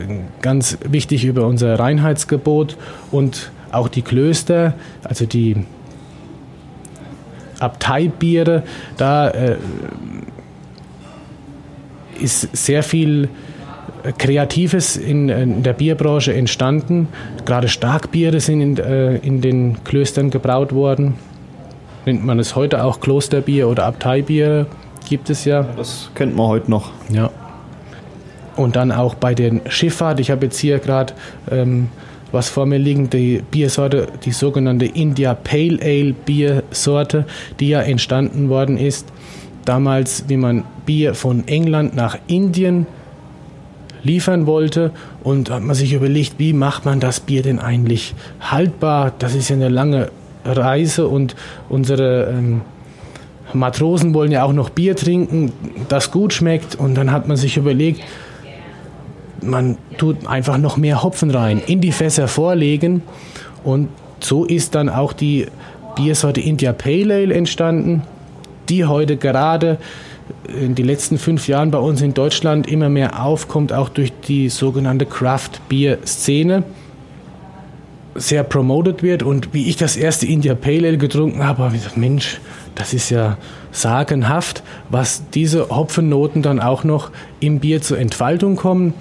ganz 0.41 0.77
wichtig 0.83 1.25
über 1.25 1.45
unser 1.45 1.77
Reinheitsgebot 1.77 2.77
und 3.11 3.51
auch 3.71 3.87
die 3.87 4.01
Klöster, 4.01 4.73
also 5.03 5.25
die 5.25 5.65
Abteibiere, 7.63 8.63
da 8.97 9.29
äh, 9.29 9.57
ist 12.19 12.55
sehr 12.55 12.83
viel 12.83 13.29
Kreatives 14.17 14.97
in, 14.97 15.29
in, 15.29 15.63
der 15.63 15.73
Bierbranche 15.73 16.33
entstanden. 16.33 17.07
Gerade 17.45 17.67
Starkbiere 17.67 18.39
sind 18.39 18.61
in, 18.61 18.77
äh, 18.77 19.15
in 19.17 19.41
den 19.41 19.83
Klöstern 19.83 20.29
gebraut 20.29 20.73
worden. 20.73 21.15
Nennt 22.05 22.25
man 22.25 22.37
es 22.39 22.55
heute 22.55 22.83
auch 22.83 22.99
Klosterbier 22.99 23.67
oder 23.69 23.85
Abteibiere 23.85 24.67
gibt 25.09 25.29
es 25.29 25.45
ja. 25.45 25.65
Das 25.77 26.09
kennt 26.15 26.35
man 26.35 26.47
heute 26.47 26.69
noch. 26.69 26.91
Ja. 27.09 27.29
Und 28.55 28.75
dann 28.75 28.91
auch 28.91 29.15
bei 29.15 29.33
den 29.33 29.61
Schifffahrt. 29.67 30.19
Ich 30.19 30.31
habe 30.31 30.45
jetzt 30.45 30.59
hier 30.59 30.79
gerade 30.79 31.13
ähm, 31.51 31.89
was 32.33 32.49
vor 32.49 32.65
mir 32.65 32.79
liegen, 32.79 33.09
die 33.09 33.41
Biersorte, 33.49 34.07
die 34.25 34.31
sogenannte 34.31 34.85
India 34.85 35.33
Pale 35.35 35.79
Ale 35.81 36.13
Biersorte, 36.13 37.25
die 37.59 37.69
ja 37.69 37.81
entstanden 37.81 38.49
worden 38.49 38.77
ist. 38.77 39.07
Damals, 39.65 40.25
wie 40.27 40.37
man 40.37 40.65
Bier 40.85 41.13
von 41.13 41.47
England 41.47 41.95
nach 41.95 42.17
Indien 42.27 42.87
liefern 44.03 44.45
wollte 44.45 44.91
und 45.23 45.49
hat 45.49 45.61
man 45.61 45.75
sich 45.75 45.93
überlegt, 45.93 46.33
wie 46.37 46.53
macht 46.53 46.83
man 46.85 46.99
das 46.99 47.21
Bier 47.21 47.41
denn 47.41 47.59
eigentlich 47.59 48.13
haltbar? 48.41 49.13
Das 49.19 49.35
ist 49.35 49.49
ja 49.49 49.55
eine 49.55 49.69
lange 49.69 50.09
Reise 50.43 51.07
und 51.07 51.35
unsere 51.69 52.33
ähm, 52.35 52.61
Matrosen 53.53 54.13
wollen 54.13 54.31
ja 54.31 54.43
auch 54.43 54.53
noch 54.53 54.69
Bier 54.69 54.95
trinken, 54.95 55.51
das 55.87 56.11
gut 56.11 56.33
schmeckt. 56.33 56.75
Und 56.75 56.95
dann 56.95 57.11
hat 57.11 57.27
man 57.27 57.37
sich 57.37 57.57
überlegt, 57.57 58.01
man 59.49 59.77
tut 59.97 60.27
einfach 60.27 60.57
noch 60.57 60.77
mehr 60.77 61.03
Hopfen 61.03 61.31
rein, 61.31 61.61
in 61.65 61.81
die 61.81 61.91
Fässer 61.91 62.27
vorlegen. 62.27 63.01
Und 63.63 63.89
so 64.19 64.45
ist 64.45 64.75
dann 64.75 64.89
auch 64.89 65.13
die 65.13 65.47
Biersorte 65.95 66.41
India 66.41 66.73
Pale 66.73 67.13
Ale 67.15 67.33
entstanden, 67.33 68.03
die 68.69 68.85
heute 68.85 69.17
gerade 69.17 69.77
in 70.47 70.75
den 70.75 70.85
letzten 70.85 71.17
fünf 71.17 71.47
Jahren 71.47 71.71
bei 71.71 71.77
uns 71.77 72.01
in 72.01 72.13
Deutschland 72.13 72.67
immer 72.67 72.89
mehr 72.89 73.23
aufkommt, 73.23 73.73
auch 73.73 73.89
durch 73.89 74.11
die 74.27 74.49
sogenannte 74.49 75.05
Craft 75.05 75.59
Beer 75.69 75.97
Szene 76.05 76.63
sehr 78.15 78.43
promoted 78.43 79.01
wird 79.01 79.23
und 79.23 79.53
wie 79.53 79.67
ich 79.67 79.75
das 79.75 79.97
erste 79.97 80.27
India 80.27 80.53
Pale 80.53 80.87
Ale 80.87 80.97
getrunken 80.97 81.43
habe, 81.43 81.63
habe 81.63 81.75
ich 81.75 81.81
gesagt, 81.81 81.97
Mensch, 81.97 82.39
das 82.75 82.93
ist 82.93 83.09
ja 83.09 83.37
sagenhaft, 83.71 84.63
was 84.89 85.23
diese 85.33 85.69
Hopfennoten 85.69 86.41
dann 86.41 86.59
auch 86.59 86.83
noch 86.83 87.11
im 87.39 87.59
Bier 87.59 87.81
zur 87.81 87.99
Entfaltung 87.99 88.55
kommen. 88.55 88.93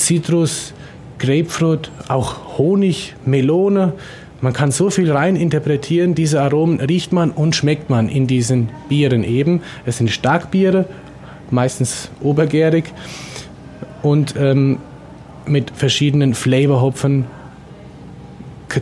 Zitrus, 0.00 0.72
Grapefruit, 1.18 1.90
auch 2.08 2.58
Honig, 2.58 3.14
Melone. 3.24 3.92
Man 4.40 4.52
kann 4.54 4.70
so 4.70 4.88
viel 4.88 5.12
rein 5.12 5.36
interpretieren. 5.36 6.14
Diese 6.14 6.40
Aromen 6.40 6.80
riecht 6.80 7.12
man 7.12 7.30
und 7.30 7.54
schmeckt 7.54 7.90
man 7.90 8.08
in 8.08 8.26
diesen 8.26 8.70
Bieren 8.88 9.22
eben. 9.22 9.60
Es 9.84 9.98
sind 9.98 10.10
Starkbiere, 10.10 10.86
meistens 11.50 12.10
obergärig 12.20 12.84
und 14.02 14.34
ähm, 14.36 14.78
mit 15.46 15.70
verschiedenen 15.70 16.34
Flavorhopfen 16.34 17.26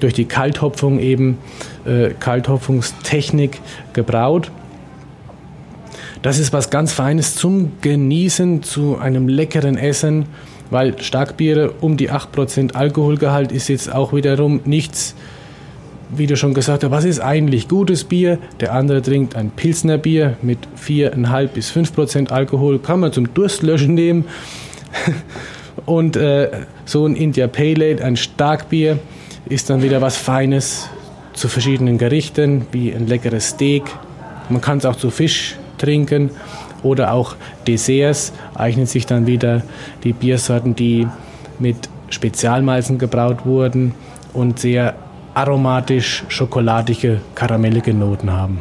durch 0.00 0.14
die 0.14 0.26
Kalthopfung 0.26 1.00
eben, 1.00 1.38
äh, 1.86 2.10
Kalthopfungstechnik 2.10 3.58
gebraut. 3.94 4.50
Das 6.22 6.38
ist 6.38 6.52
was 6.52 6.70
ganz 6.70 6.92
Feines 6.92 7.34
zum 7.34 7.72
Genießen, 7.80 8.62
zu 8.62 8.98
einem 8.98 9.28
leckeren 9.28 9.76
Essen, 9.76 10.26
weil 10.70 11.00
Starkbiere 11.00 11.72
um 11.80 11.96
die 11.96 12.10
8% 12.10 12.74
Alkoholgehalt 12.74 13.52
ist 13.52 13.68
jetzt 13.68 13.92
auch 13.92 14.12
wiederum 14.12 14.60
nichts, 14.64 15.14
wie 16.10 16.26
du 16.26 16.36
schon 16.36 16.54
gesagt 16.54 16.84
hast, 16.84 16.90
was 16.90 17.04
ist 17.04 17.20
eigentlich 17.20 17.68
gutes 17.68 18.04
Bier? 18.04 18.38
Der 18.60 18.72
andere 18.72 19.02
trinkt 19.02 19.36
ein 19.36 19.50
Pilsner 19.50 19.98
Bier 19.98 20.36
mit 20.42 20.58
4,5 20.82 21.46
bis 21.48 21.70
5% 21.70 22.30
Alkohol, 22.30 22.78
kann 22.78 23.00
man 23.00 23.12
zum 23.12 23.32
Durstlöschen 23.34 23.94
nehmen. 23.94 24.24
Und 25.86 26.16
äh, 26.16 26.50
so 26.84 27.06
ein 27.06 27.14
India 27.14 27.46
Pale 27.46 27.84
Ale, 27.84 28.04
ein 28.04 28.16
Starkbier, 28.16 28.98
ist 29.48 29.70
dann 29.70 29.82
wieder 29.82 30.00
was 30.00 30.16
Feines 30.16 30.88
zu 31.34 31.48
verschiedenen 31.48 31.98
Gerichten, 31.98 32.66
wie 32.72 32.92
ein 32.92 33.06
leckeres 33.06 33.50
Steak. 33.50 33.84
Man 34.48 34.60
kann 34.60 34.78
es 34.78 34.86
auch 34.86 34.96
zu 34.96 35.10
Fisch 35.10 35.56
trinken 35.78 36.30
oder 36.82 37.12
auch 37.12 37.36
Desserts 37.66 38.32
eignen 38.54 38.86
sich 38.86 39.06
dann 39.06 39.26
wieder 39.26 39.62
die 40.04 40.12
Biersorten, 40.12 40.74
die 40.74 41.06
mit 41.58 41.88
Spezialmalzen 42.10 42.98
gebraut 42.98 43.44
wurden 43.44 43.94
und 44.32 44.58
sehr 44.58 44.94
aromatisch 45.34 46.24
schokoladige, 46.28 47.20
karamellige 47.34 47.94
Noten 47.94 48.32
haben. 48.32 48.60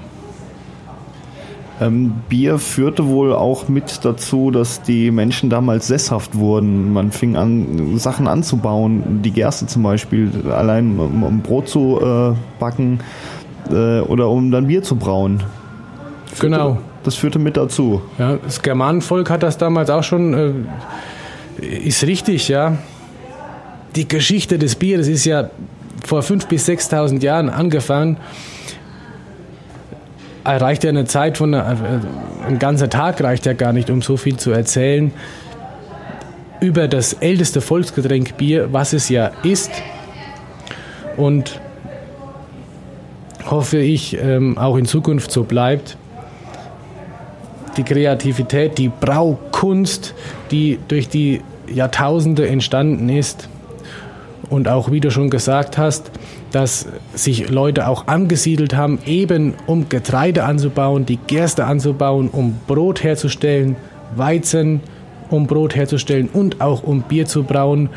Ähm, 1.80 2.14
Bier 2.28 2.58
führte 2.58 3.08
wohl 3.08 3.34
auch 3.34 3.68
mit 3.68 4.04
dazu, 4.04 4.50
dass 4.50 4.82
die 4.82 5.12
Menschen 5.12 5.50
damals 5.50 5.88
sesshaft 5.88 6.36
wurden. 6.36 6.92
Man 6.92 7.12
fing 7.12 7.36
an, 7.36 7.98
Sachen 8.00 8.28
anzubauen, 8.28 9.22
die 9.22 9.32
Gerste 9.32 9.68
zum 9.68 9.84
Beispiel, 9.84 10.32
allein 10.52 11.00
um, 11.00 11.24
um 11.24 11.42
Brot 11.42 11.70
zu 11.70 12.00
äh, 12.02 12.36
backen 12.60 13.00
äh, 13.70 14.00
oder 14.00 14.30
um 14.30 14.50
dann 14.50 14.68
Bier 14.68 14.82
zu 14.82 14.96
brauen. 14.96 15.44
Führte, 16.26 16.58
genau. 16.58 16.78
Das 17.08 17.16
führte 17.16 17.40
mit 17.40 17.56
dazu. 17.56 18.02
Ja, 18.20 18.36
das 18.36 18.62
Germanenvolk 18.62 19.30
hat 19.30 19.42
das 19.42 19.58
damals 19.58 19.90
auch 19.90 20.04
schon, 20.04 20.68
äh, 21.62 21.66
ist 21.66 22.04
richtig, 22.04 22.50
ja. 22.50 22.78
Die 23.96 24.10
Geschichte 24.10 24.60
des 24.60 24.76
Bieres 24.76 25.08
ist 25.08 25.24
ja 25.24 25.50
vor 26.06 26.20
5.000 26.20 26.48
bis 26.50 26.68
6.000 26.68 27.24
Jahren 27.24 27.50
angefangen 27.50 28.18
reicht 30.44 30.84
ja 30.84 30.90
eine 30.90 31.06
Zeit 31.06 31.38
von, 31.38 31.54
einer, 31.54 31.72
äh, 31.72 32.46
ein 32.46 32.60
ganzer 32.60 32.90
Tag 32.90 33.24
reicht 33.24 33.46
ja 33.46 33.54
gar 33.54 33.72
nicht, 33.72 33.90
um 33.90 34.02
so 34.02 34.18
viel 34.18 34.36
zu 34.36 34.52
erzählen 34.52 35.14
über 36.60 36.90
das 36.90 37.14
älteste 37.14 37.62
Volksgetränk 37.62 38.36
Bier, 38.36 38.74
was 38.74 38.92
es 38.92 39.08
ja 39.08 39.32
ist. 39.44 39.72
Und 41.16 41.62
hoffe 43.50 43.78
ich, 43.78 44.18
ähm, 44.22 44.58
auch 44.58 44.76
in 44.76 44.86
Zukunft 44.86 45.32
so 45.32 45.46
bleibt. 45.46 45.96
Die 47.78 47.84
Kreativität, 47.84 48.78
die 48.78 48.90
Braukunst, 48.90 50.14
die 50.52 50.80
durch 50.88 51.10
die 51.10 51.42
Jahrtausende 51.72 52.48
entstanden 52.48 53.08
ist 53.10 53.50
und 54.50 54.68
auch, 54.68 54.92
wie 54.92 55.00
du 55.00 55.12
schon 55.12 55.30
gesagt 55.30 55.78
hast, 55.78 56.12
dass 56.52 56.88
sich 57.14 57.50
Leute 57.50 57.88
auch 57.88 58.08
angesiedelt 58.08 58.76
haben, 58.76 59.00
eben 59.06 59.54
um 59.68 59.90
Getreide 59.90 60.46
anzubauen, 60.46 61.06
die 61.06 61.18
Gerste 61.18 61.66
anzubauen, 61.66 62.30
um 62.32 62.58
Brot 62.68 63.04
herzustellen, 63.04 63.76
Weizen, 64.16 64.82
um 65.30 65.46
Brot 65.46 65.76
herzustellen 65.76 66.30
und 66.32 66.62
auch 66.62 66.84
um 66.84 67.02
Bier 67.02 67.26
zu 67.26 67.44
brauen, 67.44 67.90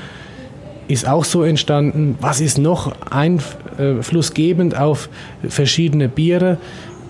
ist 0.88 1.08
auch 1.08 1.24
so 1.24 1.44
entstanden. 1.44 2.18
Was 2.20 2.40
ist 2.40 2.58
noch 2.58 2.92
einflussgebend 3.10 4.76
auf 4.76 5.08
verschiedene 5.48 6.08
Biere 6.08 6.58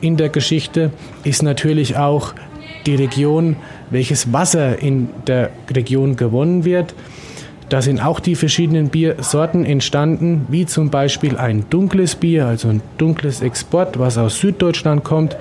in 0.02 0.16
der 0.18 0.28
Geschichte, 0.28 0.90
ist 1.24 1.42
natürlich 1.42 1.96
auch 1.96 2.34
die 2.86 2.94
Region, 2.94 3.56
welches 3.90 4.32
Wasser 4.32 4.78
in 4.78 5.08
der 5.26 5.50
Region 5.70 6.16
gewonnen 6.16 6.64
wird. 6.64 6.94
Da 7.68 7.82
sind 7.82 8.00
auch 8.04 8.18
die 8.18 8.34
verschiedenen 8.34 8.88
Biersorten 8.88 9.64
entstanden, 9.64 10.46
wie 10.48 10.66
zum 10.66 10.90
Beispiel 10.90 11.36
ein 11.36 11.66
dunkles 11.70 12.16
Bier, 12.16 12.46
also 12.46 12.68
ein 12.68 12.82
dunkles 12.98 13.42
Export, 13.42 13.98
was 13.98 14.18
aus 14.18 14.40
Süddeutschland 14.40 15.04
kommt, 15.04 15.36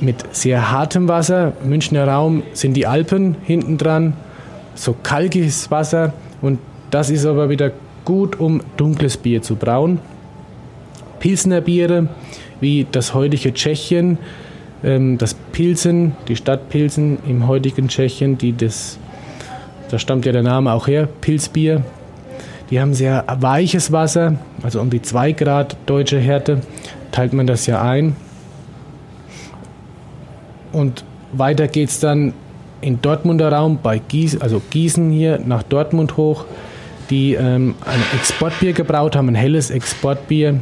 mit 0.00 0.24
sehr 0.34 0.70
hartem 0.70 1.08
Wasser. 1.08 1.52
Münchner 1.64 2.08
Raum 2.08 2.42
sind 2.54 2.74
die 2.74 2.86
Alpen 2.86 3.36
hinten 3.44 3.76
dran, 3.76 4.14
so 4.74 4.94
kalkiges 5.02 5.70
Wasser 5.70 6.14
und 6.40 6.58
das 6.90 7.10
ist 7.10 7.26
aber 7.26 7.50
wieder 7.50 7.72
gut, 8.04 8.38
um 8.40 8.62
dunkles 8.76 9.16
Bier 9.16 9.42
zu 9.42 9.56
brauen. 9.56 9.98
Pilsner 11.18 11.60
Biere, 11.60 12.08
wie 12.60 12.86
das 12.90 13.12
heutige 13.12 13.52
Tschechien, 13.52 14.18
das 14.82 15.34
Pilsen, 15.52 16.14
die 16.28 16.36
Stadt 16.36 16.68
Pilsen 16.68 17.18
im 17.26 17.48
heutigen 17.48 17.88
Tschechien, 17.88 18.38
die 18.38 18.56
das 18.56 18.98
da 19.90 19.98
stammt 19.98 20.26
ja 20.26 20.32
der 20.32 20.42
Name 20.42 20.72
auch 20.72 20.88
her, 20.88 21.08
Pilzbier. 21.20 21.82
Die 22.70 22.80
haben 22.80 22.94
sehr 22.94 23.24
weiches 23.38 23.92
Wasser, 23.92 24.36
also 24.62 24.80
um 24.80 24.90
die 24.90 25.00
2 25.00 25.32
Grad 25.32 25.76
deutsche 25.86 26.18
Härte, 26.18 26.60
teilt 27.12 27.32
man 27.32 27.46
das 27.46 27.66
ja 27.66 27.80
ein. 27.80 28.16
Und 30.72 31.04
weiter 31.32 31.68
geht 31.68 31.90
es 31.90 32.00
dann 32.00 32.32
in 32.80 33.00
Dortmunder 33.00 33.52
Raum 33.52 33.78
bei 33.80 33.98
Gießen, 33.98 34.42
also 34.42 34.60
Gießen 34.70 35.10
hier 35.10 35.38
nach 35.38 35.62
Dortmund 35.62 36.16
hoch, 36.16 36.44
die 37.08 37.34
ähm, 37.34 37.76
ein 37.84 38.18
Exportbier 38.18 38.72
gebraut 38.72 39.14
haben, 39.14 39.28
ein 39.28 39.36
helles 39.36 39.70
Exportbier. 39.70 40.60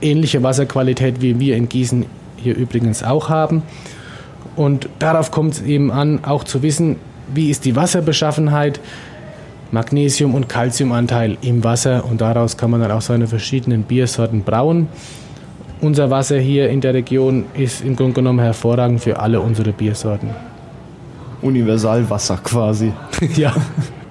Ähnliche 0.00 0.42
Wasserqualität 0.42 1.20
wie 1.20 1.38
wir 1.40 1.56
in 1.56 1.68
Gießen 1.68 2.06
hier 2.42 2.56
übrigens 2.56 3.02
auch 3.02 3.28
haben. 3.28 3.62
Und 4.56 4.88
darauf 4.98 5.30
kommt 5.30 5.54
es 5.54 5.62
eben 5.62 5.90
an, 5.90 6.24
auch 6.24 6.44
zu 6.44 6.62
wissen, 6.62 6.96
wie 7.34 7.50
ist 7.50 7.64
die 7.64 7.76
Wasserbeschaffenheit, 7.76 8.80
Magnesium- 9.70 10.34
und 10.34 10.48
Calciumanteil 10.48 11.38
im 11.40 11.64
Wasser 11.64 12.04
und 12.04 12.20
daraus 12.20 12.58
kann 12.58 12.70
man 12.70 12.80
dann 12.80 12.90
auch 12.90 13.00
seine 13.00 13.26
verschiedenen 13.26 13.84
Biersorten 13.84 14.42
brauen. 14.42 14.88
Unser 15.80 16.10
Wasser 16.10 16.38
hier 16.38 16.68
in 16.68 16.80
der 16.82 16.92
Region 16.94 17.46
ist 17.54 17.82
im 17.82 17.96
Grunde 17.96 18.12
genommen 18.12 18.38
hervorragend 18.38 19.00
für 19.00 19.18
alle 19.18 19.40
unsere 19.40 19.72
Biersorten. 19.72 20.30
Universalwasser 21.40 22.38
quasi. 22.44 22.92
ja, 23.36 23.54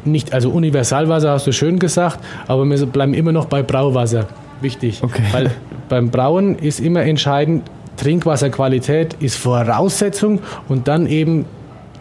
nicht, 0.03 0.33
also 0.33 0.49
Universalwasser 0.49 1.31
hast 1.31 1.45
du 1.45 1.53
schön 1.53 1.77
gesagt, 1.77 2.19
aber 2.47 2.65
wir 2.65 2.85
bleiben 2.87 3.13
immer 3.13 3.31
noch 3.31 3.45
bei 3.45 3.61
Brauwasser. 3.61 4.27
Wichtig. 4.61 5.01
Okay. 5.03 5.23
Weil 5.31 5.51
beim 5.89 6.09
Brauen 6.09 6.55
ist 6.57 6.79
immer 6.79 7.03
entscheidend, 7.03 7.63
Trinkwasserqualität 7.97 9.15
ist 9.19 9.37
Voraussetzung 9.37 10.39
und 10.67 10.87
dann 10.87 11.07
eben 11.07 11.45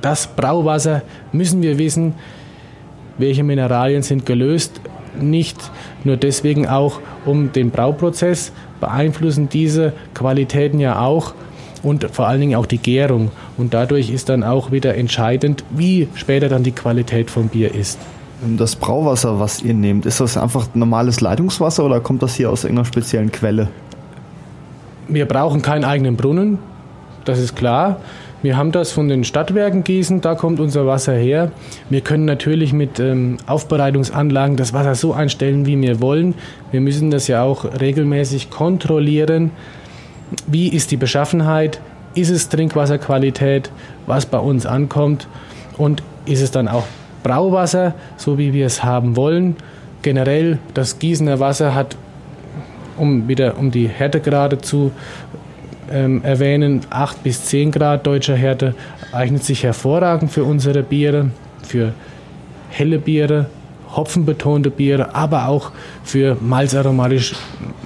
das 0.00 0.26
Brauwasser 0.28 1.02
müssen 1.32 1.62
wir 1.62 1.78
wissen, 1.78 2.14
welche 3.18 3.44
Mineralien 3.44 4.02
sind 4.02 4.24
gelöst. 4.24 4.80
Nicht 5.20 5.58
nur 6.04 6.16
deswegen 6.16 6.66
auch 6.66 7.00
um 7.26 7.52
den 7.52 7.70
Brauprozess 7.70 8.52
beeinflussen 8.80 9.48
diese 9.48 9.92
Qualitäten 10.14 10.80
ja 10.80 11.00
auch 11.00 11.34
und 11.82 12.04
vor 12.12 12.28
allen 12.28 12.40
Dingen 12.40 12.56
auch 12.56 12.66
die 12.66 12.78
Gärung. 12.78 13.30
Und 13.56 13.74
dadurch 13.74 14.10
ist 14.10 14.28
dann 14.28 14.44
auch 14.44 14.70
wieder 14.70 14.94
entscheidend, 14.96 15.64
wie 15.70 16.08
später 16.14 16.48
dann 16.48 16.62
die 16.62 16.72
Qualität 16.72 17.30
vom 17.30 17.48
Bier 17.48 17.74
ist. 17.74 17.98
Das 18.56 18.76
Brauwasser, 18.76 19.38
was 19.38 19.60
ihr 19.62 19.74
nehmt, 19.74 20.06
ist 20.06 20.20
das 20.20 20.38
einfach 20.38 20.68
normales 20.74 21.20
Leitungswasser 21.20 21.84
oder 21.84 22.00
kommt 22.00 22.22
das 22.22 22.34
hier 22.34 22.50
aus 22.50 22.64
irgendeiner 22.64 22.86
speziellen 22.86 23.30
Quelle? 23.30 23.68
Wir 25.12 25.26
brauchen 25.26 25.60
keinen 25.60 25.84
eigenen 25.84 26.16
Brunnen, 26.16 26.58
das 27.24 27.40
ist 27.40 27.56
klar. 27.56 28.00
Wir 28.42 28.56
haben 28.56 28.70
das 28.70 28.92
von 28.92 29.08
den 29.08 29.24
Stadtwerken 29.24 29.82
Gießen, 29.82 30.20
da 30.20 30.36
kommt 30.36 30.60
unser 30.60 30.86
Wasser 30.86 31.14
her. 31.14 31.50
Wir 31.90 32.00
können 32.00 32.24
natürlich 32.24 32.72
mit 32.72 33.00
ähm, 33.00 33.38
Aufbereitungsanlagen 33.46 34.56
das 34.56 34.72
Wasser 34.72 34.94
so 34.94 35.12
einstellen, 35.12 35.66
wie 35.66 35.78
wir 35.80 36.00
wollen. 36.00 36.34
Wir 36.70 36.80
müssen 36.80 37.10
das 37.10 37.26
ja 37.26 37.42
auch 37.42 37.64
regelmäßig 37.80 38.48
kontrollieren. 38.48 39.50
Wie 40.46 40.68
ist 40.68 40.92
die 40.92 40.96
Beschaffenheit? 40.96 41.80
Ist 42.14 42.30
es 42.30 42.48
Trinkwasserqualität, 42.48 43.72
was 44.06 44.26
bei 44.26 44.38
uns 44.38 44.64
ankommt? 44.64 45.26
Und 45.76 46.04
ist 46.24 46.40
es 46.40 46.52
dann 46.52 46.68
auch 46.68 46.84
Brauwasser, 47.24 47.94
so 48.16 48.38
wie 48.38 48.52
wir 48.52 48.64
es 48.64 48.84
haben 48.84 49.16
wollen? 49.16 49.56
Generell, 50.02 50.58
das 50.72 51.00
Gießener 51.00 51.40
Wasser 51.40 51.74
hat, 51.74 51.96
um 53.00 53.28
wieder 53.28 53.58
um 53.58 53.70
die 53.70 53.88
Härtegrade 53.88 54.58
zu 54.58 54.92
ähm, 55.90 56.22
erwähnen, 56.22 56.82
8 56.90 57.22
bis 57.22 57.44
10 57.46 57.72
Grad 57.72 58.06
deutscher 58.06 58.36
Härte 58.36 58.74
eignet 59.12 59.44
sich 59.44 59.64
hervorragend 59.64 60.30
für 60.30 60.44
unsere 60.44 60.82
Biere, 60.82 61.30
für 61.62 61.92
helle 62.68 62.98
Biere, 62.98 63.46
hopfenbetonte 63.96 64.70
Biere, 64.70 65.14
aber 65.14 65.48
auch 65.48 65.72
für 66.04 66.36
malzaromatisch, 66.40 67.34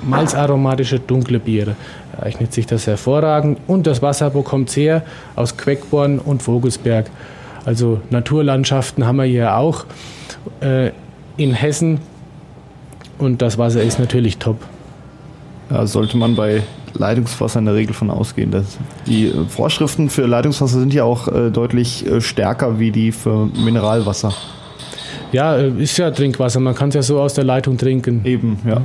malzaromatische 0.03 0.99
dunkle 0.99 1.39
Biere 1.39 1.77
eignet 2.21 2.53
sich 2.53 2.67
das 2.67 2.87
hervorragend. 2.87 3.59
Und 3.67 3.87
das 3.87 4.03
Wasser 4.03 4.31
bekommt 4.31 4.71
sehr 4.71 5.03
aus 5.37 5.57
Queckborn 5.57 6.19
und 6.19 6.43
Vogelsberg. 6.43 7.07
Also 7.65 8.01
Naturlandschaften 8.11 9.07
haben 9.07 9.17
wir 9.17 9.25
hier 9.25 9.57
auch 9.57 9.87
äh, 10.61 10.91
in 11.37 11.55
Hessen 11.55 11.99
und 13.19 13.43
das 13.43 13.59
Wasser 13.59 13.83
ist 13.83 13.99
natürlich 13.99 14.39
top. 14.39 14.59
Ja, 15.75 15.89
sollte 15.89 16.17
man 16.17 16.37
bei 16.37 16.63
Leitungswasser 16.97 17.59
in 17.59 17.65
der 17.65 17.75
Regel 17.75 17.95
von 17.95 18.09
ausgehen. 18.09 18.53
Das, 18.53 18.79
die 19.09 19.33
Vorschriften 19.49 20.09
für 20.09 20.25
Leitungswasser 20.25 20.79
sind 20.79 20.95
ja 20.95 21.03
auch 21.03 21.27
äh, 21.27 21.51
deutlich 21.51 22.07
äh, 22.07 22.21
stärker 22.21 22.79
wie 22.79 22.93
die 22.93 23.11
für 23.11 23.47
Mineralwasser. 23.47 24.33
Ja, 25.33 25.57
äh, 25.57 25.71
ist 25.71 25.97
ja 25.97 26.13
Trinkwasser. 26.13 26.61
Man 26.61 26.77
kann 26.77 26.91
es 26.91 26.95
ja 26.95 27.03
so 27.03 27.21
aus 27.21 27.35
der 27.35 27.43
Leitung 27.43 27.77
trinken. 27.77 28.21
Eben, 28.25 28.61
ja. 28.65 28.83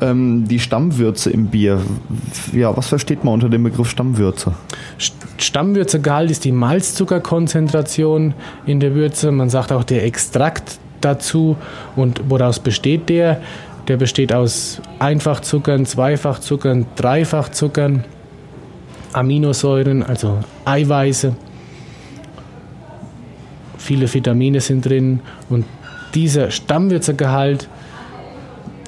Ähm, 0.00 0.48
die 0.48 0.58
Stammwürze 0.58 1.28
im 1.28 1.48
Bier. 1.48 1.80
Ja, 2.54 2.74
was 2.74 2.88
versteht 2.88 3.22
man 3.22 3.34
unter 3.34 3.50
dem 3.50 3.62
Begriff 3.62 3.90
Stammwürze? 3.90 4.54
Stammwürzegehalt 5.36 6.30
ist 6.30 6.46
die 6.46 6.52
Malzzuckerkonzentration 6.52 8.32
in 8.64 8.80
der 8.80 8.94
Würze. 8.94 9.30
Man 9.32 9.50
sagt 9.50 9.70
auch 9.70 9.84
der 9.84 10.02
Extrakt 10.04 10.78
dazu. 11.02 11.56
Und 11.94 12.22
woraus 12.30 12.58
besteht 12.58 13.10
der? 13.10 13.42
Der 13.88 13.96
besteht 13.98 14.32
aus 14.32 14.80
Einfachzuckern, 14.98 15.84
Zweifachzuckern, 15.84 16.86
Dreifachzuckern, 16.96 18.04
Aminosäuren, 19.12 20.02
also 20.02 20.38
Eiweiße. 20.64 21.36
Viele 23.76 24.12
Vitamine 24.12 24.60
sind 24.60 24.86
drin 24.86 25.20
und 25.50 25.66
dieser 26.14 26.50
Stammwürzegehalt 26.50 27.68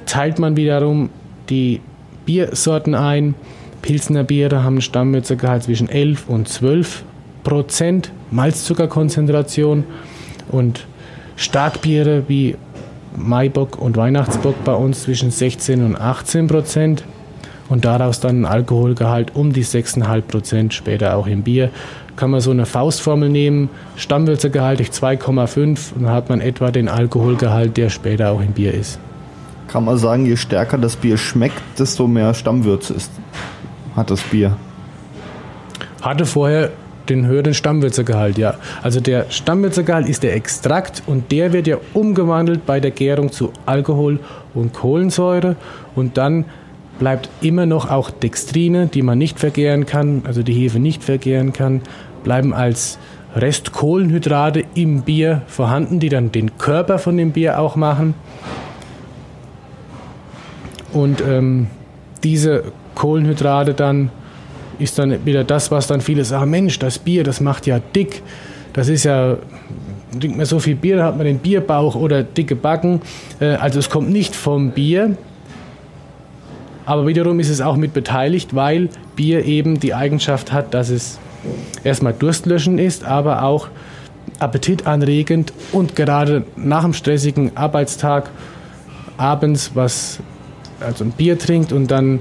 teilt 0.07 0.39
man 0.39 0.57
wiederum 0.57 1.11
die 1.51 1.81
Biersorten 2.25 2.95
ein. 2.95 3.35
Pilsner 3.83 4.25
Biere 4.25 4.65
haben 4.65 4.77
einen 4.77 4.81
Stammwürzegehalt 4.81 5.65
zwischen 5.65 5.89
11 5.89 6.29
und 6.29 6.49
12 6.49 7.05
Prozent 7.45 8.11
Malzzuckerkonzentration 8.31 9.85
und 10.51 10.87
Starkbiere 11.37 12.25
wie 12.29 12.57
Maibock 13.17 13.79
und 13.79 13.97
Weihnachtsbock 13.97 14.65
bei 14.65 14.75
uns 14.75 15.03
zwischen 15.03 15.31
16 15.31 15.85
und 15.85 15.97
18 15.97 16.47
Prozent 16.47 17.05
und 17.69 17.85
daraus 17.85 18.21
dann 18.21 18.43
ein 18.43 18.45
Alkoholgehalt 18.45 19.35
um 19.35 19.53
die 19.53 19.65
6,5 19.65 20.21
Prozent, 20.23 20.75
später 20.75 21.17
auch 21.17 21.27
im 21.27 21.43
Bier. 21.43 21.71
Kann 22.15 22.31
man 22.31 22.41
so 22.41 22.51
eine 22.51 22.67
Faustformel 22.67 23.29
nehmen, 23.29 23.69
Stammwürzegehalt 23.97 24.79
durch 24.79 24.91
2,5 24.91 25.95
und 25.95 26.03
dann 26.05 26.13
hat 26.13 26.29
man 26.29 26.41
etwa 26.41 26.71
den 26.71 26.89
Alkoholgehalt, 26.89 27.77
der 27.77 27.91
später 27.91 28.31
auch 28.31 28.41
im 28.41 28.53
Bier 28.53 28.73
ist. 28.73 28.99
Kann 29.69 29.85
man 29.85 29.99
sagen, 29.99 30.27
je 30.27 30.37
stärker 30.37 30.79
das 30.79 30.97
Bier 30.97 31.19
schmeckt, 31.19 31.61
desto 31.79 32.07
mehr 32.07 32.35
Stammwürze 32.35 32.95
ist, 32.95 33.11
hat 33.97 34.11
das 34.11 34.23
Bier. 34.23 34.57
Hatte 36.01 36.25
vorher 36.25 36.71
den 37.07 37.27
höheren 37.27 37.55
Stammwürzegehalt, 37.55 38.39
ja. 38.39 38.55
Also 38.83 39.01
der 39.01 39.27
Stammwürzegehalt 39.31 40.09
ist 40.09 40.23
der 40.23 40.35
Extrakt 40.35 41.03
und 41.07 41.33
der 41.33 41.53
wird 41.53 41.67
ja 41.67 41.79
umgewandelt 41.95 42.67
bei 42.67 42.81
der 42.81 42.91
Gärung 42.91 43.33
zu 43.33 43.53
Alkohol 43.65 44.19
und 44.55 44.73
Kohlensäure 44.73 45.57
und 45.95 46.17
dann 46.17 46.45
bleibt 46.99 47.29
immer 47.41 47.67
noch 47.67 47.91
auch 47.91 48.11
Dextrine, 48.11 48.87
die 48.87 49.03
man 49.03 49.19
nicht 49.19 49.39
vergären 49.39 49.87
kann, 49.87 50.23
also 50.25 50.43
die 50.43 50.55
Hefe 50.55 50.79
nicht 50.79 51.05
vergären 51.05 51.53
kann, 51.53 51.83
bleiben 52.25 52.55
als 52.55 52.99
Restkohlenhydrate 53.35 54.65
im 54.75 55.03
Bier 55.03 55.43
vorhanden, 55.47 56.01
die 56.01 56.09
dann 56.09 56.33
den 56.33 56.57
Körper 56.57 56.99
von 56.99 57.17
dem 57.17 57.33
Bier 57.33 57.59
auch 57.59 57.77
machen. 57.77 58.15
Und 60.93 61.21
ähm, 61.21 61.67
diese 62.25 62.65
Kohlenhydrate 62.95 63.75
dann 63.75 64.11
ist 64.79 64.99
dann 64.99 65.25
wieder 65.25 65.45
das, 65.45 65.71
was 65.71 65.87
dann 65.87 66.01
viele 66.01 66.25
sagen, 66.25 66.51
Mensch, 66.51 66.79
das 66.79 66.99
Bier, 66.99 67.25
das 67.25 67.41
macht 67.41 67.67
ja 67.67 67.79
dick. 67.79 68.23
Das 68.73 68.89
ist 68.89 69.05
ja, 69.05 69.37
trinkt 70.19 70.37
man 70.37 70.47
so 70.47 70.59
viel 70.59 70.77
Bier, 70.77 71.03
hat 71.03 71.17
man 71.17 71.27
den 71.27 71.39
Bierbauch 71.39 71.95
oder 71.95 72.23
dicke 72.23 72.57
Backen. 72.57 73.01
Äh, 73.41 73.55
also 73.55 73.79
es 73.79 73.91
kommt 73.91 74.11
nicht 74.11 74.37
vom 74.37 74.71
Bier, 74.71 75.17
aber 76.85 77.07
wiederum 77.07 77.41
ist 77.41 77.49
es 77.49 77.61
auch 77.61 77.77
mit 77.77 77.93
beteiligt, 77.93 78.55
weil 78.55 78.89
Bier 79.17 79.45
eben 79.45 79.81
die 79.81 79.95
Eigenschaft 79.95 80.53
hat, 80.53 80.73
dass 80.73 80.89
es 80.89 81.19
erstmal 81.85 82.13
durstlöschend 82.13 82.79
ist, 82.79 83.05
aber 83.05 83.43
auch 83.43 83.69
appetitanregend 84.39 85.53
und 85.73 85.97
gerade 85.97 86.45
nach 86.57 86.85
einem 86.85 86.93
stressigen 86.93 87.57
Arbeitstag 87.57 88.31
abends 89.17 89.73
was 89.75 90.21
also 90.81 91.05
ein 91.05 91.13
Bier 91.13 91.39
trinkt 91.39 91.73
und 91.73 91.91
dann 91.91 92.21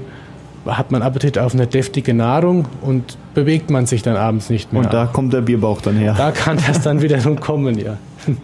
hat 0.66 0.90
man 0.90 1.02
Appetit 1.02 1.38
auf 1.38 1.54
eine 1.54 1.66
deftige 1.66 2.14
Nahrung 2.14 2.66
und 2.82 3.16
bewegt 3.34 3.70
man 3.70 3.86
sich 3.86 4.02
dann 4.02 4.16
abends 4.16 4.50
nicht 4.50 4.72
mehr. 4.72 4.82
Und 4.82 4.92
da 4.92 5.06
kommt 5.06 5.32
der 5.32 5.42
Bierbauch 5.42 5.80
dann 5.80 5.96
her. 5.96 6.14
Da 6.16 6.30
kann 6.32 6.58
das 6.66 6.80
dann 6.82 7.02
wiederum 7.02 7.40
kommen, 7.40 7.78
ja. 7.78 7.96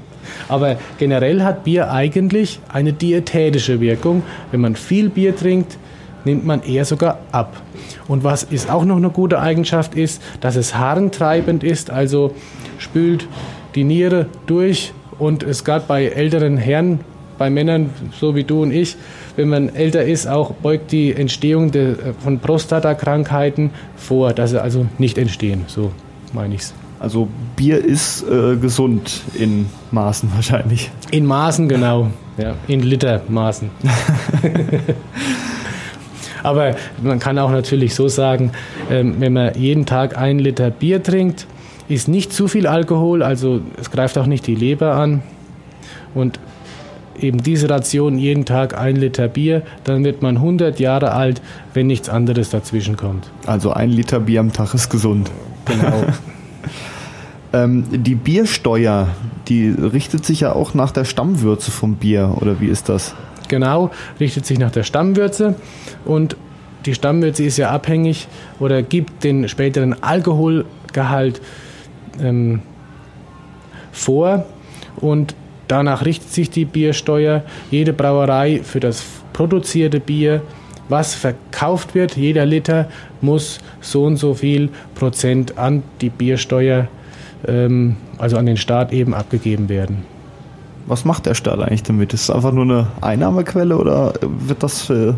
Aber 0.49 0.77
generell 0.99 1.43
hat 1.43 1.65
Bier 1.65 1.91
eigentlich 1.91 2.61
eine 2.73 2.93
diätätische 2.93 3.81
Wirkung. 3.81 4.23
Wenn 4.51 4.61
man 4.61 4.77
viel 4.77 5.09
Bier 5.09 5.37
trinkt, 5.37 5.77
nimmt 6.25 6.45
man 6.45 6.63
eher 6.63 6.85
sogar 6.85 7.19
ab. 7.33 7.61
Und 8.09 8.25
was 8.25 8.43
ist 8.45 8.71
auch 8.71 8.85
noch 8.85 8.97
eine 8.97 9.11
gute 9.11 9.41
Eigenschaft 9.41 9.95
ist, 9.95 10.23
dass 10.41 10.57
es 10.57 10.77
harntreibend 10.77 11.65
ist, 11.65 11.91
also 11.91 12.35
spült 12.79 13.27
die 13.75 13.85
Niere 13.85 14.27
durch 14.47 14.93
und 15.19 15.43
es 15.43 15.65
gerade 15.65 15.85
bei 15.87 16.07
älteren 16.07 16.57
Herren, 16.57 17.01
bei 17.39 17.51
Männern 17.51 17.91
so 18.19 18.35
wie 18.35 18.45
du 18.45 18.63
und 18.63 18.71
ich, 18.71 18.97
wenn 19.37 19.49
man 19.49 19.75
älter 19.75 20.05
ist, 20.05 20.27
auch 20.27 20.53
beugt 20.53 20.93
die 20.93 21.13
Entstehung 21.13 21.71
de, 21.71 21.97
von 22.23 22.39
Prostatakrankheiten 22.39 23.71
vor, 23.97 24.33
dass 24.33 24.51
sie 24.51 24.61
also 24.61 24.87
nicht 24.99 25.19
entstehen, 25.19 25.65
so 25.67 25.93
meine 26.33 26.55
ich 26.55 26.63
es. 26.63 26.75
Also 27.01 27.29
Bier 27.57 27.85
ist 27.85 28.25
äh, 28.29 28.57
gesund 28.57 29.23
in 29.35 29.67
Maßen 29.91 30.31
wahrscheinlich. 30.35 30.91
In 31.11 31.27
Maßen, 31.27 31.69
genau. 31.69 32.11
Ja, 32.39 32.55
in 32.69 32.81
Litermaßen. 32.81 33.71
Aber 36.45 36.77
man 37.03 37.19
kann 37.19 37.39
auch 37.39 37.51
natürlich 37.51 37.95
so 37.95 38.09
sagen, 38.09 38.53
ähm, 38.91 39.17
wenn 39.19 39.33
man 39.33 39.55
jeden 39.55 39.85
Tag 39.85 40.17
ein 40.17 40.39
Liter 40.39 40.71
Bier 40.71 41.03
trinkt, 41.03 41.47
ist 41.89 42.09
nicht 42.09 42.33
zu 42.33 42.49
viel 42.49 42.67
Alkohol, 42.67 43.23
also 43.23 43.61
es 43.81 43.91
greift 43.91 44.17
auch 44.17 44.27
nicht 44.27 44.47
die 44.47 44.55
Leber 44.55 44.95
an. 44.95 45.23
Und 46.15 46.39
eben 47.19 47.43
diese 47.43 47.69
Ration 47.69 48.19
jeden 48.19 48.45
Tag 48.45 48.79
ein 48.79 48.97
Liter 48.97 49.29
Bier, 49.29 49.63
dann 49.85 50.05
wird 50.05 50.23
man 50.23 50.37
100 50.37 50.81
Jahre 50.81 51.13
alt, 51.13 51.43
wenn 51.75 51.87
nichts 51.87 52.09
anderes 52.09 52.51
dazwischen 52.51 52.97
kommt. 52.97 53.31
Also 53.47 53.73
ein 53.73 53.91
Liter 53.91 54.21
Bier 54.21 54.41
am 54.41 54.53
Tag 54.53 54.75
ist 54.75 54.89
gesund. 54.89 55.31
Genau. 55.67 56.05
ähm, 57.53 57.85
die 57.91 58.15
Biersteuer, 58.15 59.09
die 59.49 59.69
richtet 59.71 60.25
sich 60.25 60.41
ja 60.41 60.53
auch 60.53 60.75
nach 60.75 60.91
der 60.91 61.05
Stammwürze 61.05 61.71
vom 61.71 61.97
Bier, 61.97 62.37
oder 62.41 62.61
wie 62.61 62.69
ist 62.69 62.89
das? 62.89 63.15
Genau, 63.49 63.91
richtet 64.19 64.47
sich 64.47 64.59
nach 64.59 64.71
der 64.71 64.83
Stammwürze 64.83 65.57
und 66.05 66.37
die 66.87 66.95
Stammwürze 66.95 67.45
ist 67.45 67.59
ja 67.59 67.71
abhängig 67.71 68.27
oder 68.59 68.83
gibt 68.83 69.25
den 69.25 69.49
späteren 69.49 70.03
Alkoholgehalt 70.03 71.41
ähm, 72.21 72.63
vor 73.93 74.47
und 74.97 75.35
danach 75.69 76.05
richtet 76.05 76.31
sich 76.31 76.51
die 76.51 76.65
Biersteuer. 76.65 77.43
Jede 77.71 77.93
Brauerei 77.93 78.61
für 78.63 78.81
das 78.81 79.05
produzierte 79.33 80.01
Bier, 80.01 80.43
was 80.89 81.15
verkauft 81.15 81.95
wird, 81.95 82.17
jeder 82.17 82.45
Liter 82.45 82.89
muss 83.21 83.61
so 83.81 84.05
und 84.05 84.17
so 84.17 84.35
viel 84.35 84.69
Prozent 84.95 85.57
an 85.59 85.83
die 86.01 86.11
Biersteuer, 86.11 86.89
ähm, 87.47 87.97
also 88.19 88.37
an 88.37 88.47
den 88.47 88.57
Staat 88.57 88.93
eben 88.93 89.15
abgegeben 89.15 89.69
werden. 89.69 90.05
Was 90.87 91.05
macht 91.05 91.27
der 91.27 91.35
Staat 91.35 91.61
eigentlich 91.61 91.85
damit? 91.85 92.13
Ist 92.13 92.23
es 92.23 92.31
einfach 92.31 92.53
nur 92.53 92.65
eine 92.65 92.87
Einnahmequelle 93.01 93.77
oder 93.77 94.15
wird 94.21 94.63
das 94.63 94.83
für 94.83 95.15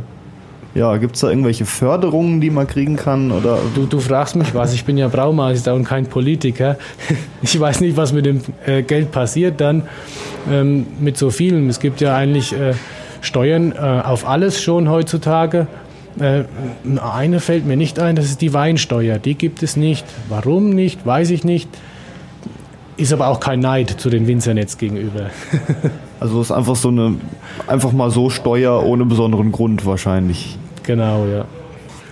ja, 0.75 0.97
gibt 0.97 1.15
es 1.15 1.21
da 1.21 1.31
irgendwelche 1.31 1.67
Förderungen, 1.67 2.41
die 2.41 2.51
man 2.51 2.67
kriegen 2.67 2.97
kann? 2.97 3.31
Oder? 3.31 3.59
Du, 3.75 3.87
du 3.87 4.01
fragst 4.01 4.35
mich 4.35 4.55
was, 4.55 4.75
ich 4.75 4.85
bin 4.85 4.99
ja 4.99 5.07
Braumeister 5.07 5.73
und 5.75 5.85
kein 5.85 6.07
Politiker. 6.07 6.77
Ich 7.43 7.61
weiß 7.61 7.83
nicht, 7.83 7.97
was 7.97 8.13
mit 8.15 8.25
dem 8.25 8.41
äh, 8.65 8.83
Geld 8.83 9.13
passiert 9.13 9.61
dann 9.61 9.83
ähm, 10.51 10.87
mit 10.99 11.19
so 11.19 11.31
vielen. 11.31 11.69
Es 11.69 11.79
gibt 11.79 12.01
ja 12.01 12.17
eigentlich 12.17 12.55
äh, 12.55 12.73
Steuern 13.21 13.73
äh, 13.73 13.77
auf 13.79 14.27
alles 14.27 14.63
schon 14.63 14.89
heutzutage. 14.89 15.67
Äh, 16.19 16.45
eine 16.99 17.41
fällt 17.41 17.67
mir 17.67 17.77
nicht 17.77 17.99
ein, 17.99 18.17
das 18.17 18.27
ist 18.27 18.41
die 18.41 18.55
Weinsteuer. 18.55 19.19
Die 19.19 19.35
gibt 19.35 19.63
es 19.63 19.77
nicht. 19.77 20.07
Warum 20.29 20.71
nicht, 20.71 21.05
weiß 21.05 21.31
ich 21.31 21.45
nicht. 21.45 21.69
Ist 22.97 23.13
aber 23.13 23.29
auch 23.29 23.41
kein 23.41 23.61
Neid 23.61 23.91
zu 23.91 24.09
den 24.09 24.27
Winzern 24.27 24.57
jetzt 24.57 24.79
gegenüber. 24.79 25.31
also 26.21 26.41
ist 26.41 26.51
einfach 26.51 26.77
so 26.77 26.89
eine, 26.89 27.17
einfach 27.67 27.93
mal 27.93 28.11
so 28.11 28.31
Steuer 28.31 28.85
ohne 28.85 29.05
besonderen 29.05 29.53
Grund 29.53 29.85
wahrscheinlich. 29.85 30.59
Genau, 30.85 31.27
ja. 31.27 31.47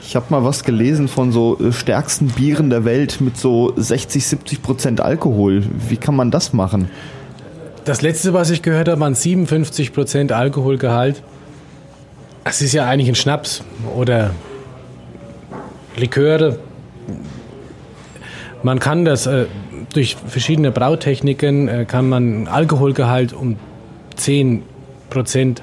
Ich 0.04 0.16
habe 0.16 0.26
mal 0.30 0.44
was 0.44 0.64
gelesen 0.64 1.08
von 1.08 1.30
so 1.30 1.58
äh, 1.60 1.72
stärksten 1.72 2.26
Bieren 2.28 2.70
der 2.70 2.84
Welt 2.84 3.20
mit 3.20 3.36
so 3.36 3.72
60, 3.76 4.26
70 4.26 4.62
Prozent 4.62 5.00
Alkohol. 5.00 5.62
Wie 5.88 5.96
kann 5.96 6.16
man 6.16 6.30
das 6.30 6.52
machen? 6.52 6.90
Das 7.84 8.02
letzte, 8.02 8.32
was 8.34 8.50
ich 8.50 8.62
gehört 8.62 8.88
habe, 8.88 9.00
waren 9.00 9.14
57 9.14 9.92
Prozent 9.92 10.32
Alkoholgehalt. 10.32 11.22
Das 12.44 12.60
ist 12.60 12.72
ja 12.72 12.86
eigentlich 12.86 13.08
ein 13.08 13.14
Schnaps 13.14 13.62
oder 13.96 14.30
Liköre. 15.96 16.58
Man 18.62 18.78
kann 18.78 19.04
das 19.04 19.26
äh, 19.26 19.46
durch 19.92 20.16
verschiedene 20.16 20.70
Brautechniken 20.70 21.68
äh, 21.68 21.84
kann 21.84 22.08
man 22.08 22.48
Alkoholgehalt 22.48 23.32
um 23.32 23.56
10 24.16 24.62
Prozent 25.10 25.62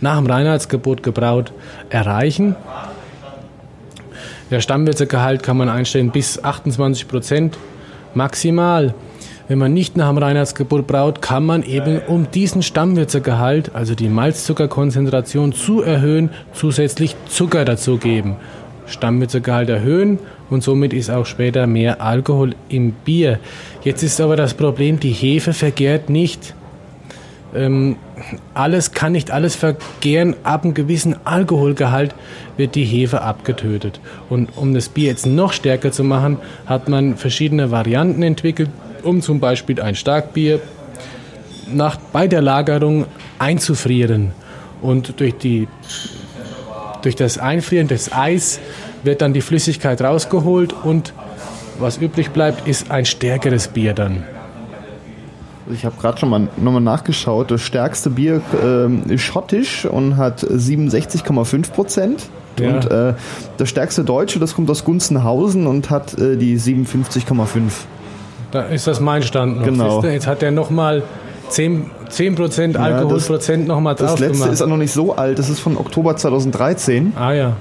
nach 0.00 0.16
dem 0.18 0.26
Reinheitsgebot 0.26 1.02
gebraut 1.02 1.52
erreichen. 1.90 2.56
Der 4.50 4.60
Stammwirzegehalt 4.60 5.42
kann 5.42 5.56
man 5.56 5.68
einstellen 5.68 6.10
bis 6.10 6.42
28 6.42 7.06
Prozent 7.08 7.58
maximal. 8.14 8.94
Wenn 9.48 9.58
man 9.58 9.72
nicht 9.72 9.96
nach 9.96 10.08
dem 10.08 10.18
Reinheitsgebot 10.18 10.86
braut, 10.86 11.22
kann 11.22 11.44
man 11.44 11.62
eben, 11.62 12.00
um 12.06 12.30
diesen 12.30 12.62
Stammwirzegehalt, 12.62 13.74
also 13.74 13.94
die 13.94 14.08
Malzzuckerkonzentration 14.08 15.52
zu 15.52 15.80
erhöhen, 15.80 16.30
zusätzlich 16.52 17.16
Zucker 17.28 17.64
dazugeben. 17.64 18.36
Stammwirzegehalt 18.86 19.68
erhöhen 19.68 20.18
und 20.50 20.62
somit 20.62 20.92
ist 20.92 21.10
auch 21.10 21.26
später 21.26 21.66
mehr 21.66 22.02
Alkohol 22.02 22.54
im 22.68 22.92
Bier. 22.92 23.38
Jetzt 23.84 24.02
ist 24.02 24.20
aber 24.20 24.36
das 24.36 24.54
Problem, 24.54 25.00
die 25.00 25.12
Hefe 25.12 25.52
vergärt 25.52 26.10
nicht. 26.10 26.54
Ähm, 27.54 27.96
alles 28.54 28.92
kann 28.92 29.12
nicht 29.12 29.30
alles 29.30 29.56
vergären. 29.56 30.36
Ab 30.42 30.64
einem 30.64 30.74
gewissen 30.74 31.16
Alkoholgehalt 31.24 32.14
wird 32.56 32.74
die 32.74 32.84
Hefe 32.84 33.22
abgetötet. 33.22 34.00
Und 34.28 34.50
um 34.56 34.74
das 34.74 34.88
Bier 34.88 35.06
jetzt 35.06 35.26
noch 35.26 35.52
stärker 35.52 35.92
zu 35.92 36.04
machen, 36.04 36.38
hat 36.66 36.88
man 36.88 37.16
verschiedene 37.16 37.70
Varianten 37.70 38.22
entwickelt, 38.22 38.70
um 39.02 39.22
zum 39.22 39.40
Beispiel 39.40 39.80
ein 39.80 39.94
Starkbier 39.94 40.60
nach, 41.72 41.96
bei 42.12 42.26
der 42.26 42.42
Lagerung 42.42 43.06
einzufrieren. 43.38 44.32
Und 44.82 45.20
durch, 45.20 45.36
die, 45.36 45.68
durch 47.02 47.16
das 47.16 47.38
Einfrieren 47.38 47.88
des 47.88 48.12
Eis 48.12 48.60
wird 49.02 49.22
dann 49.22 49.32
die 49.32 49.40
Flüssigkeit 49.40 50.02
rausgeholt 50.02 50.72
und 50.72 51.14
was 51.78 51.98
übrig 51.98 52.30
bleibt, 52.30 52.66
ist 52.66 52.90
ein 52.90 53.04
stärkeres 53.04 53.68
Bier 53.68 53.94
dann. 53.94 54.24
Ich 55.72 55.84
habe 55.84 55.94
gerade 56.00 56.18
schon 56.18 56.30
mal 56.30 56.48
nochmal 56.56 56.80
nachgeschaut. 56.80 57.50
Das 57.50 57.60
stärkste 57.60 58.10
Bier 58.10 58.40
äh, 58.62 59.12
ist 59.12 59.22
schottisch 59.22 59.84
und 59.84 60.16
hat 60.16 60.42
67,5 60.42 61.72
Prozent. 61.72 62.28
Ja. 62.58 62.74
Und 62.74 62.90
äh, 62.90 63.14
das 63.56 63.68
stärkste 63.68 64.04
Deutsche, 64.04 64.38
das 64.38 64.54
kommt 64.54 64.70
aus 64.70 64.84
Gunzenhausen 64.84 65.66
und 65.66 65.90
hat 65.90 66.18
äh, 66.18 66.36
die 66.36 66.58
57,5. 66.58 67.60
Da 68.50 68.62
ist 68.62 68.86
das 68.86 69.00
mein 69.00 69.22
Stand 69.22 69.58
noch. 69.58 69.64
Genau. 69.64 70.02
Jetzt 70.02 70.26
hat 70.26 70.42
er 70.42 70.50
nochmal 70.50 71.02
10, 71.48 71.90
10 72.08 72.34
Prozent 72.34 72.76
Alkoholprozent 72.76 73.68
ja, 73.68 73.74
nochmal 73.74 73.94
drauf 73.94 74.12
Das 74.12 74.20
letzte 74.20 74.38
gemacht. 74.38 74.52
ist 74.52 74.62
auch 74.62 74.68
noch 74.68 74.76
nicht 74.76 74.92
so 74.92 75.14
alt. 75.14 75.38
Das 75.38 75.48
ist 75.48 75.60
von 75.60 75.76
Oktober 75.76 76.16
2013. 76.16 77.12
Ah 77.16 77.32
ja. 77.32 77.56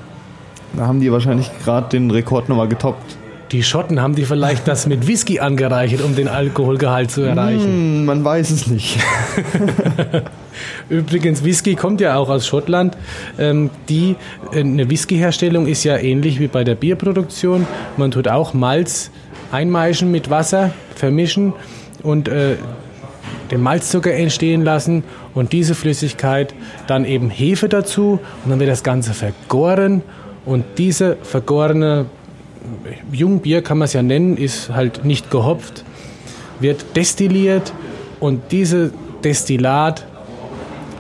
Da 0.76 0.88
haben 0.88 0.99
die 0.99 1.12
wahrscheinlich 1.12 1.49
gerade 1.64 1.89
den 1.89 2.12
Rekord 2.12 2.49
nochmal 2.49 2.68
getoppt. 2.68 3.18
Die 3.51 3.63
Schotten 3.63 4.01
haben 4.01 4.15
die 4.15 4.25
vielleicht 4.25 4.67
das 4.67 4.87
mit 4.87 5.07
Whisky 5.07 5.39
angereichert, 5.39 6.01
um 6.01 6.15
den 6.15 6.27
Alkoholgehalt 6.27 7.11
zu 7.11 7.21
erreichen. 7.21 7.63
Hm, 7.63 8.05
man 8.05 8.23
weiß 8.25 8.51
es 8.51 8.67
nicht. 8.67 8.99
Übrigens, 10.89 11.43
Whisky 11.43 11.75
kommt 11.75 12.01
ja 12.01 12.17
auch 12.17 12.29
aus 12.29 12.45
Schottland. 12.45 12.97
Ähm, 13.39 13.69
die, 13.87 14.15
äh, 14.51 14.59
eine 14.59 14.89
Whiskyherstellung 14.89 15.65
ist 15.65 15.85
ja 15.85 15.97
ähnlich 15.97 16.39
wie 16.39 16.47
bei 16.47 16.65
der 16.65 16.75
Bierproduktion. 16.75 17.65
Man 17.95 18.11
tut 18.11 18.27
auch 18.27 18.53
Malz 18.53 19.11
einmeischen 19.51 20.11
mit 20.11 20.29
Wasser, 20.29 20.71
vermischen 20.95 21.53
und 22.03 22.27
äh, 22.27 22.55
den 23.51 23.61
Malzzucker 23.61 24.13
entstehen 24.13 24.63
lassen 24.63 25.03
und 25.33 25.53
diese 25.53 25.73
Flüssigkeit 25.73 26.53
dann 26.87 27.05
eben 27.05 27.29
Hefe 27.29 27.69
dazu 27.69 28.19
und 28.43 28.51
dann 28.51 28.59
wird 28.59 28.69
das 28.69 28.83
Ganze 28.83 29.13
vergoren 29.13 30.01
und 30.45 30.65
diese 30.77 31.17
vergorene 31.21 32.07
Jungbier 33.11 33.61
kann 33.61 33.78
man 33.78 33.86
es 33.86 33.93
ja 33.93 34.01
nennen, 34.01 34.38
ist 34.38 34.70
halt 34.70 35.05
nicht 35.05 35.32
gehopft, 35.32 35.84
wird 36.59 36.95
destilliert 36.95 37.74
und 38.20 38.51
diese 38.51 38.91
Destillat 39.24 40.05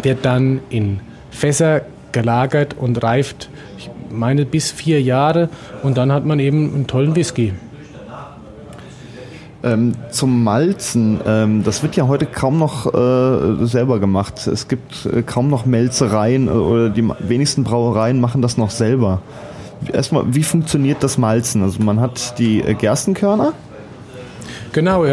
wird 0.03 0.25
dann 0.25 0.59
in 0.69 0.99
Fässer 1.31 1.81
gelagert 2.11 2.75
und 2.79 3.03
reift, 3.03 3.49
ich 3.77 3.89
meine, 4.09 4.45
bis 4.45 4.71
vier 4.71 5.01
Jahre 5.01 5.49
und 5.83 5.97
dann 5.97 6.11
hat 6.11 6.25
man 6.25 6.39
eben 6.39 6.73
einen 6.73 6.87
tollen 6.87 7.15
Whisky. 7.15 7.53
Ähm, 9.63 9.93
zum 10.11 10.43
Malzen, 10.43 11.19
ähm, 11.25 11.63
das 11.63 11.81
wird 11.81 11.95
ja 11.95 12.07
heute 12.07 12.27
kaum 12.27 12.59
noch 12.59 12.85
äh, 12.93 13.65
selber 13.65 13.99
gemacht. 13.99 14.45
Es 14.45 14.67
gibt 14.67 15.07
äh, 15.07 15.23
kaum 15.23 15.49
noch 15.49 15.65
Melzereien 15.65 16.47
äh, 16.47 16.51
oder 16.51 16.89
die 16.89 17.09
wenigsten 17.19 17.63
Brauereien 17.63 18.21
machen 18.21 18.43
das 18.43 18.57
noch 18.57 18.69
selber 18.69 19.21
erstmal, 19.91 20.23
wie 20.33 20.43
funktioniert 20.43 21.03
das 21.03 21.17
Malzen? 21.17 21.63
Also 21.63 21.81
man 21.81 21.99
hat 21.99 22.37
die 22.39 22.61
äh, 22.61 22.73
Gerstenkörner. 22.73 23.53
Genau, 24.73 25.05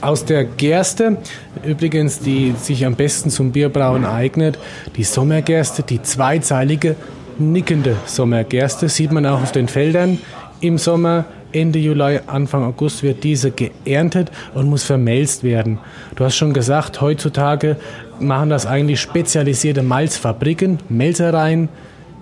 aus 0.00 0.24
der 0.24 0.44
Gerste, 0.44 1.18
übrigens, 1.64 2.18
die 2.18 2.54
sich 2.58 2.84
am 2.84 2.96
besten 2.96 3.30
zum 3.30 3.52
Bierbrauen 3.52 4.04
eignet, 4.04 4.58
die 4.96 5.04
Sommergerste, 5.04 5.82
die 5.82 6.02
zweizeilige, 6.02 6.96
nickende 7.38 7.96
Sommergerste, 8.06 8.88
sieht 8.88 9.12
man 9.12 9.26
auch 9.26 9.42
auf 9.42 9.52
den 9.52 9.68
Feldern 9.68 10.18
im 10.60 10.78
Sommer. 10.78 11.26
Ende 11.52 11.78
Juli, 11.78 12.18
Anfang 12.26 12.64
August 12.64 13.02
wird 13.02 13.22
diese 13.22 13.50
geerntet 13.50 14.32
und 14.54 14.70
muss 14.70 14.84
vermelzt 14.84 15.44
werden. 15.44 15.78
Du 16.16 16.24
hast 16.24 16.34
schon 16.34 16.54
gesagt, 16.54 17.00
heutzutage 17.00 17.76
machen 18.18 18.48
das 18.48 18.64
eigentlich 18.64 19.00
spezialisierte 19.00 19.82
Malzfabriken, 19.82 20.78
Melzereien, 20.88 21.68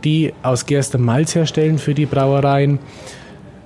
die 0.04 0.32
aus 0.42 0.66
Gerste 0.66 0.98
Malz 0.98 1.34
herstellen 1.34 1.78
für 1.78 1.94
die 1.94 2.06
Brauereien. 2.06 2.78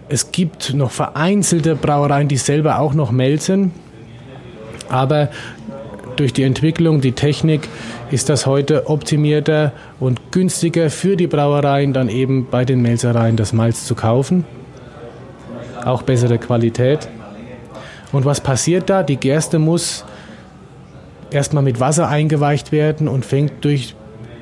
Es 0.09 0.32
gibt 0.32 0.74
noch 0.74 0.91
vereinzelte 0.91 1.76
Brauereien, 1.76 2.28
die 2.28 2.37
selber 2.37 2.78
auch 2.78 2.95
noch 2.95 3.11
melzen. 3.11 3.72
Aber 4.89 5.30
durch 6.16 6.32
die 6.32 6.43
Entwicklung, 6.43 7.01
die 7.01 7.12
Technik 7.12 7.68
ist 8.11 8.28
das 8.28 8.47
heute 8.47 8.89
optimierter 8.89 9.72
und 9.99 10.32
günstiger 10.32 10.91
für 10.91 11.16
die 11.16 11.26
Brauereien, 11.26 11.93
dann 11.93 12.09
eben 12.09 12.47
bei 12.51 12.64
den 12.64 12.82
Melzereien 12.82 13.37
das 13.37 13.53
Malz 13.53 13.87
zu 13.87 13.95
kaufen. 13.95 14.45
Auch 15.85 16.03
bessere 16.03 16.39
Qualität. 16.39 17.09
Und 18.12 18.24
was 18.24 18.41
passiert 18.41 18.89
da? 18.89 19.03
Die 19.03 19.16
Gerste 19.16 19.59
muss 19.59 20.05
erstmal 21.30 21.62
mit 21.62 21.80
Wasser 21.80 22.09
eingeweicht 22.09 22.70
werden 22.70 23.09
und 23.09 23.24
fängt 23.24 23.64
durch 23.64 23.97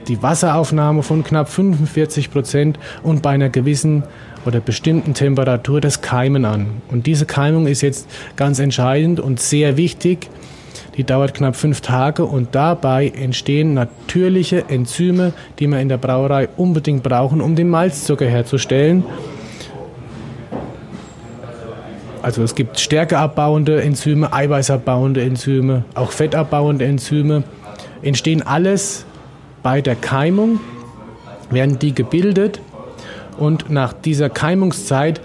die 0.08 0.22
Wasseraufnahme 0.22 1.02
von 1.02 1.24
knapp 1.24 1.48
45 1.48 2.30
Prozent 2.30 2.78
und 3.02 3.22
bei 3.22 3.30
einer 3.30 3.48
gewissen 3.48 4.04
oder 4.44 4.60
bestimmten 4.60 5.14
Temperatur 5.14 5.80
das 5.80 6.00
Keimen 6.00 6.44
an. 6.44 6.82
Und 6.90 7.06
diese 7.06 7.26
Keimung 7.26 7.66
ist 7.66 7.80
jetzt 7.80 8.08
ganz 8.36 8.58
entscheidend 8.58 9.20
und 9.20 9.40
sehr 9.40 9.76
wichtig. 9.76 10.28
Die 10.96 11.04
dauert 11.04 11.34
knapp 11.34 11.56
fünf 11.56 11.80
Tage 11.80 12.24
und 12.24 12.54
dabei 12.54 13.08
entstehen 13.08 13.72
natürliche 13.74 14.68
Enzyme, 14.68 15.32
die 15.58 15.66
wir 15.66 15.80
in 15.80 15.88
der 15.88 15.96
Brauerei 15.96 16.48
unbedingt 16.56 17.02
brauchen, 17.02 17.40
um 17.40 17.56
den 17.56 17.68
Malzzucker 17.68 18.26
herzustellen. 18.26 19.04
Also 22.20 22.42
es 22.42 22.54
gibt 22.54 22.78
stärkeabbauende 22.78 23.82
Enzyme, 23.82 24.32
eiweißabbauende 24.32 25.22
Enzyme, 25.22 25.84
auch 25.94 26.12
fettabbauende 26.12 26.84
Enzyme. 26.84 27.42
Entstehen 28.02 28.42
alles 28.42 29.06
bei 29.62 29.80
der 29.80 29.96
Keimung 29.96 30.60
werden 31.50 31.78
die 31.78 31.94
gebildet 31.94 32.60
und 33.38 33.70
nach 33.70 33.92
dieser 33.92 34.30
Keimungszeit 34.30 35.20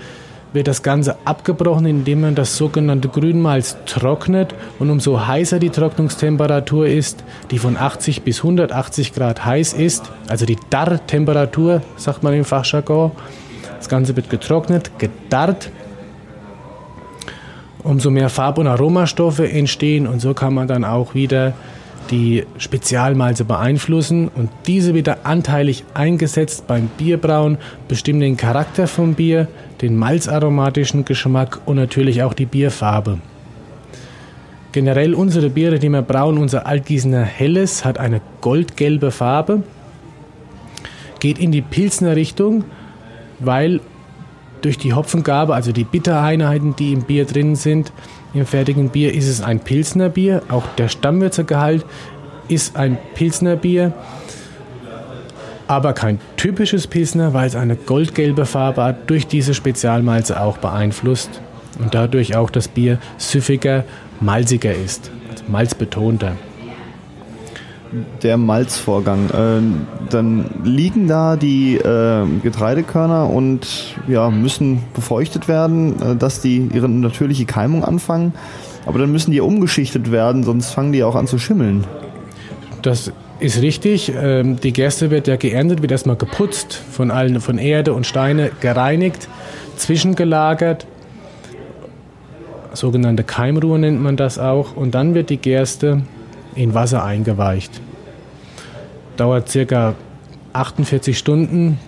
wird 0.53 0.67
das 0.67 0.81
Ganze 0.81 1.17
abgebrochen, 1.25 1.85
indem 1.85 2.21
man 2.21 2.35
das 2.35 2.57
sogenannte 2.57 3.09
Grünmalz 3.09 3.77
trocknet. 3.85 4.55
Und 4.79 4.89
umso 4.89 5.27
heißer 5.27 5.59
die 5.59 5.69
Trocknungstemperatur 5.69 6.87
ist, 6.87 7.23
die 7.51 7.59
von 7.59 7.77
80 7.77 8.23
bis 8.23 8.39
180 8.39 9.13
Grad 9.13 9.45
heiß 9.45 9.73
ist, 9.73 10.09
also 10.27 10.45
die 10.45 10.57
Darrtemperatur, 10.69 11.81
sagt 11.97 12.23
man 12.23 12.33
im 12.33 12.45
Fachjargon, 12.45 13.11
das 13.77 13.89
Ganze 13.89 14.15
wird 14.15 14.29
getrocknet, 14.29 14.97
gedarrt. 14.97 15.69
Umso 17.83 18.09
mehr 18.09 18.29
Farb- 18.29 18.57
und 18.57 18.67
Aromastoffe 18.67 19.49
entstehen 19.49 20.07
und 20.07 20.19
so 20.19 20.33
kann 20.33 20.53
man 20.53 20.67
dann 20.67 20.83
auch 20.83 21.13
wieder 21.13 21.53
die 22.11 22.45
Spezialmalze 22.57 23.45
beeinflussen 23.45 24.29
und 24.29 24.49
diese 24.65 24.93
wieder 24.93 25.25
anteilig 25.25 25.83
eingesetzt 25.93 26.67
beim 26.67 26.87
Bierbrauen 26.97 27.57
bestimmen 27.87 28.19
den 28.19 28.37
Charakter 28.37 28.87
vom 28.87 29.13
Bier, 29.13 29.47
den 29.81 29.95
malzaromatischen 29.95 31.05
Geschmack 31.05 31.59
und 31.65 31.75
natürlich 31.75 32.23
auch 32.23 32.33
die 32.33 32.45
Bierfarbe. 32.45 33.19
Generell 34.71 35.13
unsere 35.13 35.49
Biere, 35.49 35.79
die 35.79 35.89
wir 35.89 36.01
brauen, 36.01 36.37
unser 36.37 36.65
Altgießener 36.67 37.23
Helles 37.23 37.85
hat 37.85 37.97
eine 37.97 38.21
goldgelbe 38.41 39.11
Farbe, 39.11 39.63
geht 41.19 41.39
in 41.39 41.51
die 41.51 41.61
Pilsner 41.61 42.15
Richtung, 42.15 42.63
weil 43.39 43.79
durch 44.61 44.77
die 44.77 44.93
Hopfengabe, 44.93 45.53
also 45.53 45.71
die 45.71 45.83
Bittereinheiten, 45.83 46.75
die 46.75 46.93
im 46.93 47.03
Bier 47.03 47.25
drin 47.25 47.55
sind, 47.55 47.91
im 48.33 48.45
fertigen 48.45 48.89
Bier 48.89 49.13
ist 49.13 49.27
es 49.27 49.41
ein 49.41 49.59
Pilsner 49.59 50.09
Bier. 50.09 50.43
Auch 50.49 50.63
der 50.77 50.89
Stammwürzegehalt 50.89 51.85
ist 52.47 52.75
ein 52.75 52.97
Pilsner 53.15 53.55
Bier. 53.55 53.93
Aber 55.67 55.93
kein 55.93 56.19
typisches 56.37 56.87
Pilsner, 56.87 57.33
weil 57.33 57.47
es 57.47 57.55
eine 57.55 57.75
goldgelbe 57.75 58.45
Farbe 58.45 58.83
hat, 58.83 59.09
durch 59.09 59.27
diese 59.27 59.53
Spezialmalze 59.53 60.39
auch 60.39 60.57
beeinflusst 60.57 61.41
und 61.79 61.93
dadurch 61.93 62.35
auch 62.35 62.49
das 62.49 62.67
Bier 62.67 62.99
süffiger, 63.17 63.83
malziger 64.21 64.73
ist, 64.73 65.11
also 65.29 65.43
malzbetonter 65.47 66.37
der 68.23 68.37
Malzvorgang. 68.37 69.29
Äh, 69.29 70.09
dann 70.09 70.45
liegen 70.63 71.07
da 71.07 71.35
die 71.35 71.75
äh, 71.75 72.25
Getreidekörner 72.43 73.29
und 73.29 73.95
ja, 74.07 74.29
müssen 74.29 74.83
befeuchtet 74.93 75.47
werden, 75.47 76.01
äh, 76.01 76.15
dass 76.15 76.41
die 76.41 76.69
ihre 76.73 76.89
natürliche 76.89 77.45
Keimung 77.45 77.83
anfangen. 77.83 78.33
Aber 78.85 78.99
dann 78.99 79.11
müssen 79.11 79.31
die 79.31 79.41
umgeschichtet 79.41 80.11
werden, 80.11 80.43
sonst 80.43 80.71
fangen 80.71 80.93
die 80.93 81.03
auch 81.03 81.15
an 81.15 81.27
zu 81.27 81.37
schimmeln. 81.37 81.83
Das 82.81 83.11
ist 83.39 83.61
richtig. 83.61 84.13
Ähm, 84.15 84.59
die 84.61 84.73
Gerste 84.73 85.11
wird 85.11 85.27
ja 85.27 85.35
geerntet, 85.35 85.81
wird 85.81 85.91
erstmal 85.91 86.15
geputzt, 86.15 86.73
von 86.73 87.11
allen, 87.11 87.39
von 87.41 87.57
Erde 87.57 87.93
und 87.93 88.07
Steine 88.07 88.51
gereinigt, 88.61 89.27
zwischengelagert. 89.75 90.87
Sogenannte 92.73 93.23
Keimruhe 93.23 93.79
nennt 93.79 94.01
man 94.01 94.17
das 94.17 94.39
auch. 94.39 94.75
Und 94.75 94.95
dann 94.95 95.15
wird 95.15 95.29
die 95.29 95.37
Gerste 95.37 96.03
in 96.57 96.73
Wasser 96.73 97.03
eingeweicht. 97.03 97.79
Dauert 99.15 99.49
circa 99.49 99.95
48 100.53 101.17
Stunden 101.17 101.79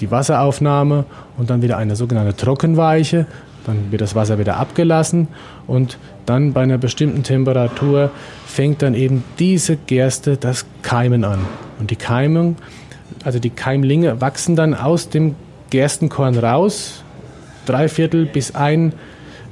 die 0.00 0.10
Wasseraufnahme 0.10 1.04
und 1.36 1.50
dann 1.50 1.62
wieder 1.62 1.76
eine 1.76 1.96
sogenannte 1.96 2.36
Trockenweiche. 2.36 3.26
Dann 3.66 3.90
wird 3.90 4.00
das 4.00 4.14
Wasser 4.14 4.38
wieder 4.38 4.56
abgelassen 4.56 5.28
und 5.66 5.98
dann 6.26 6.52
bei 6.52 6.62
einer 6.62 6.78
bestimmten 6.78 7.22
Temperatur 7.22 8.10
fängt 8.46 8.82
dann 8.82 8.94
eben 8.94 9.24
diese 9.38 9.76
Gerste 9.76 10.36
das 10.36 10.64
Keimen 10.82 11.24
an. 11.24 11.40
Und 11.78 11.90
die 11.90 11.96
Keimung, 11.96 12.56
also 13.24 13.38
die 13.38 13.50
Keimlinge 13.50 14.20
wachsen 14.20 14.56
dann 14.56 14.74
aus 14.74 15.10
dem 15.10 15.34
Gerstenkorn 15.68 16.38
raus. 16.38 17.04
Drei 17.66 17.88
Viertel 17.88 18.26
bis 18.26 18.54
ein, 18.54 18.92
äh, 18.92 18.94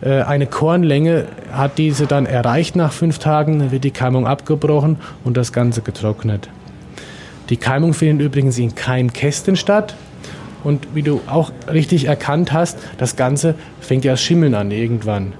eine 0.00 0.46
Kornlänge 0.46 1.26
hat 1.52 1.78
diese 1.78 2.06
dann 2.06 2.26
erreicht 2.26 2.76
nach 2.76 2.92
fünf 2.92 3.18
Tagen. 3.18 3.58
Dann 3.58 3.70
wird 3.72 3.84
die 3.84 3.90
Keimung 3.90 4.26
abgebrochen 4.26 4.96
und 5.24 5.36
das 5.36 5.52
Ganze 5.52 5.82
getrocknet. 5.82 6.48
Die 7.50 7.56
Keimung 7.56 7.94
findet 7.94 8.26
übrigens 8.26 8.58
in 8.58 8.74
Keimkästen 8.74 9.56
statt. 9.56 9.96
Und 10.64 10.88
wie 10.94 11.02
du 11.02 11.20
auch 11.26 11.52
richtig 11.72 12.06
erkannt 12.06 12.52
hast, 12.52 12.78
das 12.98 13.16
Ganze 13.16 13.54
fängt 13.80 14.04
ja 14.04 14.16
Schimmeln 14.16 14.54
an 14.54 14.70
irgendwann. 14.70 15.32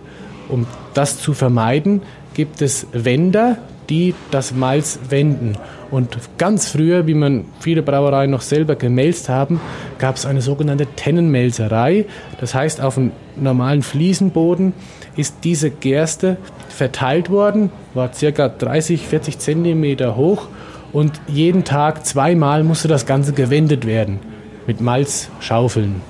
Um 0.48 0.66
das 0.94 1.20
zu 1.20 1.34
vermeiden, 1.34 2.02
gibt 2.34 2.62
es 2.62 2.86
Wender, 2.92 3.59
die 3.89 4.14
das 4.30 4.55
Malz 4.55 4.99
wenden. 5.09 5.57
Und 5.91 6.18
ganz 6.36 6.68
früher, 6.68 7.07
wie 7.07 7.14
man 7.14 7.47
viele 7.61 7.82
Brauereien 7.82 8.30
noch 8.30 8.43
selber 8.43 8.76
gemälzt 8.76 9.28
haben, 9.28 9.61
gab 9.99 10.16
es 10.16 10.26
eine 10.26 10.43
sogenannte 10.43 10.86
Tennenmelzerei. 10.86 12.05
Das 12.41 12.55
heißt, 12.55 12.80
auf 12.80 12.99
einem 12.99 13.12
normalen 13.36 13.82
Fliesenboden 13.82 14.74
ist 15.16 15.36
diese 15.45 15.70
Gerste 15.70 16.36
verteilt 16.68 17.30
worden, 17.30 17.70
war 17.95 18.12
circa 18.12 18.49
30, 18.49 19.07
40 19.07 19.39
Zentimeter 19.39 20.16
hoch 20.16 20.49
und 20.93 21.20
jeden 21.26 21.64
Tag 21.64 22.07
zweimal 22.07 22.64
musste 22.64 22.89
das 22.89 23.07
Ganze 23.07 23.32
gewendet 23.32 23.86
werden 23.86 24.20
mit 24.66 24.80
Malzschaufeln, 24.80 26.03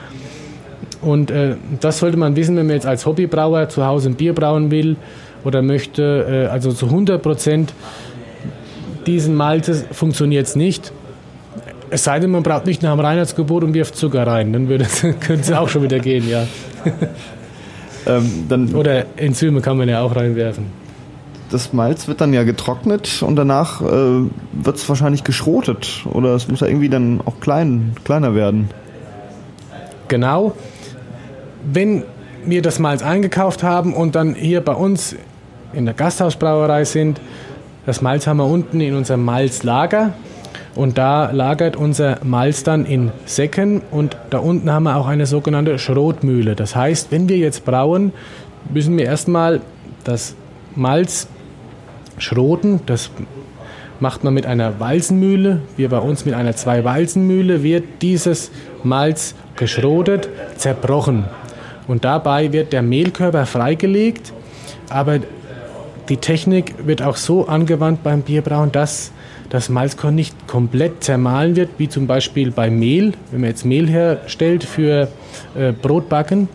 Und 1.05 1.29
äh, 1.29 1.55
das 1.81 1.99
sollte 1.99 2.17
man 2.17 2.35
wissen, 2.35 2.57
wenn 2.57 2.65
man 2.65 2.75
jetzt 2.75 2.87
als 2.87 3.05
Hobbybrauer 3.05 3.69
zu 3.69 3.85
Hause 3.85 4.09
ein 4.09 4.15
Bier 4.15 4.33
brauen 4.33 4.71
will 4.71 4.97
oder 5.43 5.61
möchte, 5.61 6.47
äh, 6.47 6.51
also 6.51 6.71
zu 6.73 6.87
100 6.87 7.21
Prozent 7.21 7.73
diesen 9.05 9.35
Maltes 9.35 9.85
funktioniert 9.91 10.47
es 10.47 10.55
nicht. 10.55 10.91
Es 11.91 12.05
sei 12.05 12.19
denn, 12.19 12.31
man 12.31 12.41
braucht 12.41 12.65
nicht 12.65 12.81
nach 12.81 12.95
dem 12.95 13.01
Reinheitsgebot 13.01 13.63
und 13.63 13.75
wirft 13.75 13.95
Zucker 13.95 14.25
rein, 14.25 14.51
dann 14.51 14.67
würde 14.67 14.87
könnte 15.19 15.41
es 15.41 15.51
auch 15.51 15.69
schon 15.69 15.83
wieder 15.83 15.99
gehen, 15.99 16.27
ja. 16.27 16.47
ähm, 18.07 18.73
oder 18.73 19.05
Enzyme 19.15 19.61
kann 19.61 19.77
man 19.77 19.87
ja 19.87 20.01
auch 20.01 20.15
reinwerfen. 20.15 20.65
Das 21.51 21.71
Malz 21.71 22.07
wird 22.07 22.19
dann 22.19 22.33
ja 22.33 22.41
getrocknet 22.41 23.21
und 23.21 23.35
danach 23.35 23.79
äh, 23.79 23.85
wird 23.85 24.77
es 24.77 24.89
wahrscheinlich 24.89 25.23
geschrotet 25.23 26.03
oder 26.11 26.33
es 26.33 26.47
muss 26.47 26.61
ja 26.61 26.67
irgendwie 26.67 26.89
dann 26.89 27.21
auch 27.23 27.39
klein, 27.41 27.95
kleiner 28.03 28.33
werden. 28.33 28.69
Genau 30.07 30.55
wenn 31.71 32.03
wir 32.45 32.61
das 32.61 32.79
Malz 32.79 33.01
eingekauft 33.01 33.63
haben 33.63 33.93
und 33.93 34.15
dann 34.15 34.35
hier 34.35 34.61
bei 34.61 34.73
uns 34.73 35.15
in 35.73 35.85
der 35.85 35.93
Gasthausbrauerei 35.93 36.85
sind, 36.85 37.19
das 37.85 38.01
Malz 38.01 38.27
haben 38.27 38.37
wir 38.37 38.45
unten 38.45 38.81
in 38.81 38.95
unserem 38.95 39.23
Malzlager 39.23 40.13
und 40.75 40.97
da 40.97 41.31
lagert 41.31 41.75
unser 41.75 42.19
Malz 42.23 42.63
dann 42.63 42.85
in 42.85 43.11
Säcken 43.25 43.81
und 43.91 44.17
da 44.29 44.39
unten 44.39 44.71
haben 44.71 44.83
wir 44.83 44.97
auch 44.97 45.07
eine 45.07 45.25
sogenannte 45.25 45.79
Schrotmühle. 45.79 46.55
Das 46.55 46.75
heißt, 46.75 47.11
wenn 47.11 47.29
wir 47.29 47.37
jetzt 47.37 47.65
brauen, 47.65 48.11
müssen 48.73 48.97
wir 48.97 49.05
erstmal 49.05 49.61
das 50.03 50.35
Malz 50.75 51.27
schroten. 52.17 52.81
Das 52.85 53.09
macht 53.99 54.23
man 54.23 54.33
mit 54.33 54.45
einer 54.45 54.79
Walzenmühle. 54.79 55.61
Wir 55.77 55.89
bei 55.89 55.99
uns 55.99 56.25
mit 56.25 56.33
einer 56.33 56.55
Zwei-Walzenmühle 56.55 57.63
wird 57.63 57.83
dieses 58.01 58.51
Malz 58.83 59.35
geschrotet, 59.55 60.29
zerbrochen. 60.57 61.25
Und 61.87 62.03
dabei 62.03 62.51
wird 62.51 62.73
der 62.73 62.81
Mehlkörper 62.81 63.45
freigelegt, 63.45 64.33
aber 64.89 65.19
die 66.09 66.17
Technik 66.17 66.75
wird 66.85 67.01
auch 67.01 67.17
so 67.17 67.47
angewandt 67.47 68.03
beim 68.03 68.21
Bierbrauen, 68.21 68.71
dass 68.71 69.11
das 69.49 69.69
Malzkorn 69.69 70.15
nicht 70.15 70.47
komplett 70.47 71.03
zermahlen 71.03 71.55
wird, 71.55 71.69
wie 71.77 71.89
zum 71.89 72.07
Beispiel 72.07 72.51
beim 72.51 72.79
Mehl, 72.79 73.13
wenn 73.31 73.41
man 73.41 73.49
jetzt 73.49 73.65
Mehl 73.65 73.87
herstellt 73.87 74.63
für 74.63 75.07
äh, 75.55 75.71
Brotbacken. 75.71 76.47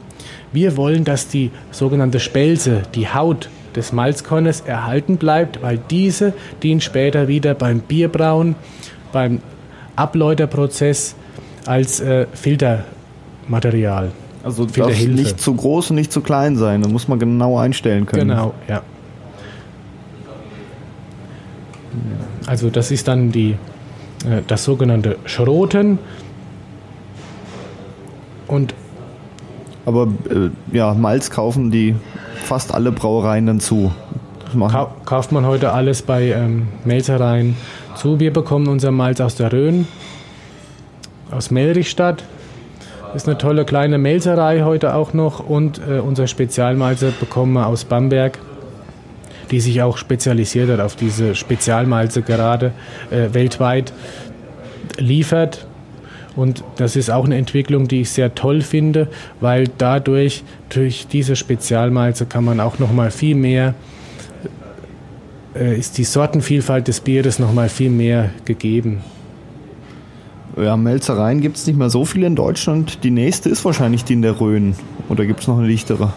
Wir 0.53 0.76
wollen, 0.76 1.05
dass 1.05 1.28
die 1.28 1.51
sogenannte 1.70 2.20
Spelze, 2.20 2.83
die 2.95 3.09
Haut 3.09 3.49
des 3.76 3.93
Malzkornes 3.93 4.62
erhalten 4.62 5.16
bleibt, 5.16 5.62
weil 5.62 5.78
diese 5.91 6.33
dient 6.62 6.83
später 6.83 7.28
wieder 7.28 7.55
beim 7.55 7.81
Bierbrauen, 7.81 8.57
beim 9.12 9.41
Abläuterprozess 9.97 11.14
als 11.66 12.01
äh, 12.01 12.26
Filtermaterial. 12.33 14.11
Also 14.43 14.64
darf 14.64 15.07
nicht 15.07 15.41
zu 15.41 15.55
groß 15.55 15.91
und 15.91 15.97
nicht 15.97 16.12
zu 16.12 16.20
klein 16.20 16.57
sein. 16.57 16.82
Da 16.82 16.88
muss 16.88 17.09
man 17.09 17.18
genau 17.18 17.59
einstellen 17.59 18.07
können. 18.07 18.28
Genau, 18.28 18.55
ja. 18.68 18.82
Also 22.47 22.70
das 22.70 22.91
ist 22.91 23.07
dann 23.09 23.32
die, 23.32 23.57
äh, 24.24 24.43
das 24.47 24.64
sogenannte 24.64 25.16
Schroten. 25.24 25.99
Und 28.47 28.74
aber 29.86 30.09
äh, 30.28 30.76
ja, 30.76 30.95
Malz 30.95 31.30
kaufen 31.30 31.70
die 31.70 31.95
fast 32.43 32.74
alle 32.74 32.93
Brauereien 32.93 33.47
dann 33.47 33.61
zu. 33.61 33.93
Ka 34.68 34.91
kauft 35.05 35.30
man 35.30 35.47
heute 35.47 35.72
alles 35.72 36.03
bei 36.03 36.32
ähm, 36.32 36.68
Melzereien 36.84 37.57
zu. 37.95 38.18
Wir 38.18 38.32
bekommen 38.32 38.66
unser 38.66 38.91
Malz 38.91 39.20
aus 39.20 39.36
der 39.36 39.53
Rhön, 39.53 39.86
aus 41.30 41.51
Melrichstadt. 41.51 42.24
Ist 43.15 43.27
eine 43.27 43.39
tolle 43.39 43.65
kleine 43.65 43.99
Melzerei 43.99 44.63
heute 44.63 44.95
auch 44.95 45.13
noch 45.15 45.41
und 45.41 45.81
äh, 45.81 45.99
unser 45.99 46.29
Spezialmalze 46.29 47.13
bekommen 47.19 47.55
wir 47.55 47.67
aus 47.67 47.85
Bamberg, 47.85 48.39
die 49.51 49.59
sich 49.59 49.83
auch 49.83 49.99
spezialisiert 49.99 50.71
hat 50.71 50.79
auf 50.79 50.95
diese 50.95 51.35
Spezialmalze 51.35 52.23
gerade 52.23 52.71
äh, 53.11 53.35
weltweit 53.35 53.93
liefert. 54.97 55.67
Und 56.37 56.63
das 56.77 56.95
ist 56.95 57.11
auch 57.11 57.25
eine 57.25 57.37
Entwicklung, 57.37 57.89
die 57.89 58.03
ich 58.03 58.11
sehr 58.11 58.37
toll 58.37 58.61
finde, 58.61 59.09
weil 59.41 59.65
dadurch, 59.77 60.45
durch 60.69 61.09
diese 61.09 61.35
Spezialmalze 61.35 62.27
kann 62.27 62.45
man 62.45 62.61
auch 62.61 62.79
noch 62.79 62.93
mal 62.93 63.11
viel 63.11 63.35
mehr, 63.35 63.75
äh, 65.57 65.77
ist 65.77 65.99
die 65.99 66.05
Sortenvielfalt 66.05 66.87
des 66.87 67.01
Bieres 67.01 67.41
noch 67.41 67.53
mal 67.53 67.69
viel 67.69 67.91
mehr 67.91 68.31
gegeben. 68.45 69.03
Ja, 70.63 70.77
Melzereien 70.77 71.41
gibt 71.41 71.57
es 71.57 71.67
nicht 71.67 71.79
mehr 71.79 71.91
so 71.91 72.05
viele 72.05 72.27
in 72.27 72.37
Deutschland. 72.37 73.03
Die 73.05 73.11
nächste 73.11 73.49
ist 73.49 73.65
wahrscheinlich 73.65 74.05
die 74.05 74.13
in 74.15 74.23
der 74.23 74.41
Rhön. 74.41 74.75
Oder 75.09 75.27
gibt 75.27 75.41
es 75.41 75.49
noch 75.49 75.59
eine 75.59 75.69
dichtere? 75.69 76.13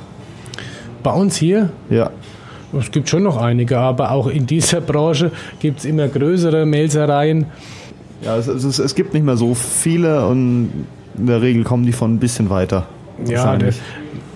Bei 1.02 1.12
uns 1.12 1.36
hier? 1.36 1.70
Ja. 1.90 2.12
Es 2.78 2.92
gibt 2.92 3.08
schon 3.08 3.24
noch 3.24 3.38
einige, 3.38 3.78
aber 3.78 4.12
auch 4.12 4.28
in 4.28 4.48
dieser 4.48 4.82
Branche 4.82 5.32
gibt 5.60 5.80
es 5.80 5.86
immer 5.86 6.08
größere 6.08 6.66
Melzereien. 6.66 7.46
Ja, 8.24 8.38
es, 8.38 8.48
es, 8.48 8.80
es, 8.80 8.96
gibt 8.96 9.14
nicht 9.14 9.24
mehr 9.26 9.38
so 9.38 9.54
viele 9.54 10.26
und 10.26 10.86
in 11.18 11.28
der 11.28 11.42
Regel 11.42 11.64
kommen 11.64 11.86
die 11.86 11.92
von 11.92 12.16
ein 12.16 12.20
bisschen 12.20 12.50
weiter. 12.50 12.88
Ja, 13.28 13.58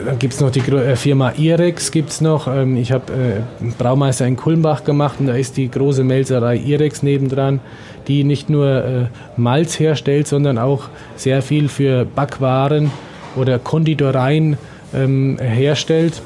dann 0.04 0.20
gibt 0.20 0.34
es 0.34 0.42
noch 0.42 0.52
die 0.52 0.60
äh, 0.60 0.96
Firma 0.96 1.34
Irex, 1.38 1.92
gibt's 1.92 2.22
noch. 2.22 2.48
Ähm, 2.48 2.78
ich 2.78 2.92
habe 2.92 3.14
äh, 3.14 3.66
Braumeister 3.78 4.28
in 4.28 4.38
Kulmbach 4.38 4.84
gemacht 4.84 5.16
und 5.20 5.28
da 5.28 5.34
ist 5.34 5.58
die 5.58 5.70
große 5.70 6.04
Melzerei 6.04 6.58
Irex 6.58 7.04
nebendran, 7.04 7.60
die 8.08 8.24
nicht 8.24 8.50
nur 8.50 8.68
äh, 8.68 9.06
Malz 9.38 9.80
herstellt, 9.80 10.28
sondern 10.28 10.58
auch 10.58 10.90
sehr 11.16 11.42
viel 11.42 11.68
für 11.68 12.06
Backwaren 12.06 12.92
oder 13.36 13.60
Konditoreien 13.60 14.58
ähm, 14.94 15.38
herstellt. 15.40 16.22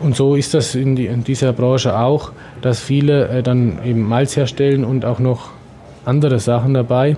Und 0.00 0.16
so 0.16 0.34
ist 0.34 0.52
das 0.52 0.74
in, 0.74 0.96
die, 0.96 1.06
in, 1.06 1.24
dieser 1.24 1.52
Branche 1.52 1.96
auch, 1.96 2.32
dass 2.60 2.80
viele 2.80 3.28
äh, 3.28 3.42
dann 3.42 3.78
eben 3.84 4.02
Malz 4.02 4.36
herstellen 4.36 4.84
und 4.84 5.04
auch 5.04 5.20
noch 5.20 5.50
andere 6.04 6.38
Sachen 6.38 6.74
dabei. 6.74 7.16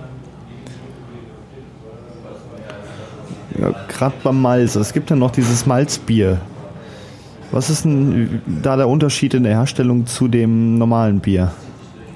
Ja, 3.65 3.73
Gerade 3.87 4.15
beim 4.23 4.41
Malz. 4.41 4.75
Es 4.75 4.93
gibt 4.93 5.09
ja 5.09 5.15
noch 5.15 5.31
dieses 5.31 5.65
Malzbier. 5.65 6.39
Was 7.51 7.69
ist 7.69 7.85
denn 7.85 8.41
da 8.63 8.75
der 8.75 8.87
Unterschied 8.87 9.33
in 9.33 9.43
der 9.43 9.53
Herstellung 9.53 10.05
zu 10.05 10.27
dem 10.27 10.77
normalen 10.77 11.19
Bier? 11.19 11.51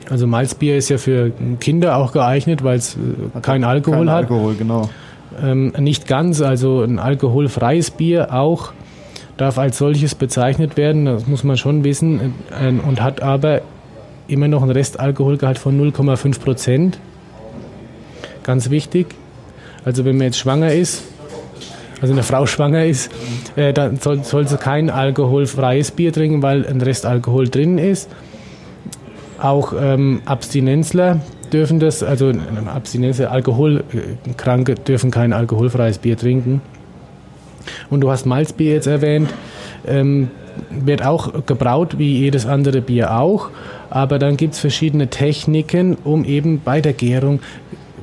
Also 0.09 0.27
Malzbier 0.27 0.77
ist 0.77 0.89
ja 0.89 0.97
für 0.97 1.31
Kinder 1.59 1.97
auch 1.97 2.11
geeignet, 2.11 2.63
weil 2.63 2.77
es 2.77 2.95
äh, 2.95 3.39
keinen 3.41 3.63
Alkohol 3.63 4.05
kein 4.05 4.09
hat. 4.09 4.23
Alkohol, 4.23 4.55
genau. 4.55 4.89
Ähm, 5.41 5.73
nicht 5.77 6.07
ganz, 6.07 6.41
also 6.41 6.81
ein 6.81 6.99
alkoholfreies 6.99 7.91
Bier 7.91 8.33
auch 8.33 8.73
darf 9.37 9.57
als 9.57 9.77
solches 9.77 10.15
bezeichnet 10.15 10.75
werden, 10.75 11.05
das 11.05 11.27
muss 11.27 11.43
man 11.43 11.57
schon 11.57 11.83
wissen, 11.83 12.33
äh, 12.59 12.69
und 12.69 13.01
hat 13.01 13.21
aber 13.21 13.61
immer 14.27 14.47
noch 14.47 14.61
einen 14.61 14.71
Restalkoholgehalt 14.71 15.57
von 15.57 15.79
0,5 15.79 16.39
Prozent. 16.39 16.99
Ganz 18.43 18.69
wichtig. 18.69 19.07
Also 19.85 20.05
wenn 20.05 20.17
man 20.17 20.25
jetzt 20.25 20.39
schwanger 20.39 20.73
ist, 20.73 21.03
also 22.01 22.13
eine 22.13 22.23
Frau 22.23 22.45
schwanger 22.45 22.85
ist, 22.85 23.11
äh, 23.55 23.73
dann 23.73 23.97
soll, 23.97 24.23
soll 24.23 24.47
sie 24.47 24.57
kein 24.57 24.89
alkoholfreies 24.89 25.91
Bier 25.91 26.13
trinken, 26.13 26.41
weil 26.41 26.65
ein 26.65 26.81
Restalkohol 26.81 27.49
drin 27.49 27.77
ist. 27.77 28.09
Auch 29.41 29.73
ähm, 29.79 30.21
Abstinenzler 30.25 31.21
dürfen 31.51 31.79
das, 31.79 32.03
also 32.03 32.31
Abstinenzler, 32.73 33.31
Alkoholkranke 33.31 34.75
dürfen 34.75 35.11
kein 35.11 35.33
alkoholfreies 35.33 35.97
Bier 35.97 36.17
trinken. 36.17 36.61
Und 37.89 38.01
du 38.01 38.11
hast 38.11 38.25
Malzbier 38.25 38.73
jetzt 38.73 38.87
erwähnt. 38.87 39.29
Ähm, 39.87 40.29
wird 40.69 41.05
auch 41.05 41.45
gebraut 41.45 41.97
wie 41.97 42.17
jedes 42.17 42.45
andere 42.45 42.81
Bier 42.81 43.17
auch, 43.17 43.49
aber 43.89 44.19
dann 44.19 44.35
gibt 44.35 44.55
es 44.55 44.59
verschiedene 44.59 45.07
Techniken, 45.07 45.97
um 46.03 46.25
eben 46.25 46.61
bei 46.63 46.81
der 46.81 46.93
Gärung 46.93 47.39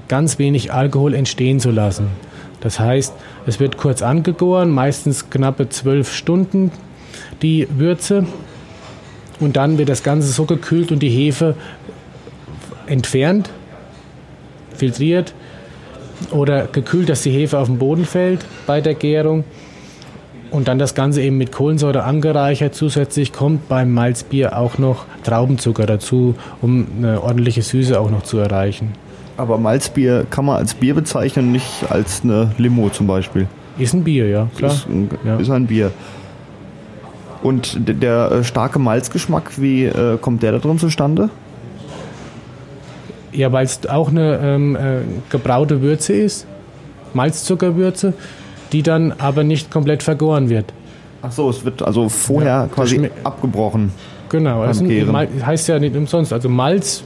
ganz 0.09 0.39
wenig 0.39 0.73
Alkohol 0.73 1.15
entstehen 1.15 1.61
zu 1.61 1.71
lassen. 1.71 2.09
Das 2.61 2.81
heißt, 2.81 3.13
es 3.47 3.61
wird 3.61 3.77
kurz 3.77 4.03
angegoren, 4.03 4.71
meistens 4.71 5.31
knappe 5.31 5.69
zwölf 5.69 6.13
Stunden 6.13 6.73
die 7.43 7.69
Würze 7.71 8.27
und 9.41 9.57
dann 9.57 9.79
wird 9.79 9.89
das 9.89 10.03
Ganze 10.03 10.29
so 10.29 10.45
gekühlt 10.45 10.91
und 10.91 11.01
die 11.01 11.09
Hefe 11.09 11.55
entfernt, 12.87 13.51
filtriert 14.75 15.35
oder 16.31 16.67
gekühlt, 16.67 17.09
dass 17.09 17.23
die 17.23 17.31
Hefe 17.31 17.59
auf 17.59 17.69
den 17.69 17.79
Boden 17.79 18.05
fällt 18.05 18.45
bei 18.67 18.81
der 18.81 18.95
Gärung. 18.95 19.45
Und 20.51 20.69
dann 20.69 20.79
das 20.79 20.95
Ganze 20.95 21.21
eben 21.23 21.37
mit 21.39 21.51
Kohlensäure 21.51 22.05
angereichert. 22.05 22.75
Zusätzlich 22.75 23.33
kommt 23.33 23.69
beim 23.69 23.93
Malzbier 23.93 24.57
auch 24.57 24.79
noch 24.79 25.05
Traubenzucker 25.25 25.87
dazu, 25.87 26.37
um 26.63 26.87
eine 26.97 27.21
ordentliche 27.21 27.63
Süße 27.63 28.01
auch 28.01 28.11
noch 28.11 28.23
zu 28.23 28.39
erreichen. 28.39 28.93
Aber 29.37 29.59
Malzbier 29.59 30.27
kann 30.31 30.47
man 30.47 30.57
als 30.57 30.75
Bier 30.75 30.95
bezeichnen, 30.95 31.53
nicht 31.53 31.91
als 31.91 32.23
eine 32.25 32.53
Limo 32.59 32.89
zum 32.89 33.07
Beispiel. 33.07 33.47
Ist 33.79 33.93
ein 33.93 34.05
Bier, 34.05 34.29
ja, 34.29 34.49
klar. 34.57 34.73
Ist 34.73 34.89
ein, 34.89 35.11
ja. 35.25 35.37
Ist 35.37 35.51
ein 35.51 35.67
Bier. 35.67 35.91
Und 37.43 37.77
der 37.87 38.33
äh, 38.33 38.45
starke 38.45 38.79
Malzgeschmack, 38.79 39.61
wie 39.61 39.85
äh, 39.85 40.17
kommt 40.19 40.43
der 40.43 40.53
da 40.53 40.59
drin 40.59 40.79
zustande? 40.79 41.29
Ja, 43.33 43.53
weil 43.53 43.67
es 43.67 43.87
auch 43.87 44.09
eine 44.09 44.39
ähm, 44.43 44.77
äh, 44.77 45.01
gebraute 45.29 45.83
Würze 45.83 46.15
ist, 46.15 46.47
Malzzuckerwürze, 47.13 48.15
die 48.73 48.83
dann 48.83 49.13
aber 49.19 49.45
nicht 49.45 49.71
komplett 49.71 50.03
vergoren 50.03 50.49
wird. 50.49 50.73
Ach 51.21 51.33
so, 51.33 51.51
es 51.51 51.63
wird 51.63 51.83
also 51.83 52.09
vorher 52.09 52.51
ja, 52.51 52.67
quasi 52.69 53.11
abgebrochen. 53.23 53.93
Genau, 54.31 54.65
das 54.65 54.83
heißt 54.83 55.69
ja 55.69 55.79
nicht 55.79 55.95
umsonst, 55.95 56.33
also 56.33 56.49
Malz 56.49 57.05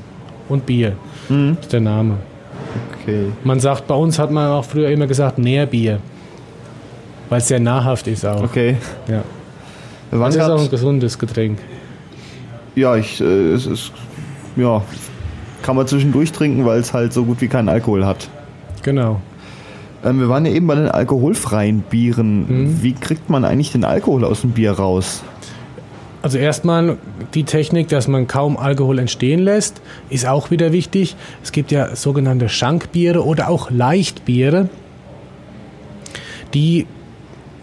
und 0.48 0.64
Bier 0.66 0.92
mhm. 1.30 1.56
ist 1.60 1.72
der 1.72 1.80
Name. 1.80 2.14
Okay. 3.00 3.26
Man 3.44 3.60
sagt, 3.60 3.86
bei 3.86 3.94
uns 3.94 4.18
hat 4.18 4.30
man 4.30 4.48
auch 4.48 4.64
früher 4.64 4.90
immer 4.90 5.06
gesagt 5.06 5.38
Nährbier, 5.38 6.00
weil 7.28 7.38
es 7.38 7.48
sehr 7.48 7.60
nahrhaft 7.60 8.06
ist 8.06 8.24
auch. 8.26 8.42
Okay. 8.42 8.76
Ja. 9.08 9.22
Das 10.10 10.34
ist 10.34 10.42
auch 10.42 10.60
ein 10.60 10.70
gesundes 10.70 11.18
Getränk. 11.18 11.58
Ja, 12.74 12.96
ich, 12.96 13.20
äh, 13.20 13.52
es 13.52 13.66
ist, 13.66 13.92
ja, 14.56 14.82
kann 15.62 15.76
man 15.76 15.86
zwischendurch 15.86 16.32
trinken, 16.32 16.64
weil 16.66 16.80
es 16.80 16.92
halt 16.92 17.12
so 17.12 17.24
gut 17.24 17.40
wie 17.40 17.48
keinen 17.48 17.68
Alkohol 17.68 18.04
hat. 18.04 18.28
Genau. 18.82 19.20
Ähm, 20.04 20.20
wir 20.20 20.28
waren 20.28 20.46
ja 20.46 20.52
eben 20.52 20.66
bei 20.66 20.74
den 20.74 20.88
alkoholfreien 20.88 21.80
Bieren. 21.82 22.40
Mhm. 22.40 22.82
Wie 22.82 22.92
kriegt 22.92 23.28
man 23.28 23.44
eigentlich 23.44 23.72
den 23.72 23.84
Alkohol 23.84 24.24
aus 24.24 24.40
dem 24.40 24.50
Bier 24.50 24.72
raus? 24.72 25.22
Also 26.22 26.36
erstmal 26.36 26.98
die 27.34 27.44
Technik, 27.44 27.88
dass 27.88 28.06
man 28.06 28.26
kaum 28.26 28.56
Alkohol 28.56 28.98
entstehen 28.98 29.40
lässt, 29.40 29.80
ist 30.10 30.26
auch 30.26 30.50
wieder 30.50 30.72
wichtig. 30.72 31.16
Es 31.42 31.50
gibt 31.50 31.70
ja 31.70 31.96
sogenannte 31.96 32.48
Schankbiere 32.48 33.24
oder 33.24 33.48
auch 33.48 33.70
Leichtbiere, 33.70 34.68
die 36.52 36.86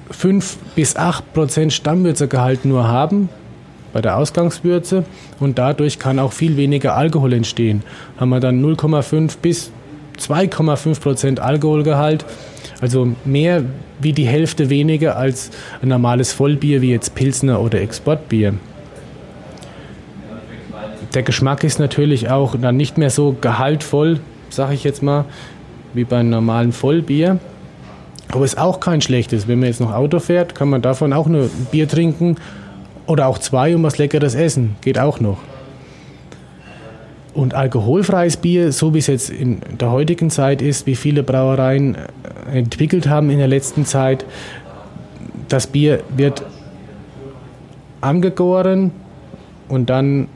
5 0.09 0.57
bis 0.75 0.95
8 0.95 1.33
Prozent 1.33 1.73
Stammwürzegehalt 1.73 2.65
nur 2.65 2.87
haben 2.87 3.29
bei 3.93 4.01
der 4.01 4.17
Ausgangswürze 4.17 5.03
und 5.39 5.57
dadurch 5.57 5.99
kann 5.99 6.19
auch 6.19 6.31
viel 6.31 6.57
weniger 6.57 6.95
Alkohol 6.95 7.33
entstehen. 7.33 7.83
Haben 8.19 8.29
wir 8.29 8.39
dann 8.39 8.63
0,5 8.63 9.37
bis 9.41 9.71
2,5 10.19 10.99
Prozent 11.01 11.39
Alkoholgehalt, 11.39 12.25
also 12.81 13.15
mehr 13.25 13.63
wie 13.99 14.13
die 14.13 14.27
Hälfte 14.27 14.69
weniger 14.69 15.17
als 15.17 15.51
ein 15.81 15.89
normales 15.89 16.33
Vollbier 16.33 16.81
wie 16.81 16.91
jetzt 16.91 17.15
Pilsner 17.15 17.61
oder 17.61 17.81
Exportbier. 17.81 18.53
Der 21.13 21.23
Geschmack 21.23 21.63
ist 21.63 21.79
natürlich 21.79 22.29
auch 22.29 22.55
dann 22.59 22.77
nicht 22.77 22.97
mehr 22.97 23.09
so 23.09 23.35
gehaltvoll, 23.39 24.19
sage 24.49 24.73
ich 24.73 24.83
jetzt 24.83 25.01
mal, 25.01 25.25
wie 25.93 26.03
beim 26.03 26.29
normalen 26.29 26.71
Vollbier. 26.71 27.39
Aber 28.29 28.43
es 28.43 28.53
ist 28.53 28.59
auch 28.59 28.79
kein 28.79 29.01
schlechtes. 29.01 29.47
Wenn 29.47 29.59
man 29.59 29.69
jetzt 29.69 29.79
noch 29.79 29.93
Auto 29.93 30.19
fährt, 30.19 30.53
kann 30.53 30.69
man 30.69 30.81
davon 30.81 31.13
auch 31.13 31.27
nur 31.27 31.49
Bier 31.71 31.87
trinken 31.87 32.35
oder 33.05 33.27
auch 33.27 33.37
zwei 33.37 33.75
und 33.75 33.83
was 33.83 33.97
Leckeres 33.97 34.35
essen. 34.35 34.75
Geht 34.81 34.99
auch 34.99 35.19
noch. 35.19 35.37
Und 37.33 37.53
alkoholfreies 37.53 38.37
Bier, 38.37 38.71
so 38.71 38.93
wie 38.93 38.97
es 38.97 39.07
jetzt 39.07 39.29
in 39.29 39.61
der 39.79 39.91
heutigen 39.91 40.29
Zeit 40.29 40.61
ist, 40.61 40.87
wie 40.87 40.95
viele 40.95 41.23
Brauereien 41.23 41.95
entwickelt 42.51 43.07
haben 43.07 43.29
in 43.29 43.37
der 43.37 43.47
letzten 43.47 43.85
Zeit, 43.85 44.25
das 45.47 45.67
Bier 45.67 46.03
wird 46.15 46.43
angegoren 48.01 48.91
und 49.67 49.89
dann 49.89 50.27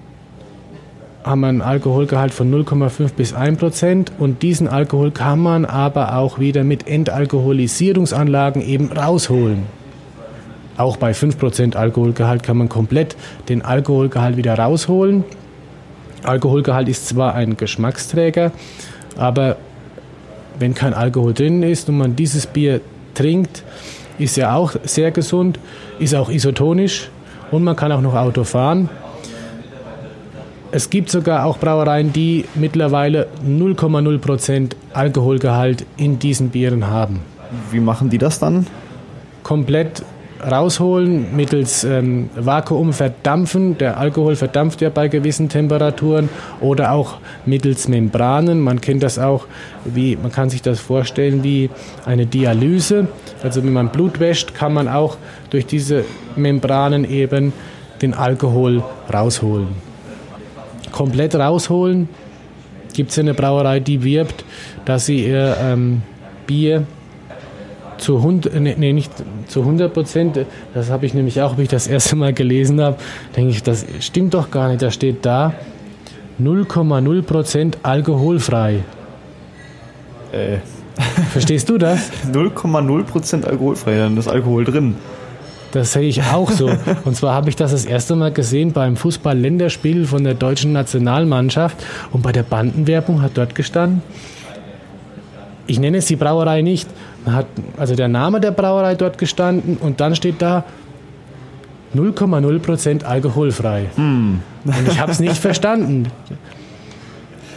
haben 1.23 1.41
wir 1.41 1.47
einen 1.47 1.61
Alkoholgehalt 1.61 2.33
von 2.33 2.51
0,5 2.51 3.13
bis 3.13 3.33
1 3.33 3.59
Prozent 3.59 4.11
und 4.17 4.41
diesen 4.41 4.67
Alkohol 4.67 5.11
kann 5.11 5.39
man 5.39 5.65
aber 5.65 6.17
auch 6.17 6.39
wieder 6.39 6.63
mit 6.63 6.87
Entalkoholisierungsanlagen 6.87 8.61
eben 8.61 8.91
rausholen. 8.91 9.63
Auch 10.77 10.97
bei 10.97 11.11
5% 11.11 11.75
Alkoholgehalt 11.75 12.43
kann 12.43 12.57
man 12.57 12.69
komplett 12.69 13.15
den 13.49 13.61
Alkoholgehalt 13.61 14.37
wieder 14.37 14.57
rausholen. 14.57 15.23
Alkoholgehalt 16.23 16.89
ist 16.89 17.07
zwar 17.07 17.35
ein 17.35 17.57
Geschmacksträger, 17.57 18.51
aber 19.17 19.57
wenn 20.61 20.73
kein 20.73 20.93
Alkohol 20.93 21.33
drin 21.33 21.63
ist 21.63 21.89
und 21.89 21.97
man 21.97 22.15
dieses 22.15 22.47
Bier 22.47 22.79
trinkt, 23.13 23.63
ist 24.17 24.37
er 24.37 24.55
auch 24.55 24.75
sehr 24.83 25.11
gesund, 25.11 25.59
ist 25.99 26.15
auch 26.15 26.29
isotonisch 26.29 27.09
und 27.49 27.63
man 27.63 27.75
kann 27.75 27.91
auch 27.91 28.01
noch 28.01 28.15
Auto 28.15 28.43
fahren. 28.43 28.89
Es 30.71 30.89
gibt 30.89 31.09
sogar 31.09 31.45
auch 31.45 31.57
Brauereien, 31.57 32.13
die 32.13 32.45
mittlerweile 32.55 33.27
0,0% 33.45 34.71
Alkoholgehalt 34.93 35.85
in 35.97 36.17
diesen 36.17 36.49
Bieren 36.49 36.87
haben. 36.87 37.19
Wie 37.71 37.81
machen 37.81 38.09
die 38.09 38.17
das 38.17 38.39
dann? 38.39 38.67
Komplett 39.43 40.03
rausholen, 40.49 41.35
mittels 41.35 41.83
ähm, 41.83 42.29
Vakuum 42.35 42.93
verdampfen. 42.93 43.77
Der 43.77 43.97
Alkohol 43.97 44.35
verdampft 44.35 44.81
ja 44.81 44.89
bei 44.89 45.07
gewissen 45.07 45.49
Temperaturen 45.49 46.29
oder 46.59 46.91
auch 46.91 47.17
mittels 47.45 47.87
Membranen. 47.87 48.59
Man 48.59 48.81
kennt 48.81 49.03
das 49.03 49.19
auch, 49.19 49.45
wie 49.85 50.15
man 50.15 50.31
kann 50.31 50.49
sich 50.49 50.61
das 50.61 50.79
vorstellen 50.79 51.43
wie 51.43 51.69
eine 52.05 52.25
Dialyse. 52.25 53.07
Also 53.43 53.63
wenn 53.63 53.73
man 53.73 53.89
Blut 53.89 54.19
wäscht, 54.19 54.53
kann 54.53 54.73
man 54.73 54.87
auch 54.87 55.17
durch 55.49 55.65
diese 55.65 56.05
Membranen 56.35 57.09
eben 57.09 57.53
den 58.01 58.13
Alkohol 58.13 58.83
rausholen. 59.13 59.69
Komplett 60.91 61.35
rausholen 61.35 62.09
gibt 62.93 63.11
es 63.11 63.19
eine 63.19 63.33
Brauerei, 63.33 63.79
die 63.79 64.03
wirbt, 64.03 64.43
dass 64.85 65.05
sie 65.05 65.25
ihr 65.25 65.55
ähm, 65.61 66.01
Bier 66.45 66.85
zu 68.01 68.17
100, 68.17 68.59
nee, 68.59 68.75
nee, 68.77 68.93
nicht 68.93 69.11
zu 69.47 69.61
100 69.61 69.93
Prozent, 69.93 70.45
das 70.73 70.89
habe 70.89 71.05
ich 71.05 71.13
nämlich 71.13 71.41
auch, 71.41 71.57
wie 71.57 71.63
ich 71.63 71.69
das 71.69 71.87
erste 71.87 72.15
Mal 72.15 72.33
gelesen 72.33 72.81
habe, 72.81 72.97
denke 73.35 73.51
ich, 73.51 73.63
das 73.63 73.85
stimmt 73.99 74.33
doch 74.33 74.51
gar 74.51 74.67
nicht. 74.69 74.81
Da 74.81 74.91
steht 74.91 75.25
da 75.25 75.53
0,0 76.41 77.21
Prozent 77.21 77.77
alkoholfrei. 77.83 78.79
Äh. 80.31 80.57
Verstehst 81.31 81.69
du 81.69 81.77
das? 81.77 82.11
0,0 82.31 83.03
Prozent 83.03 83.45
alkoholfrei, 83.45 83.97
dann 83.97 84.17
ist 84.17 84.27
Alkohol 84.27 84.65
drin. 84.65 84.95
Das 85.71 85.93
sehe 85.93 86.03
ich 86.03 86.21
auch 86.23 86.51
so. 86.51 86.69
Und 87.05 87.15
zwar 87.15 87.33
habe 87.33 87.49
ich 87.49 87.55
das 87.55 87.71
das 87.71 87.85
erste 87.85 88.15
Mal 88.17 88.33
gesehen 88.33 88.73
beim 88.73 88.97
Fußball-Länderspiel 88.97 90.05
von 90.05 90.23
der 90.25 90.33
deutschen 90.33 90.73
Nationalmannschaft. 90.73 91.77
Und 92.11 92.23
bei 92.23 92.33
der 92.33 92.43
Bandenwerbung 92.43 93.21
hat 93.21 93.31
dort 93.35 93.55
gestanden, 93.55 94.01
ich 95.67 95.79
nenne 95.79 95.97
es 95.97 96.07
die 96.07 96.17
Brauerei 96.17 96.61
nicht, 96.61 96.89
hat 97.25 97.45
also 97.77 97.95
der 97.95 98.07
Name 98.07 98.39
der 98.39 98.51
Brauerei 98.51 98.95
dort 98.95 99.17
gestanden 99.17 99.77
und 99.77 99.99
dann 99.99 100.15
steht 100.15 100.41
da 100.41 100.63
0,0% 101.95 103.03
alkoholfrei. 103.03 103.87
Hm. 103.95 104.39
Und 104.65 104.87
ich 104.87 104.99
habe 104.99 105.11
es 105.11 105.19
nicht 105.19 105.37
verstanden. 105.41 106.07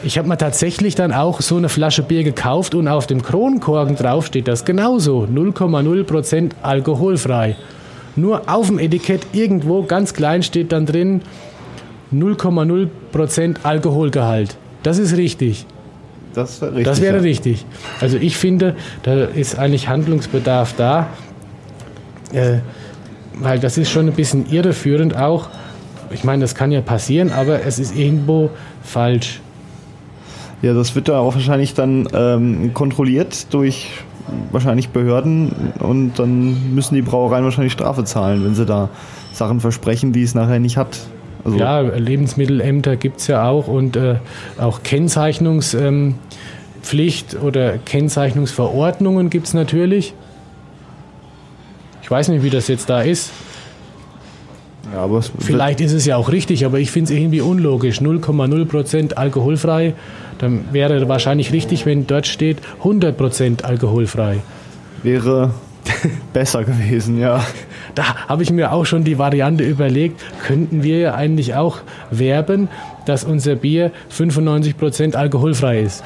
Ich 0.03 0.19
habe 0.19 0.29
mir 0.29 0.37
tatsächlich 0.37 0.95
dann 0.95 1.13
auch 1.13 1.41
so 1.41 1.57
eine 1.57 1.69
Flasche 1.69 2.03
Bier 2.03 2.25
gekauft 2.25 2.75
und 2.75 2.89
auf 2.89 3.07
dem 3.07 3.23
Kronkorken 3.23 3.97
drauf 3.97 4.27
steht 4.27 4.49
das 4.49 4.65
genauso. 4.65 5.27
0,0% 5.33 6.51
alkoholfrei. 6.63 7.57
Nur 8.17 8.43
auf 8.49 8.67
dem 8.67 8.79
Etikett 8.79 9.23
irgendwo 9.33 9.83
ganz 9.83 10.13
klein 10.13 10.43
steht 10.43 10.73
dann 10.73 10.87
drin 10.87 11.23
0,0% 12.13 13.57
Alkoholgehalt. 13.63 14.57
Das 14.83 14.99
ist 14.99 15.17
richtig. 15.17 15.67
Das 16.35 16.61
wäre 16.61 16.73
richtig. 16.73 16.85
Das 16.85 17.01
wäre 17.01 17.17
ja. 17.17 17.23
richtig. 17.23 17.67
Also 18.01 18.17
ich 18.17 18.37
finde, 18.37 18.75
da 19.03 19.25
ist 19.25 19.59
eigentlich 19.59 19.89
Handlungsbedarf 19.89 20.75
da, 20.77 21.09
äh, 22.33 22.59
weil 23.35 23.59
das 23.59 23.79
ist 23.79 23.91
schon 23.91 24.09
ein 24.09 24.15
bisschen 24.15 24.51
irreführend 24.51 25.17
auch. 25.17 25.49
Ich 26.11 26.25
meine, 26.25 26.43
das 26.43 26.55
kann 26.55 26.71
ja 26.71 26.81
passieren, 26.81 27.33
aber 27.33 27.65
es 27.65 27.79
ist 27.79 27.97
irgendwo 27.97 28.51
falsch. 28.83 29.41
Ja, 30.63 30.73
das 30.75 30.95
wird 30.95 31.09
da 31.09 31.19
auch 31.19 31.35
wahrscheinlich 31.35 31.75
dann 31.75 32.09
ähm, 32.15 32.73
kontrolliert 32.75 33.53
durch 33.53 33.91
wahrscheinlich 34.51 34.91
Behörden 34.91 35.73
und 35.81 36.19
dann 36.19 36.75
müssen 36.75 36.95
die 36.95 37.03
Brauereien 37.03 37.45
wahrscheinlich 37.45 37.73
Strafe 37.73 38.05
zahlen, 38.05 38.45
wenn 38.45 38.55
sie 38.55 38.65
da 38.65 38.89
Sachen 39.33 39.61
versprechen, 39.61 40.13
die 40.13 40.23
es 40.23 40.35
nachher 40.35 40.61
nicht 40.61 40.77
hat. 40.77 40.99
Also, 41.45 41.59
Ja, 41.59 41.81
Lebensmittelämter 41.81 42.97
gibt 42.97 43.21
es 43.21 43.27
ja 43.27 43.49
auch 43.49 43.69
und 43.69 43.97
äh, 43.97 44.17
auch 44.59 44.83
Kennzeichnungspflicht 44.83 47.35
ähm, 47.35 47.41
oder 47.43 47.79
Kennzeichnungsverordnungen 47.79 49.31
gibt 49.31 49.49
es 49.49 49.55
natürlich. 49.55 50.15
Ich 52.03 52.11
weiß 52.11 52.29
nicht, 52.29 52.43
wie 52.43 52.51
das 52.51 52.69
jetzt 52.69 52.89
da 52.91 53.03
ist. 53.03 53.31
ja, 54.93 55.09
Vielleicht 55.39 55.81
ist 55.81 55.93
es 55.93 56.07
ja 56.07 56.17
auch 56.17 56.31
richtig, 56.31 56.65
aber 56.65 56.79
ich 56.79 56.91
finde 56.91 57.13
es 57.13 57.19
irgendwie 57.19 57.41
unlogisch. 57.41 58.01
0,0% 58.01 59.15
alkoholfrei. 59.15 59.95
Dann 60.39 60.65
wäre 60.73 61.09
wahrscheinlich 61.09 61.53
richtig, 61.53 61.87
wenn 61.87 62.07
dort 62.07 62.27
steht 62.27 62.59
100% 62.83 63.65
alkoholfrei. 63.65 64.41
wäre 65.03 65.53
besser 66.33 66.65
gewesen, 66.65 67.19
ja. 67.19 67.45
Da 67.95 68.29
habe 68.29 68.43
ich 68.43 68.51
mir 68.51 68.73
auch 68.73 68.87
schon 68.87 69.05
die 69.05 69.19
Variante 69.19 69.65
überlegt, 69.65 70.21
könnten 70.45 70.83
wir 70.83 70.99
ja 70.99 71.15
eigentlich 71.15 71.55
auch 71.55 71.79
werben, 72.11 72.69
dass 73.07 73.25
unser 73.25 73.55
Bier 73.55 73.93
95% 74.13 75.15
alkoholfrei 75.15 75.81
ist. 75.81 76.03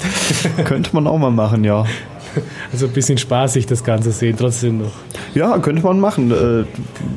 Könnte 0.64 0.90
man 0.92 1.06
auch 1.06 1.18
mal 1.18 1.30
machen, 1.30 1.64
ja. 1.64 1.86
Also 2.72 2.86
ein 2.86 2.92
bisschen 2.92 3.16
spaßig 3.16 3.66
das 3.66 3.84
Ganze 3.84 4.10
sehen, 4.10 4.36
trotzdem 4.36 4.78
noch. 4.78 4.92
Ja, 5.34 5.56
könnte 5.58 5.82
man 5.82 6.00
machen. 6.00 6.32
Äh, 6.32 6.64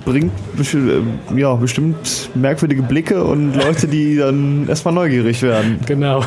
bringt 0.06 0.32
äh, 0.60 1.40
ja, 1.40 1.56
bestimmt 1.56 2.30
merkwürdige 2.36 2.84
Blicke 2.84 3.24
und 3.24 3.56
Leute, 3.56 3.88
die 3.88 4.18
dann 4.18 4.68
erstmal 4.68 4.94
neugierig 4.94 5.42
werden. 5.42 5.80
Genau. 5.88 6.24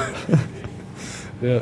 ja. 1.41 1.61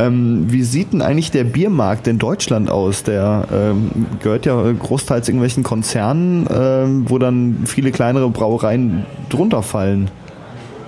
Ähm, 0.00 0.46
wie 0.48 0.62
sieht 0.62 0.92
denn 0.92 1.02
eigentlich 1.02 1.30
der 1.30 1.44
Biermarkt 1.44 2.06
in 2.06 2.18
Deutschland 2.18 2.70
aus? 2.70 3.02
Der 3.02 3.46
ähm, 3.52 3.90
gehört 4.22 4.46
ja 4.46 4.54
großteils 4.72 5.28
irgendwelchen 5.28 5.62
Konzernen, 5.62 6.46
ähm, 6.50 7.04
wo 7.08 7.18
dann 7.18 7.64
viele 7.66 7.90
kleinere 7.90 8.30
Brauereien 8.30 9.04
drunter 9.28 9.62
fallen. 9.62 10.10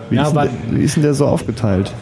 Wie, 0.09 0.17
Ja, 0.17 0.23
ist, 0.25 0.35
denn 0.35 0.49
der, 0.71 0.79
wie 0.79 0.85
ist 0.85 0.97
denn 0.97 1.03
der 1.03 1.15
so 1.15 1.27
aufgeteilt? 1.27 1.93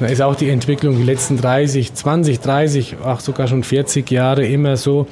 Da 0.00 0.06
ist 0.06 0.22
auch 0.22 0.34
die 0.34 0.48
Entwicklung 0.48 0.96
die 0.96 1.02
letzten 1.02 1.36
30, 1.36 1.94
20, 1.94 2.40
30, 2.40 2.96
auch 3.04 3.20
sogar 3.20 3.46
schon 3.46 3.62
40 3.62 4.10
Jahre 4.10 4.46
immer 4.46 4.76
so 4.76 5.06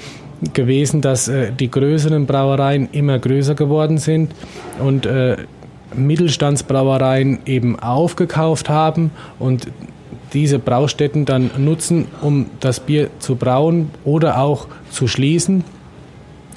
gewesen, 0.54 1.00
dass 1.00 1.28
äh, 1.28 1.52
die 1.52 1.70
größeren 1.70 2.26
Brauereien 2.26 2.88
immer 2.92 3.18
größer 3.18 3.54
geworden 3.54 3.98
sind 3.98 4.32
und 4.78 5.06
äh, 5.06 5.36
Mittelstandsbrauereien 5.94 7.40
eben 7.46 7.78
aufgekauft 7.78 8.68
haben 8.68 9.10
und 9.38 9.68
diese 10.32 10.58
Braustätten 10.58 11.24
dann 11.24 11.50
nutzen, 11.56 12.06
um 12.20 12.46
das 12.60 12.80
Bier 12.80 13.08
zu 13.18 13.36
brauen 13.36 13.90
oder 14.04 14.40
auch 14.40 14.66
zu 14.90 15.08
schließen 15.08 15.64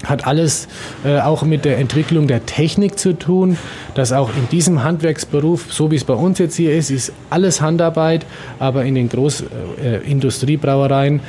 hat 0.06 0.26
alles 0.26 0.70
äh, 1.06 1.20
auch 1.20 1.44
mit 1.44 1.64
der 1.66 1.78
Entwicklung 1.78 2.26
der 2.28 2.44
Technik 2.46 2.98
zu 2.98 3.14
tun, 3.14 3.58
dass 3.94 4.12
auch 4.12 4.30
in 4.30 4.50
diesem 4.50 4.84
Handwerksberuf, 4.84 5.72
so 5.72 5.92
wie 5.92 5.96
es 5.96 6.04
bei 6.04 6.16
uns 6.16 6.40
jetzt 6.40 6.56
hier 6.56 6.74
ist, 6.74 6.90
ist 6.90 7.14
alles 7.30 7.62
Handarbeit, 7.62 8.26
aber 8.60 8.84
in 8.84 8.96
den 8.96 9.10
Großindustriebrauereien 9.10 11.20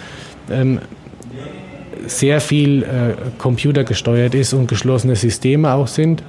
äh, 0.48 0.60
ähm, 0.60 0.78
sehr 2.06 2.40
viel 2.40 2.82
äh, 2.82 3.14
computergesteuert 3.38 4.34
ist 4.34 4.54
und 4.54 4.68
geschlossene 4.68 5.16
Systeme 5.16 5.72
auch 5.72 5.86
sind. 5.86 6.22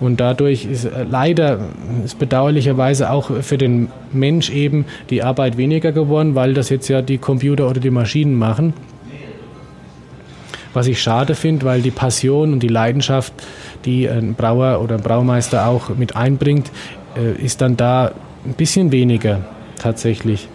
Und 0.00 0.18
dadurch 0.18 0.64
ist 0.64 0.86
äh, 0.86 1.04
leider, 1.08 1.60
ist 2.04 2.18
bedauerlicherweise 2.18 3.10
auch 3.10 3.30
für 3.42 3.58
den 3.58 3.88
Mensch 4.12 4.50
eben 4.50 4.86
die 5.10 5.22
Arbeit 5.22 5.56
weniger 5.56 5.92
geworden, 5.92 6.34
weil 6.34 6.54
das 6.54 6.70
jetzt 6.70 6.88
ja 6.88 7.02
die 7.02 7.18
Computer 7.18 7.68
oder 7.68 7.80
die 7.80 7.90
Maschinen 7.90 8.34
machen. 8.34 8.72
Was 10.72 10.86
ich 10.86 11.02
schade 11.02 11.34
finde, 11.34 11.66
weil 11.66 11.82
die 11.82 11.90
Passion 11.90 12.52
und 12.52 12.62
die 12.62 12.68
Leidenschaft, 12.68 13.32
die 13.84 14.08
ein 14.08 14.34
Brauer 14.34 14.80
oder 14.80 14.94
ein 14.94 15.02
Braumeister 15.02 15.66
auch 15.66 15.90
mit 15.90 16.16
einbringt, 16.16 16.70
äh, 17.16 17.44
ist 17.44 17.60
dann 17.60 17.76
da 17.76 18.12
ein 18.46 18.54
bisschen 18.54 18.92
weniger 18.92 19.40
tatsächlich. 19.78 20.48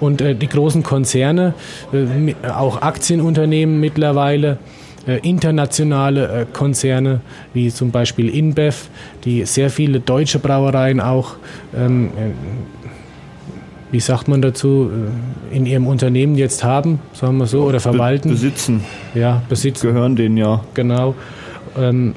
Und 0.00 0.20
äh, 0.20 0.34
die 0.34 0.48
großen 0.48 0.82
Konzerne, 0.82 1.54
äh, 1.92 2.34
auch 2.50 2.82
Aktienunternehmen 2.82 3.78
mittlerweile, 3.78 4.52
äh, 4.52 4.81
internationale 5.06 6.42
äh, 6.42 6.46
Konzerne 6.52 7.20
wie 7.54 7.70
zum 7.70 7.90
Beispiel 7.90 8.28
InBev, 8.28 8.88
die 9.24 9.44
sehr 9.44 9.70
viele 9.70 10.00
deutsche 10.00 10.38
Brauereien 10.38 11.00
auch, 11.00 11.36
ähm, 11.76 12.06
äh, 12.16 12.30
wie 13.90 14.00
sagt 14.00 14.28
man 14.28 14.40
dazu, 14.40 14.90
äh, 15.50 15.56
in 15.56 15.66
ihrem 15.66 15.86
Unternehmen 15.86 16.36
jetzt 16.36 16.64
haben, 16.64 17.00
sagen 17.12 17.36
wir 17.38 17.46
so, 17.46 17.62
oder 17.64 17.80
verwalten. 17.80 18.28
Be 18.28 18.34
besitzen, 18.34 18.84
Ja, 19.14 19.42
besitzen, 19.48 19.88
gehören 19.88 20.16
denen 20.16 20.36
ja. 20.36 20.60
genau. 20.74 21.14
Ähm, 21.76 22.14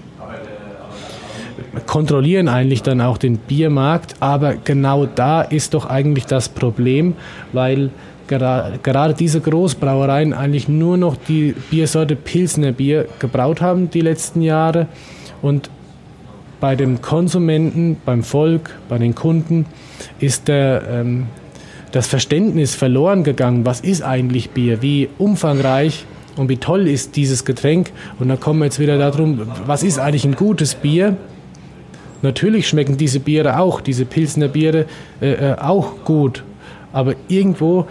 kontrollieren 1.86 2.48
eigentlich 2.48 2.84
dann 2.84 3.02
auch 3.02 3.18
den 3.18 3.38
Biermarkt, 3.38 4.16
aber 4.20 4.56
genau 4.56 5.06
da 5.06 5.42
ist 5.42 5.74
doch 5.74 5.86
eigentlich 5.86 6.26
das 6.26 6.50
Problem, 6.50 7.16
weil 7.52 7.90
gerade 8.28 9.14
diese 9.14 9.42
Großbrauereien 9.42 10.34
eigentlich 10.34 10.68
nur 10.68 10.98
noch 10.98 11.16
die 11.16 11.56
Biersorte 11.70 12.16
Pilsner 12.16 12.72
Bier 12.72 13.08
gebraut 13.20 13.62
haben 13.62 13.90
die 13.90 14.02
letzten 14.02 14.42
Jahre 14.42 14.88
und 15.42 15.70
bei 16.60 16.76
dem 16.76 17.02
Konsumenten, 17.02 17.98
beim 18.06 18.24
Volk, 18.24 18.72
bei 18.90 18.98
den 18.98 19.14
Kunden 19.14 19.66
ist 20.20 20.48
der, 20.48 20.84
ähm, 20.90 21.28
das 21.92 22.08
Verständnis 22.08 22.76
verloren 22.76 23.24
gegangen. 23.24 23.66
Was 23.66 23.82
ist 23.82 24.02
eigentlich 24.02 24.50
Bier? 24.50 24.82
Wie 24.82 25.10
umfangreich 25.18 26.06
und 26.38 26.50
wie 26.50 26.58
toll 26.58 26.88
ist 26.88 27.16
dieses 27.16 27.46
Getränk? 27.46 27.92
Und 28.20 28.30
da 28.30 28.36
kommen 28.36 28.60
wir 28.60 28.66
jetzt 28.66 28.80
wieder 28.80 28.98
darum, 28.98 29.42
was 29.66 29.84
ist 29.84 30.00
eigentlich 30.00 30.26
ein 30.26 30.36
gutes 30.36 30.76
Bier? 30.76 31.16
Natürlich 32.22 32.68
schmecken 32.68 32.98
diese 32.98 33.20
Biere 33.20 33.60
auch, 33.60 33.82
diese 33.82 34.06
Pilsner 34.06 34.48
Biere 34.48 34.86
äh, 35.22 35.52
äh, 35.52 35.56
auch 35.60 36.04
gut. 36.04 36.44
Aber 36.92 37.14
irgendwo 37.28 37.86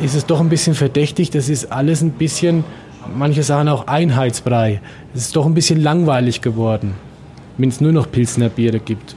ist 0.00 0.14
es 0.14 0.26
doch 0.26 0.40
ein 0.40 0.48
bisschen 0.48 0.74
verdächtig. 0.74 1.30
Das 1.30 1.48
ist 1.48 1.72
alles 1.72 2.02
ein 2.02 2.12
bisschen, 2.12 2.64
manche 3.14 3.42
sagen 3.42 3.68
auch 3.68 3.86
Einheitsbrei. 3.86 4.80
Es 5.14 5.22
ist 5.22 5.36
doch 5.36 5.46
ein 5.46 5.54
bisschen 5.54 5.80
langweilig 5.80 6.40
geworden, 6.40 6.94
wenn 7.56 7.68
es 7.68 7.80
nur 7.80 7.92
noch 7.92 8.10
Pilsner 8.10 8.48
Biere 8.48 8.78
gibt. 8.78 9.16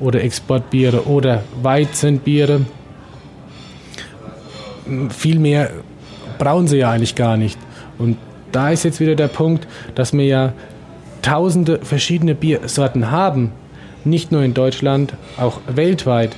Oder 0.00 0.22
Exportbiere 0.22 1.06
oder 1.06 1.42
Weizenbiere. 1.62 2.60
Viel 5.10 5.38
mehr 5.38 5.70
brauen 6.38 6.68
sie 6.68 6.78
ja 6.78 6.90
eigentlich 6.90 7.16
gar 7.16 7.36
nicht. 7.36 7.58
Und 7.98 8.16
da 8.52 8.70
ist 8.70 8.84
jetzt 8.84 9.00
wieder 9.00 9.16
der 9.16 9.28
Punkt, 9.28 9.66
dass 9.96 10.12
wir 10.12 10.24
ja 10.24 10.52
tausende 11.20 11.80
verschiedene 11.82 12.34
Biersorten 12.34 13.10
haben. 13.10 13.52
Nicht 14.04 14.30
nur 14.30 14.42
in 14.44 14.54
Deutschland, 14.54 15.14
auch 15.36 15.60
weltweit. 15.66 16.36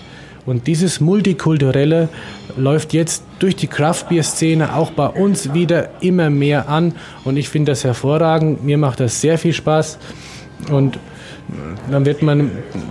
Und 0.51 0.67
dieses 0.67 1.01
Multikulturelle 1.01 2.09
läuft 2.57 2.93
jetzt 2.93 3.23
durch 3.39 3.55
die 3.55 3.69
Craft-Bier-Szene 3.69 4.75
auch 4.75 4.91
bei 4.91 5.07
uns 5.07 5.55
wieder 5.55 5.91
immer 6.01 6.29
mehr 6.29 6.69
an. 6.69 6.93
Und 7.25 7.37
ich 7.37 7.49
finde 7.49 7.71
das 7.71 7.85
hervorragend. 7.85 8.65
Mir 8.65 8.77
macht 8.77 8.99
das 8.99 9.21
sehr 9.21 9.39
viel 9.39 9.53
Spaß. 9.53 9.99
Und 10.73 10.99
dann 11.89 12.05
wird 12.05 12.23
man 12.23 12.51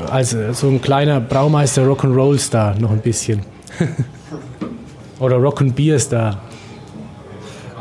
als 0.10 0.38
so 0.54 0.70
ein 0.70 0.82
kleiner 0.82 1.20
Braumeister 1.20 1.86
Rock'n'Roll-Star 1.86 2.80
noch 2.80 2.92
ein 2.92 3.02
bisschen. 3.02 3.42
Oder 5.20 5.36
Rock'n'Beer-Star. 5.36 6.42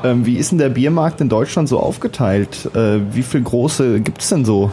Ähm, 0.02 0.26
wie 0.26 0.38
ist 0.38 0.50
denn 0.50 0.58
der 0.58 0.70
Biermarkt 0.70 1.20
in 1.20 1.28
Deutschland 1.28 1.68
so 1.68 1.78
aufgeteilt? 1.78 2.68
Äh, 2.74 2.98
wie 3.12 3.22
viele 3.22 3.44
große 3.44 4.00
gibt 4.00 4.22
es 4.22 4.30
denn 4.30 4.44
so? 4.44 4.72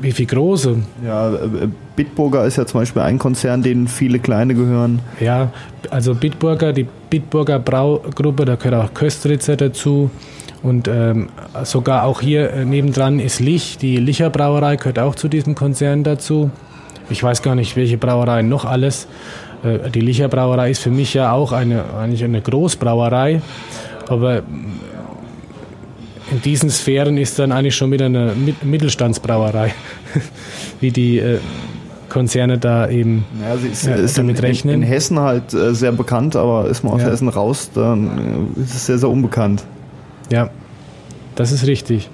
Wie 0.00 0.12
viele 0.12 0.28
große? 0.28 0.76
Ja, 1.04 1.34
äh, 1.34 1.68
Bitburger 1.96 2.44
ist 2.44 2.56
ja 2.56 2.66
zum 2.66 2.80
Beispiel 2.80 3.02
ein 3.02 3.18
Konzern, 3.18 3.62
denen 3.62 3.88
viele 3.88 4.18
kleine 4.18 4.54
gehören. 4.54 5.00
Ja, 5.20 5.50
also 5.90 6.14
Bitburger, 6.14 6.72
die 6.72 6.86
Bitburger 7.10 7.58
Braugruppe, 7.58 8.44
da 8.44 8.54
gehört 8.54 8.74
auch 8.74 8.94
Köstritzer 8.94 9.56
dazu. 9.56 10.10
Und 10.62 10.88
ähm, 10.88 11.28
sogar 11.64 12.04
auch 12.04 12.20
hier 12.20 12.50
äh, 12.50 12.64
nebendran 12.64 13.20
ist 13.20 13.40
Lich, 13.40 13.78
die 13.78 13.96
Licher 13.98 14.30
Brauerei 14.30 14.76
gehört 14.76 14.98
auch 14.98 15.14
zu 15.14 15.28
diesem 15.28 15.54
Konzern 15.54 16.02
dazu. 16.04 16.50
Ich 17.10 17.22
weiß 17.22 17.42
gar 17.42 17.54
nicht, 17.54 17.76
welche 17.76 17.96
Brauereien 17.96 18.48
noch 18.48 18.64
alles. 18.64 19.06
Äh, 19.62 19.90
die 19.90 20.00
Licher 20.00 20.28
Brauerei 20.28 20.70
ist 20.70 20.80
für 20.80 20.90
mich 20.90 21.14
ja 21.14 21.32
auch 21.32 21.52
eine, 21.52 21.84
eigentlich 21.98 22.24
eine 22.24 22.40
Großbrauerei. 22.40 23.40
Aber 24.08 24.42
in 26.30 26.42
diesen 26.42 26.70
Sphären 26.70 27.16
ist 27.16 27.38
dann 27.38 27.52
eigentlich 27.52 27.76
schon 27.76 27.90
wieder 27.90 28.06
eine 28.06 28.32
Mittelstandsbrauerei, 28.62 29.74
wie 30.80 30.90
die 30.90 31.18
äh, 31.18 31.38
Konzerne 32.08 32.58
da 32.58 32.88
eben 32.88 33.24
ja, 33.40 33.56
sie 33.56 33.68
ist, 33.68 33.86
äh, 33.86 34.02
ist 34.02 34.18
damit 34.18 34.38
in, 34.38 34.44
rechnen. 34.44 34.74
In, 34.74 34.82
Hessen 34.82 35.20
halt 35.20 35.52
äh, 35.54 35.74
sehr 35.74 35.92
bekannt, 35.92 36.36
aber 36.36 36.66
ist 36.68 36.82
man 36.82 36.94
aus 36.94 37.02
ja. 37.02 37.08
Hessen 37.08 37.28
raus, 37.28 37.70
dann 37.74 38.50
äh, 38.56 38.60
ist 38.60 38.74
es 38.74 38.86
sehr, 38.86 38.98
sehr 38.98 39.08
unbekannt. 39.08 39.64
Ja, 40.30 40.50
das 41.34 41.52
ist 41.52 41.66
richtig. 41.66 42.08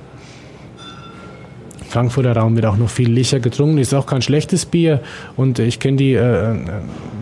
Frankfurter 1.95 2.32
Raum 2.32 2.57
wird 2.57 2.66
auch 2.66 2.77
noch 2.77 2.91
viel 2.91 3.09
Licher 3.09 3.39
getrunken, 3.39 3.78
ist 3.78 3.95
auch 3.95 4.07
kein 4.07 4.20
schlechtes 4.20 4.66
Bier 4.66 5.01
und 5.36 5.61
ich 5.61 5.78
kenne 5.78 5.97
die 5.97 6.15
äh, 6.15 6.51
äh, 6.51 6.57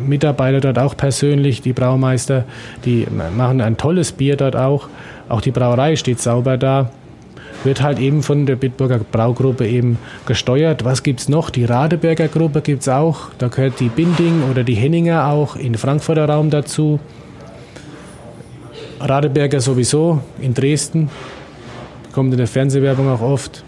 Mitarbeiter 0.06 0.60
dort 0.60 0.78
auch 0.78 0.96
persönlich, 0.96 1.60
die 1.60 1.74
Braumeister, 1.74 2.44
die 2.86 3.06
machen 3.36 3.60
ein 3.60 3.76
tolles 3.76 4.12
Bier 4.12 4.36
dort 4.36 4.56
auch. 4.56 4.88
Auch 5.32 5.40
die 5.40 5.50
Brauerei 5.50 5.96
steht 5.96 6.20
sauber 6.20 6.58
da. 6.58 6.90
Wird 7.64 7.80
halt 7.80 7.98
eben 7.98 8.22
von 8.22 8.44
der 8.44 8.56
Bitburger 8.56 8.98
Braugruppe 8.98 9.66
eben 9.66 9.96
gesteuert. 10.26 10.84
Was 10.84 11.02
gibt 11.02 11.20
es 11.20 11.30
noch? 11.30 11.48
Die 11.48 11.64
Radeberger 11.64 12.28
Gruppe 12.28 12.60
gibt 12.60 12.82
es 12.82 12.88
auch. 12.90 13.30
Da 13.38 13.48
gehört 13.48 13.80
die 13.80 13.88
Binding 13.88 14.42
oder 14.50 14.62
die 14.62 14.74
Henninger 14.74 15.26
auch 15.28 15.56
in 15.56 15.74
Frankfurter 15.76 16.28
Raum 16.28 16.50
dazu. 16.50 17.00
Radeberger 19.00 19.62
sowieso 19.62 20.20
in 20.38 20.52
Dresden. 20.52 21.08
Kommt 22.12 22.32
in 22.32 22.38
der 22.38 22.46
Fernsehwerbung 22.46 23.08
auch 23.08 23.22
oft. 23.22 23.64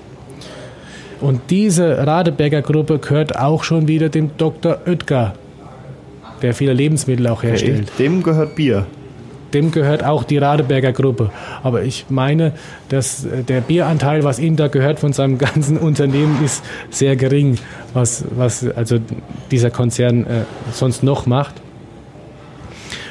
Und 1.22 1.40
diese 1.48 2.06
Radeberger 2.06 2.60
Gruppe 2.60 2.98
gehört 2.98 3.38
auch 3.38 3.64
schon 3.64 3.88
wieder 3.88 4.10
dem 4.10 4.32
Dr. 4.36 4.80
Oetker, 4.86 5.32
der 6.42 6.52
viele 6.52 6.74
Lebensmittel 6.74 7.26
auch 7.26 7.42
herstellt. 7.42 7.90
Okay, 7.94 8.02
dem 8.02 8.22
gehört 8.22 8.54
Bier. 8.54 8.84
Dem 9.54 9.70
gehört 9.70 10.04
auch 10.04 10.24
die 10.24 10.38
Radeberger 10.38 10.92
Gruppe. 10.92 11.30
Aber 11.62 11.84
ich 11.84 12.06
meine, 12.08 12.52
dass 12.88 13.24
äh, 13.24 13.44
der 13.44 13.60
Bieranteil, 13.60 14.24
was 14.24 14.40
ihm 14.40 14.56
da 14.56 14.66
gehört 14.66 14.98
von 14.98 15.12
seinem 15.12 15.38
ganzen 15.54 15.78
Unternehmen, 15.78 16.44
ist 16.44 16.64
sehr 16.90 17.14
gering, 17.16 17.58
was, 17.94 18.24
was 18.36 18.66
also 18.68 18.98
dieser 19.50 19.70
Konzern 19.70 20.26
äh, 20.26 20.44
sonst 20.72 21.04
noch 21.04 21.26
macht. 21.26 21.54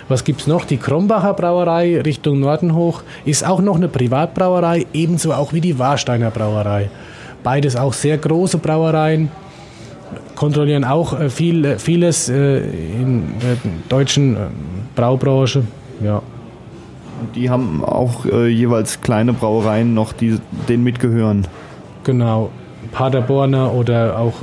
Was 0.10 0.26
gibt 0.26 0.41
es 0.41 0.48
noch? 0.48 0.65
Die 0.65 0.78
Krombacher 0.78 1.34
Brauerei 1.34 2.02
Richtung 2.02 2.41
Norden 2.41 2.76
hoch 2.76 3.03
ist 3.24 3.48
auch 3.48 3.61
noch 3.61 3.78
eine 3.78 3.88
Privatbrauerei, 3.88 4.86
ebenso 4.94 5.34
auch 5.34 5.53
wie 5.53 5.61
die 5.61 5.80
Warsteiner 5.80 6.30
Brauerei. 6.30 6.90
Beides 7.41 7.78
auch 7.78 7.94
sehr 7.94 8.18
große 8.18 8.57
Brauereien, 8.57 9.32
kontrollieren 10.36 10.84
auch 10.84 11.18
äh, 11.18 11.30
viel, 11.30 11.64
äh, 11.64 11.80
vieles 11.80 12.28
in 12.28 13.34
der 13.41 13.57
deutschen 13.88 14.36
Braubranche. 14.94 15.64
Ja. 16.03 16.22
Die 17.35 17.49
haben 17.49 17.84
auch 17.84 18.26
äh, 18.26 18.48
jeweils 18.48 19.02
kleine 19.02 19.34
Brauereien 19.34 19.94
noch, 19.94 20.14
die 20.14 20.40
denen 20.68 20.84
mitgehören. 20.84 21.48
Genau. 22.03 22.52
Paderborner 22.91 23.73
oder 23.73 24.19
auch 24.19 24.34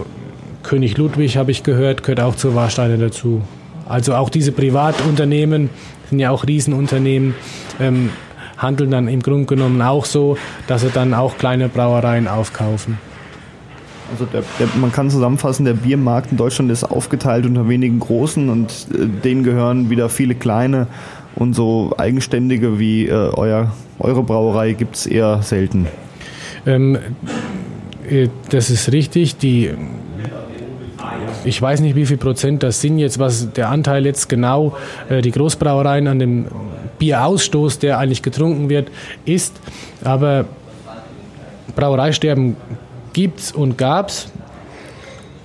König 0.62 0.97
Ludwig 0.97 1.36
habe 1.36 1.51
ich 1.51 1.62
gehört, 1.62 2.02
gehört 2.02 2.20
auch 2.20 2.36
zur 2.36 2.55
Warsteine 2.55 2.98
dazu. 2.98 3.42
Also 3.88 4.14
auch 4.14 4.30
diese 4.30 4.52
Privatunternehmen 4.52 5.70
sind 6.09 6.18
ja 6.18 6.30
auch 6.30 6.47
Riesenunternehmen. 6.47 7.34
Ähm, 7.80 8.10
handeln 8.60 8.90
dann 8.90 9.09
im 9.09 9.22
Grunde 9.22 9.47
genommen 9.47 9.80
auch 9.82 10.05
so, 10.05 10.36
dass 10.66 10.82
sie 10.82 10.90
dann 10.90 11.14
auch 11.14 11.38
kleine 11.38 11.68
Brauereien 11.68 12.28
aufkaufen. 12.28 12.98
Also 14.12 14.26
der, 14.26 14.42
der, 14.59 14.68
man 14.80 14.92
kann 14.92 15.09
zusammenfassen, 15.09 15.64
der 15.64 15.74
Biermarkt 15.74 16.32
in 16.32 16.36
Deutschland 16.36 16.70
ist 16.70 16.84
aufgeteilt 16.84 17.47
unter 17.47 17.68
wenigen 17.68 18.01
großen 18.01 18.48
und 18.48 18.70
äh, 18.92 19.06
denen 19.06 19.44
gehören 19.44 19.88
wieder 19.88 20.09
viele 20.09 20.34
kleine 20.34 20.88
und 21.36 21.55
so 21.55 21.93
eigenständige 21.97 22.78
wie 22.78 23.07
äh, 23.07 23.12
euer, 23.12 23.73
eure 23.98 24.23
Brauerei 24.23 24.73
gibt 24.73 24.97
es 24.97 25.07
eher 25.07 25.43
selten. 25.43 25.86
Ähm, 26.66 26.98
äh, 28.09 28.28
das 28.51 28.70
ist 28.70 28.93
richtig. 28.93 29.36
Die, 29.36 29.70
ich 31.44 31.61
weiß 31.61 31.81
nicht, 31.81 31.97
wie 31.97 32.07
viel 32.07 32.16
Prozent 32.16 32.62
das 32.62 32.81
sind 32.81 32.98
jetzt, 32.98 33.19
was 33.19 33.52
der 33.52 33.70
Anteil 33.70 34.05
jetzt 34.05 34.28
genau 34.28 34.77
äh, 35.09 35.23
die 35.23 35.31
Großbrauereien 35.31 36.07
an 36.09 36.19
dem 36.19 36.47
Bierausstoß, 36.98 37.78
der 37.78 37.98
eigentlich 37.98 38.23
getrunken 38.23 38.69
wird, 38.69 38.90
ist. 39.24 39.59
Aber 40.05 40.44
Brauereisterben 41.74 42.57
gibt 43.12 43.40
es 43.40 43.52
und 43.52 43.78
gab 43.78 44.09
es. 44.09 44.31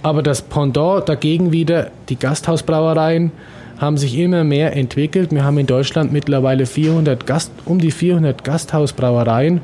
Aber 0.03 0.21
das 0.21 0.41
Pendant 0.41 1.09
dagegen 1.09 1.51
wieder, 1.51 1.89
die 2.09 2.17
Gasthausbrauereien, 2.17 3.31
haben 3.77 3.97
sich 3.97 4.17
immer 4.17 4.43
mehr 4.43 4.75
entwickelt. 4.75 5.31
Wir 5.31 5.43
haben 5.43 5.57
in 5.57 5.67
Deutschland 5.67 6.13
mittlerweile 6.13 6.65
400 6.65 7.25
Gast, 7.25 7.51
um 7.65 7.79
die 7.79 7.91
400 7.91 8.43
Gasthausbrauereien. 8.43 9.61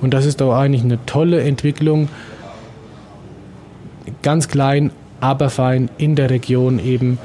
Und 0.00 0.14
das 0.14 0.24
ist 0.24 0.40
doch 0.40 0.54
eigentlich 0.54 0.82
eine 0.82 1.04
tolle 1.06 1.42
Entwicklung. 1.42 2.08
Ganz 4.22 4.48
klein, 4.48 4.90
aber 5.20 5.50
fein 5.50 5.90
in 5.98 6.16
der 6.16 6.30
Region 6.30 6.78
eben 6.78 7.18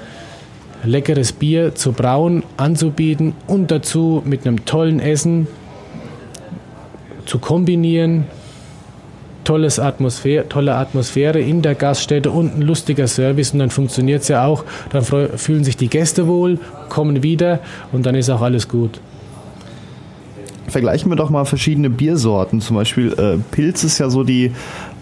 leckeres 0.83 1.31
Bier 1.31 1.73
zu 1.73 1.93
brauen, 1.93 2.43
anzubieten 2.57 3.33
und 3.47 3.71
dazu 3.71 4.21
mit 4.25 4.45
einem 4.45 4.65
tollen 4.65 4.99
Essen 4.99 5.47
zu 7.25 7.39
kombinieren. 7.39 8.25
Tolles 9.45 9.79
Atmosphäre, 9.79 10.49
tolle 10.49 10.75
Atmosphäre 10.75 11.39
in 11.39 11.61
der 11.61 11.75
Gaststätte 11.75 12.31
und 12.31 12.57
ein 12.57 12.61
lustiger 12.61 13.07
Service 13.07 13.51
und 13.51 13.59
dann 13.59 13.69
funktioniert 13.69 14.23
es 14.23 14.27
ja 14.27 14.45
auch. 14.45 14.65
Dann 14.89 15.03
fühlen 15.03 15.63
sich 15.63 15.77
die 15.77 15.87
Gäste 15.87 16.27
wohl, 16.27 16.59
kommen 16.89 17.23
wieder 17.23 17.59
und 17.93 18.05
dann 18.05 18.15
ist 18.15 18.29
auch 18.29 18.41
alles 18.41 18.67
gut. 18.67 18.99
Vergleichen 20.67 21.09
wir 21.09 21.15
doch 21.15 21.29
mal 21.29 21.45
verschiedene 21.45 21.89
Biersorten. 21.89 22.59
Zum 22.59 22.75
Beispiel 22.75 23.13
äh, 23.13 23.37
Pilz 23.51 23.83
ist 23.83 23.99
ja 23.99 24.09
so 24.09 24.23
die 24.23 24.51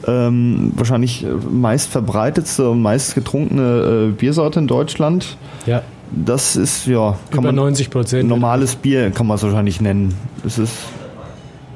ähm, 0.06 0.74
wahrscheinlich 0.76 1.26
meist 1.50 1.90
verbreitetste 1.90 2.70
und 2.70 2.82
meist 2.82 3.16
getrunkene 3.16 4.10
äh, 4.10 4.12
Biersorte 4.12 4.60
in 4.60 4.68
Deutschland. 4.68 5.38
Ja. 5.66 5.82
Das 6.12 6.56
ist 6.56 6.86
ja 6.86 7.18
über 7.32 7.52
90 7.52 7.90
Prozent. 7.90 8.30
Normales 8.30 8.76
Bier 8.76 9.10
kann 9.10 9.26
man 9.26 9.36
es 9.36 9.44
wahrscheinlich 9.44 9.82
nennen. 9.82 10.14
Das 10.44 10.60
ist 10.60 10.74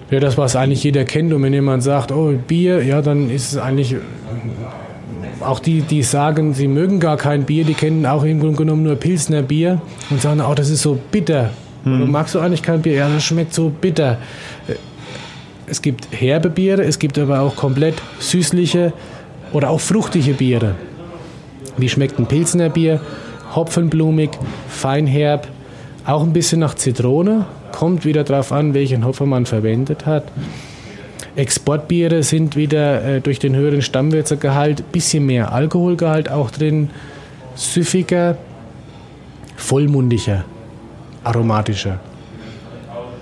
ja, 0.10 0.20
das, 0.20 0.38
was 0.38 0.56
eigentlich 0.56 0.84
jeder 0.84 1.06
kennt. 1.06 1.34
Und 1.34 1.44
wenn 1.44 1.54
jemand 1.54 1.84
sagt, 1.84 2.12
oh, 2.12 2.34
Bier, 2.48 2.84
ja, 2.84 3.02
dann 3.02 3.30
ist 3.30 3.54
es 3.54 3.58
eigentlich. 3.58 3.96
Auch 5.40 5.60
die, 5.60 5.82
die 5.82 6.02
sagen, 6.02 6.54
sie 6.54 6.68
mögen 6.68 7.00
gar 7.00 7.16
kein 7.16 7.44
Bier, 7.44 7.64
die 7.64 7.76
kennen 7.76 8.06
auch 8.06 8.24
im 8.24 8.40
Grunde 8.40 8.58
genommen 8.58 8.84
nur 8.84 8.96
Pilsner 8.96 9.44
Bier 9.44 9.80
und 10.10 10.20
sagen, 10.20 10.42
oh, 10.42 10.56
das 10.56 10.70
ist 10.70 10.82
so 10.82 10.98
bitter. 11.12 11.52
Hm. 11.84 12.10
magst 12.10 12.34
du 12.34 12.40
eigentlich 12.40 12.64
kein 12.64 12.82
Bier? 12.82 12.94
Ja, 12.94 13.10
das 13.10 13.24
schmeckt 13.24 13.54
so 13.54 13.70
bitter 13.70 14.18
es 15.68 15.82
gibt 15.82 16.08
herbe 16.12 16.50
Biere, 16.50 16.84
es 16.84 16.98
gibt 16.98 17.20
aber 17.20 17.42
auch 17.42 17.56
komplett 17.56 17.96
süßliche 18.20 18.94
oder 19.52 19.70
auch 19.70 19.80
fruchtige 19.80 20.34
Biere. 20.34 20.76
Wie 21.76 21.90
schmeckt 21.90 22.18
ein 22.18 22.26
Pilsner 22.26 22.70
Bier? 22.70 23.02
Hopfenblumig, 23.54 24.32
feinherb, 24.70 25.48
auch 26.06 26.24
ein 26.24 26.34
bisschen 26.34 26.60
nach 26.60 26.76
Zitrone. 26.76 27.46
Kommt 27.78 28.06
wieder 28.06 28.24
darauf 28.24 28.52
an, 28.52 28.74
welchen 28.74 29.06
Hopfer 29.06 29.28
man 29.28 29.46
verwendet 29.46 30.08
hat. 30.08 30.24
Exportbiere 31.36 32.24
sind 32.24 32.56
wieder 32.56 33.04
äh, 33.06 33.22
durch 33.22 33.38
den 33.38 33.56
höheren 33.56 33.84
Stammwürzergehalt 33.84 34.80
ein 34.80 34.92
bisschen 34.92 35.28
mehr 35.28 35.52
Alkoholgehalt 35.54 36.28
auch 36.28 36.50
drin, 36.50 36.90
süffiger, 37.54 38.36
vollmundiger, 39.58 40.44
aromatischer. 41.24 42.00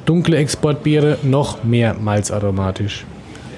Dunkle 0.05 0.37
Exportbiere 0.37 1.17
noch 1.23 1.65
mehr 1.65 1.93
malzaromatisch. 1.93 3.03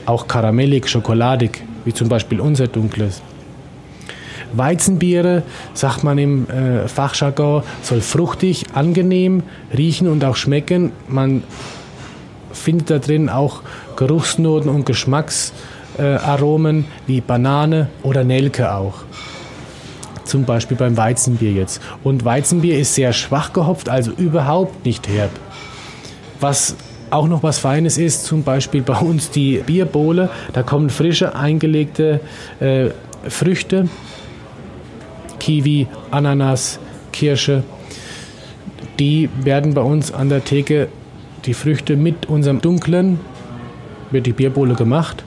Auch 0.07 0.27
karamellig, 0.27 0.87
schokoladig, 0.87 1.61
wie 1.85 1.93
zum 1.93 2.09
Beispiel 2.09 2.39
unser 2.39 2.65
dunkles. 2.65 3.21
Weizenbiere, 4.53 5.43
sagt 5.73 6.03
man 6.03 6.17
im 6.17 6.49
äh, 6.49 6.87
Fachjargon, 6.87 7.63
soll 7.81 8.01
fruchtig, 8.01 8.65
angenehm 8.73 9.43
riechen 9.75 10.07
und 10.07 10.23
auch 10.23 10.35
schmecken. 10.35 10.91
Man 11.07 11.43
findet 12.51 12.89
da 12.89 12.99
drin 12.99 13.29
auch 13.29 13.61
Geruchsnoten 13.95 14.69
und 14.69 14.85
Geschmacksaromen 14.85 16.81
äh, 16.81 17.07
wie 17.07 17.21
Banane 17.21 17.87
oder 18.03 18.23
Nelke 18.23 18.73
auch. 18.73 18.95
Zum 20.23 20.43
Beispiel 20.43 20.75
beim 20.75 20.97
Weizenbier 20.97 21.51
jetzt. 21.51 21.81
Und 22.03 22.25
Weizenbier 22.25 22.77
ist 22.77 22.95
sehr 22.95 23.13
schwach 23.13 23.53
gehopft, 23.53 23.87
also 23.87 24.11
überhaupt 24.11 24.85
nicht 24.85 25.07
herb. 25.07 25.31
Was 26.39 26.75
auch 27.09 27.27
noch 27.27 27.43
was 27.43 27.59
Feines 27.59 27.97
ist, 27.97 28.25
zum 28.25 28.43
Beispiel 28.43 28.81
bei 28.81 28.97
uns 28.97 29.29
die 29.31 29.59
Bierbowle. 29.65 30.29
Da 30.53 30.63
kommen 30.63 30.89
frische 30.89 31.35
eingelegte 31.35 32.19
äh, 32.59 32.89
Früchte, 33.29 33.87
Kiwi, 35.47 35.87
Ananas, 36.11 36.77
Kirsche. 37.13 37.63
Die 38.99 39.29
werden 39.45 39.73
bei 39.73 39.81
uns 39.81 40.11
an 40.11 40.27
der 40.27 40.43
Theke, 40.43 40.89
die 41.45 41.53
Früchte 41.53 41.95
mit 41.95 42.25
unserem 42.25 42.59
dunklen, 42.59 43.17
wird 44.11 44.25
die 44.25 44.33
Bierbowle 44.33 44.73
gemacht. 44.73 45.23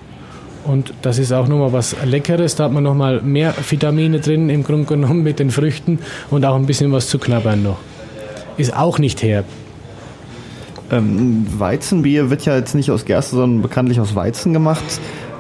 Und 0.65 0.93
das 1.01 1.17
ist 1.17 1.33
auch 1.33 1.49
nochmal 1.49 1.73
was 1.73 1.97
Leckeres. 2.05 2.55
Da 2.55 2.65
hat 2.65 2.73
man 2.73 2.83
nochmal 2.83 3.23
mehr 3.23 3.55
Vitamine 3.67 4.21
drin, 4.21 4.51
im 4.51 4.63
Grunde 4.63 4.85
genommen 4.85 5.23
mit 5.23 5.39
den 5.39 5.51
Früchten 5.51 6.01
und 6.31 6.45
auch 6.45 6.57
ein 6.57 6.67
bisschen 6.67 6.93
was 6.93 7.09
zu 7.09 7.19
knabbern 7.19 7.63
noch. 7.63 7.79
Ist 8.59 8.77
auch 8.77 8.99
nicht 8.99 9.23
herb. 9.23 9.47
Ähm, 10.93 11.47
Weizenbier 11.59 12.29
wird 12.29 12.45
ja 12.45 12.57
jetzt 12.57 12.75
nicht 12.75 12.91
aus 12.91 13.07
Gerste, 13.07 13.37
sondern 13.37 13.63
bekanntlich 13.63 13.99
aus 14.01 14.15
Weizen 14.15 14.53
gemacht. 14.53 14.85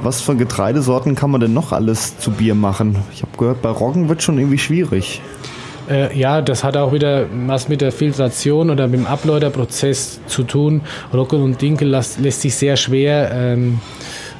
Was 0.02 0.22
für 0.22 0.34
Getreidesorten 0.34 1.14
kann 1.14 1.30
man 1.30 1.40
denn 1.40 1.52
noch 1.52 1.72
alles 1.72 2.18
zu 2.18 2.30
Bier 2.30 2.54
machen? 2.54 2.96
Ich 3.12 3.22
habe 3.22 3.36
gehört, 3.36 3.60
bei 3.60 3.68
Roggen 3.68 4.08
wird 4.08 4.22
schon 4.22 4.38
irgendwie 4.38 4.58
schwierig. 4.58 5.20
Äh, 5.90 6.16
ja, 6.18 6.40
das 6.40 6.64
hat 6.64 6.76
auch 6.76 6.92
wieder 6.92 7.26
was 7.46 7.68
mit 7.68 7.80
der 7.80 7.92
Filtration 7.92 8.70
oder 8.70 8.88
mit 8.88 9.00
dem 9.00 9.06
Abläuterprozess 9.06 10.20
zu 10.26 10.44
tun. 10.44 10.82
Roggen 11.12 11.42
und 11.42 11.60
Dinkel 11.60 11.88
lässt, 11.88 12.18
lässt 12.20 12.40
sich 12.40 12.54
sehr 12.54 12.76
schwer 12.76 13.30
ähm, 13.32 13.80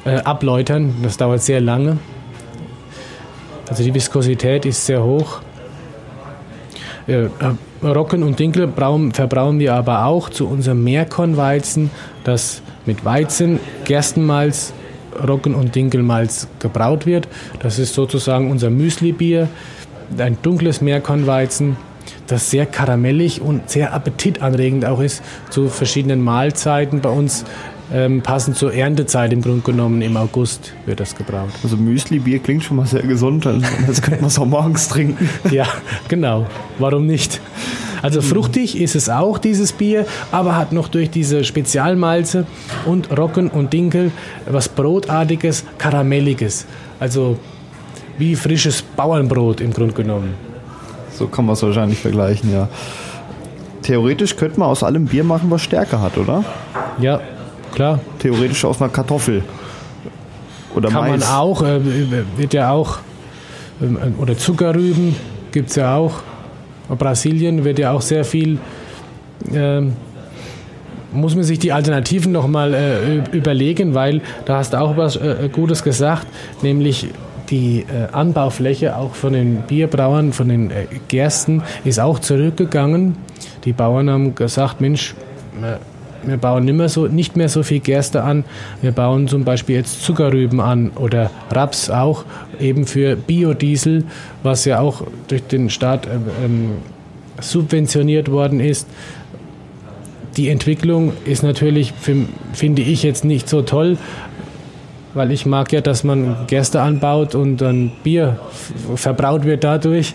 äh, 0.05 0.15
abläutern. 0.15 0.95
Das 1.03 1.17
dauert 1.17 1.41
sehr 1.41 1.61
lange. 1.61 1.97
Also 3.69 3.83
die 3.83 3.93
Viskosität 3.93 4.65
ist 4.65 4.85
sehr 4.85 5.03
hoch. 5.03 5.41
Äh, 7.07 7.27
Roggen 7.83 8.23
und 8.23 8.39
Dinkel 8.39 8.67
brauen, 8.67 9.11
verbrauen 9.11 9.59
wir 9.59 9.75
aber 9.75 10.05
auch 10.05 10.29
zu 10.29 10.47
unserem 10.47 10.83
Meerkornweizen, 10.83 11.91
das 12.23 12.61
mit 12.85 13.05
Weizen, 13.05 13.59
Gerstenmalz, 13.85 14.73
Roggen 15.27 15.55
und 15.55 15.75
Dinkelmalz 15.75 16.47
gebraut 16.59 17.05
wird. 17.05 17.27
Das 17.59 17.79
ist 17.79 17.93
sozusagen 17.93 18.51
unser 18.51 18.69
Müslibier, 18.69 19.47
ein 20.17 20.37
dunkles 20.41 20.81
Meerkornweizen, 20.81 21.77
das 22.27 22.49
sehr 22.49 22.65
karamellig 22.65 23.41
und 23.41 23.69
sehr 23.69 23.93
appetitanregend 23.93 24.85
auch 24.85 25.01
ist 25.01 25.21
zu 25.49 25.69
verschiedenen 25.69 26.21
Mahlzeiten 26.21 27.01
bei 27.01 27.09
uns 27.09 27.45
ähm, 27.93 28.21
passend 28.21 28.57
zur 28.57 28.73
Erntezeit 28.73 29.33
im 29.33 29.41
Grunde 29.41 29.61
genommen 29.61 30.01
im 30.01 30.15
August 30.15 30.73
wird 30.85 30.99
das 30.99 31.15
gebraut. 31.15 31.49
Also 31.63 31.75
Müsli-Bier 31.75 32.39
klingt 32.39 32.63
schon 32.63 32.77
mal 32.77 32.85
sehr 32.85 33.01
gesund, 33.03 33.45
also 33.45 33.65
das 33.85 34.01
könnte 34.01 34.21
man 34.21 34.29
es 34.29 34.39
auch 34.39 34.45
morgens 34.45 34.87
trinken. 34.87 35.29
ja, 35.51 35.67
genau. 36.07 36.47
Warum 36.79 37.05
nicht? 37.05 37.41
Also 38.01 38.21
fruchtig 38.21 38.79
ist 38.79 38.95
es 38.95 39.09
auch, 39.09 39.37
dieses 39.37 39.71
Bier, 39.71 40.05
aber 40.31 40.55
hat 40.55 40.71
noch 40.71 40.87
durch 40.87 41.09
diese 41.09 41.43
Spezialmalze 41.43 42.45
und 42.85 43.15
Roggen 43.15 43.49
und 43.49 43.73
Dinkel 43.73 44.11
was 44.49 44.69
Brotartiges, 44.69 45.63
Karamelliges. 45.77 46.65
Also 46.99 47.37
wie 48.17 48.35
frisches 48.35 48.81
Bauernbrot 48.81 49.61
im 49.61 49.73
Grunde 49.73 49.93
genommen. 49.93 50.33
So 51.13 51.27
kann 51.27 51.45
man 51.45 51.53
es 51.53 51.63
wahrscheinlich 51.63 51.99
vergleichen, 51.99 52.51
ja. 52.51 52.67
Theoretisch 53.81 54.35
könnte 54.35 54.59
man 54.59 54.69
aus 54.69 54.83
allem 54.83 55.05
Bier 55.05 55.23
machen, 55.23 55.49
was 55.49 55.61
Stärke 55.61 55.99
hat, 55.99 56.17
oder? 56.17 56.43
Ja, 56.99 57.19
klar. 57.73 57.99
Theoretisch 58.19 58.63
aus 58.63 58.79
einer 58.81 58.91
Kartoffel. 58.91 59.43
Oder 60.75 60.89
Kann 60.89 61.09
Mais. 61.09 61.19
man 61.21 61.29
auch, 61.29 61.61
äh, 61.63 61.79
wird 62.37 62.53
ja 62.53 62.71
auch, 62.71 62.99
äh, 63.81 64.21
oder 64.21 64.37
Zuckerrüben 64.37 65.15
gibt 65.51 65.69
es 65.69 65.75
ja 65.75 65.95
auch. 65.95 66.21
Brasilien 66.95 67.63
wird 67.63 67.79
ja 67.79 67.91
auch 67.91 68.01
sehr 68.01 68.25
viel, 68.25 68.59
äh, 69.53 69.81
muss 71.11 71.35
man 71.35 71.43
sich 71.43 71.59
die 71.59 71.71
Alternativen 71.71 72.31
nochmal 72.31 72.73
äh, 72.73 73.35
überlegen, 73.35 73.93
weil 73.93 74.21
da 74.45 74.57
hast 74.57 74.73
du 74.73 74.79
auch 74.79 74.97
was 74.97 75.15
äh, 75.15 75.49
Gutes 75.51 75.83
gesagt, 75.83 76.27
nämlich 76.61 77.07
die 77.49 77.81
äh, 77.81 78.11
Anbaufläche 78.13 78.95
auch 78.95 79.13
von 79.13 79.33
den 79.33 79.63
Bierbrauern, 79.63 80.31
von 80.31 80.47
den 80.47 80.71
äh, 80.71 80.85
Gersten 81.09 81.63
ist 81.83 81.99
auch 81.99 82.19
zurückgegangen. 82.19 83.17
Die 83.65 83.73
Bauern 83.73 84.09
haben 84.09 84.35
gesagt, 84.35 84.79
Mensch, 84.79 85.13
wir 86.23 86.37
bauen 86.37 86.65
nicht 86.65 86.75
mehr, 86.75 86.89
so, 86.89 87.07
nicht 87.07 87.35
mehr 87.35 87.49
so 87.49 87.63
viel 87.63 87.79
Gerste 87.79 88.23
an. 88.23 88.43
Wir 88.81 88.91
bauen 88.91 89.27
zum 89.27 89.43
Beispiel 89.43 89.75
jetzt 89.75 90.03
Zuckerrüben 90.03 90.59
an 90.59 90.91
oder 90.95 91.31
Raps 91.49 91.89
auch, 91.89 92.25
eben 92.59 92.85
für 92.85 93.15
Biodiesel, 93.15 94.05
was 94.43 94.65
ja 94.65 94.79
auch 94.79 95.03
durch 95.27 95.43
den 95.43 95.69
Staat 95.69 96.05
äh, 96.05 96.45
ähm, 96.45 96.71
subventioniert 97.39 98.29
worden 98.31 98.59
ist. 98.59 98.87
Die 100.37 100.49
Entwicklung 100.49 101.13
ist 101.25 101.43
natürlich, 101.43 101.93
finde 102.53 102.81
ich, 102.81 103.03
jetzt 103.03 103.25
nicht 103.25 103.49
so 103.49 103.63
toll, 103.63 103.97
weil 105.13 105.31
ich 105.31 105.45
mag 105.45 105.73
ja, 105.73 105.81
dass 105.81 106.03
man 106.03 106.37
Gerste 106.47 106.81
anbaut 106.81 107.35
und 107.35 107.57
dann 107.57 107.91
Bier 108.03 108.39
verbraut 108.95 109.43
wird 109.43 109.63
dadurch. 109.63 110.13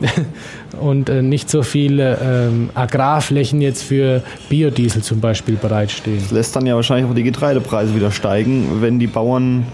und 0.80 1.08
äh, 1.08 1.22
nicht 1.22 1.50
so 1.50 1.62
viele 1.62 2.18
ähm, 2.22 2.70
Agrarflächen 2.74 3.60
jetzt 3.60 3.82
für 3.82 4.22
Biodiesel 4.48 5.02
zum 5.02 5.20
Beispiel 5.20 5.56
bereitstehen. 5.56 6.18
Das 6.20 6.30
lässt 6.30 6.56
dann 6.56 6.66
ja 6.66 6.74
wahrscheinlich 6.74 7.10
auch 7.10 7.14
die 7.14 7.22
Getreidepreise 7.22 7.94
wieder 7.94 8.10
steigen, 8.10 8.80
wenn 8.80 8.98
die 8.98 9.06
Bauern 9.06 9.66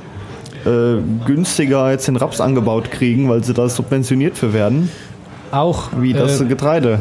äh, 0.64 0.96
günstiger 1.26 1.90
jetzt 1.90 2.08
den 2.08 2.16
Raps 2.16 2.40
angebaut 2.40 2.90
kriegen, 2.90 3.28
weil 3.28 3.44
sie 3.44 3.54
da 3.54 3.68
subventioniert 3.68 4.36
für 4.36 4.52
werden. 4.52 4.90
Auch 5.50 5.90
wie 5.98 6.12
das 6.12 6.40
äh, 6.40 6.46
Getreide. 6.46 7.00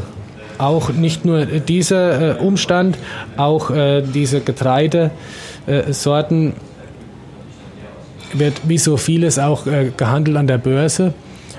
Auch 0.58 0.90
nicht 0.90 1.26
nur 1.26 1.46
dieser 1.46 2.38
äh, 2.38 2.40
Umstand, 2.40 2.98
auch 3.38 3.72
äh, 3.72 4.02
diese 4.02 4.42
Getreidesorten 4.42 6.54
wird 8.34 8.62
wie 8.68 8.78
so 8.78 8.98
vieles 8.98 9.40
auch 9.40 9.66
äh, 9.68 9.92
gehandelt 9.96 10.38
an 10.38 10.48
der 10.48 10.58
Börse 10.58 11.14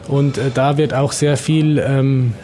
und 0.09 0.39
äh, 0.39 0.51
da 0.53 0.77
wird 0.77 0.95
auch 0.95 1.13
sehr 1.13 1.37
viel, 1.37 1.79
ähm, 1.79 2.35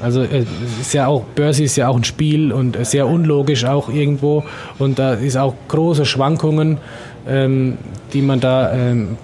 also 0.00 0.22
äh, 0.22 0.44
ist 0.80 0.92
ja 0.94 1.06
auch, 1.06 1.24
Börse 1.34 1.64
ist 1.64 1.76
ja 1.76 1.88
auch 1.88 1.96
ein 1.96 2.04
Spiel 2.04 2.52
und 2.52 2.76
äh, 2.76 2.84
sehr 2.84 3.06
unlogisch 3.06 3.64
auch 3.64 3.88
irgendwo. 3.88 4.44
Und 4.78 4.98
da 4.98 5.14
ist 5.14 5.36
auch 5.36 5.54
große 5.68 6.04
Schwankungen, 6.04 6.78
ähm, 7.26 7.78
die 8.12 8.22
man 8.22 8.40
da, 8.40 8.72
ähm, 8.72 9.16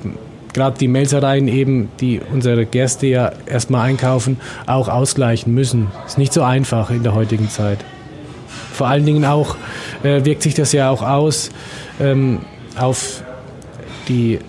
gerade 0.53 0.79
die 0.79 0.89
Melzereien 0.89 1.49
eben, 1.49 1.91
die 2.01 2.21
unsere 2.33 2.65
Gäste 2.65 3.07
ja 3.07 3.33
erstmal 3.47 3.89
einkaufen, 3.89 4.39
auch 4.67 4.89
ausgleichen 4.89 5.53
müssen. 5.53 5.89
Ist 6.07 6.19
nicht 6.19 6.33
so 6.33 6.43
einfach 6.43 6.91
in 6.91 7.03
der 7.03 7.15
heutigen 7.15 7.49
Zeit. 7.51 7.85
Vor 8.73 8.89
allen 8.89 9.05
Dingen 9.05 9.25
auch 9.25 9.57
äh, 10.03 10.25
wirkt 10.25 10.43
sich 10.43 10.55
das 10.55 10.73
ja 10.73 10.91
auch 10.91 11.03
aus 11.03 11.51
ähm, 12.01 12.41
auf 12.77 13.23
die 14.09 14.41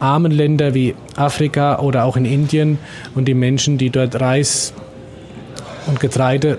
armen 0.00 0.32
Länder 0.32 0.74
wie 0.74 0.94
Afrika 1.16 1.78
oder 1.80 2.04
auch 2.04 2.16
in 2.16 2.24
Indien 2.24 2.78
und 3.14 3.26
die 3.26 3.34
Menschen, 3.34 3.78
die 3.78 3.90
dort 3.90 4.20
Reis 4.20 4.72
und 5.86 6.00
Getreide 6.00 6.58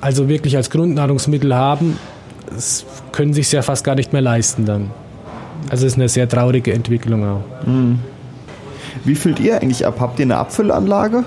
also 0.00 0.28
wirklich 0.28 0.56
als 0.56 0.70
Grundnahrungsmittel 0.70 1.54
haben, 1.54 1.98
können 3.12 3.32
sich 3.34 3.52
ja 3.52 3.62
fast 3.62 3.84
gar 3.84 3.94
nicht 3.94 4.12
mehr 4.12 4.22
leisten 4.22 4.64
dann. 4.64 4.90
Also 5.68 5.86
es 5.86 5.92
ist 5.92 5.98
eine 5.98 6.08
sehr 6.08 6.28
traurige 6.28 6.72
Entwicklung 6.72 7.24
auch. 7.24 7.66
Mhm. 7.66 8.00
Wie 9.04 9.14
füllt 9.14 9.38
ihr 9.40 9.60
eigentlich 9.60 9.86
ab? 9.86 9.96
Habt 10.00 10.18
ihr 10.18 10.24
eine 10.24 10.36
Abfüllanlage? 10.36 11.24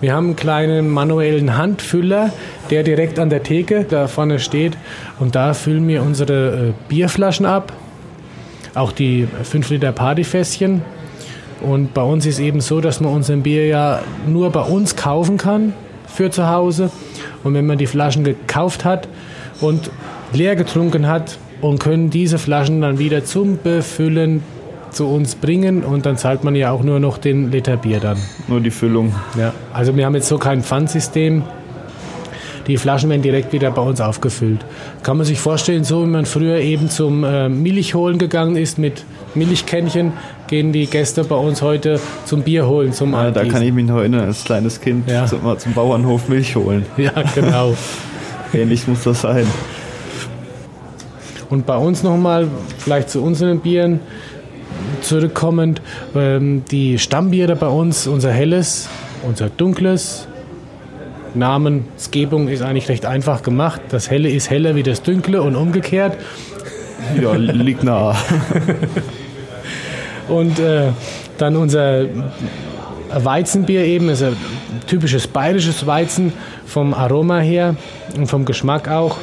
Wir 0.00 0.14
haben 0.14 0.26
einen 0.26 0.36
kleinen 0.36 0.88
manuellen 0.88 1.56
Handfüller, 1.56 2.32
der 2.70 2.82
direkt 2.82 3.18
an 3.18 3.30
der 3.30 3.42
Theke 3.42 3.84
da 3.88 4.06
vorne 4.06 4.38
steht. 4.38 4.76
Und 5.18 5.34
da 5.34 5.54
füllen 5.54 5.86
wir 5.88 6.02
unsere 6.02 6.68
äh, 6.68 6.72
Bierflaschen 6.88 7.46
ab. 7.46 7.72
Auch 8.74 8.92
die 8.92 9.26
5 9.42 9.70
Liter 9.70 9.92
Partyfässchen. 9.92 10.82
Und 11.60 11.94
bei 11.94 12.02
uns 12.02 12.26
ist 12.26 12.40
eben 12.40 12.60
so, 12.60 12.80
dass 12.80 13.00
man 13.00 13.12
unser 13.12 13.36
Bier 13.36 13.66
ja 13.66 14.00
nur 14.26 14.50
bei 14.50 14.60
uns 14.60 14.96
kaufen 14.96 15.38
kann 15.38 15.72
für 16.06 16.30
zu 16.30 16.48
Hause. 16.48 16.90
Und 17.42 17.54
wenn 17.54 17.66
man 17.66 17.78
die 17.78 17.86
Flaschen 17.86 18.24
gekauft 18.24 18.84
hat 18.84 19.08
und 19.60 19.90
leer 20.32 20.56
getrunken 20.56 21.06
hat 21.06 21.38
und 21.60 21.78
können 21.78 22.10
diese 22.10 22.38
Flaschen 22.38 22.80
dann 22.80 22.98
wieder 22.98 23.24
zum 23.24 23.58
Befüllen 23.62 24.42
zu 24.90 25.08
uns 25.08 25.34
bringen 25.34 25.82
und 25.82 26.06
dann 26.06 26.16
zahlt 26.16 26.44
man 26.44 26.54
ja 26.54 26.70
auch 26.70 26.82
nur 26.82 27.00
noch 27.00 27.18
den 27.18 27.50
Liter 27.50 27.76
Bier 27.76 28.00
dann. 28.00 28.18
Nur 28.48 28.60
die 28.60 28.70
Füllung. 28.70 29.14
Ja, 29.36 29.52
also 29.72 29.96
wir 29.96 30.06
haben 30.06 30.14
jetzt 30.14 30.28
so 30.28 30.38
kein 30.38 30.62
Pfandsystem. 30.62 31.42
Die 32.66 32.76
Flaschen 32.78 33.10
werden 33.10 33.22
direkt 33.22 33.52
wieder 33.52 33.70
bei 33.70 33.82
uns 33.82 34.00
aufgefüllt. 34.00 34.64
Kann 35.02 35.16
man 35.18 35.26
sich 35.26 35.38
vorstellen, 35.38 35.84
so 35.84 36.02
wie 36.02 36.08
man 36.08 36.24
früher 36.24 36.58
eben 36.58 36.88
zum 36.88 37.24
äh, 37.24 37.48
Milch 37.48 37.94
holen 37.94 38.18
gegangen 38.18 38.56
ist 38.56 38.78
mit 38.78 39.04
Milchkännchen 39.34 40.12
gehen 40.46 40.72
die 40.72 40.86
Gäste 40.86 41.24
bei 41.24 41.34
uns 41.36 41.62
heute 41.62 41.98
zum 42.26 42.42
Bier 42.42 42.66
holen, 42.66 42.92
zum 42.92 43.12
Ja, 43.12 43.30
da 43.30 43.44
kann 43.44 43.62
ich 43.62 43.72
mich 43.72 43.86
noch 43.86 43.96
erinnern, 43.98 44.26
als 44.26 44.44
kleines 44.44 44.80
Kind 44.80 45.10
Ja. 45.10 45.26
zum, 45.26 45.40
zum 45.58 45.72
Bauernhof 45.72 46.28
Milch 46.28 46.54
holen. 46.56 46.84
Ja, 46.96 47.12
genau. 47.34 47.74
Ähnlich 48.52 48.86
muss 48.86 49.02
das 49.02 49.22
sein. 49.22 49.46
Und 51.50 51.66
bei 51.66 51.76
uns 51.76 52.02
nochmal, 52.02 52.48
vielleicht 52.78 53.10
zu 53.10 53.22
unseren 53.22 53.60
Bieren 53.60 54.00
zurückkommend, 55.02 55.80
ähm, 56.14 56.62
die 56.70 56.98
Stammbiere 56.98 57.56
bei 57.56 57.66
uns, 57.68 58.06
unser 58.06 58.30
helles, 58.30 58.88
unser 59.26 59.48
dunkles. 59.50 60.28
Namensgebung 61.34 62.48
ist 62.48 62.62
eigentlich 62.62 62.88
recht 62.88 63.06
einfach 63.06 63.42
gemacht. 63.42 63.80
Das 63.90 64.10
helle 64.10 64.28
ist 64.30 64.50
heller 64.50 64.74
wie 64.74 64.82
das 64.82 65.02
dunkle 65.02 65.42
und 65.42 65.56
umgekehrt. 65.56 66.16
Ja, 67.20 67.32
liegt 67.34 67.84
nah. 67.84 68.16
Und 70.28 70.58
äh, 70.58 70.88
dann 71.36 71.56
unser 71.56 72.06
Weizenbier 73.12 73.84
eben, 73.84 74.08
ist 74.08 74.22
ein 74.22 74.36
typisches 74.86 75.26
bayerisches 75.26 75.86
Weizen 75.86 76.32
vom 76.66 76.94
Aroma 76.94 77.40
her 77.40 77.76
und 78.16 78.26
vom 78.26 78.44
Geschmack 78.44 78.88
auch. 78.88 79.18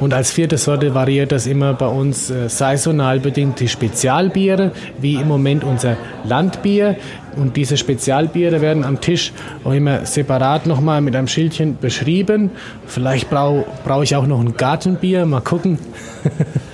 Und 0.00 0.12
als 0.12 0.32
vierte 0.32 0.58
Sorte 0.58 0.94
variiert 0.94 1.32
das 1.32 1.46
immer 1.46 1.72
bei 1.72 1.86
uns 1.86 2.30
äh, 2.30 2.48
saisonal 2.48 3.20
bedingt 3.20 3.60
die 3.60 3.68
Spezialbiere, 3.68 4.72
wie 5.00 5.14
im 5.14 5.28
Moment 5.28 5.64
unser 5.64 5.96
Landbier. 6.24 6.96
Und 7.36 7.56
diese 7.56 7.76
Spezialbiere 7.76 8.60
werden 8.60 8.84
am 8.84 9.00
Tisch 9.00 9.32
auch 9.64 9.72
immer 9.72 10.06
separat 10.06 10.66
nochmal 10.66 11.00
mit 11.00 11.16
einem 11.16 11.28
Schildchen 11.28 11.78
beschrieben. 11.78 12.50
Vielleicht 12.86 13.30
brauche 13.30 13.64
brauch 13.84 14.02
ich 14.02 14.16
auch 14.16 14.26
noch 14.26 14.40
ein 14.40 14.56
Gartenbier, 14.56 15.26
mal 15.26 15.40
gucken. 15.40 15.78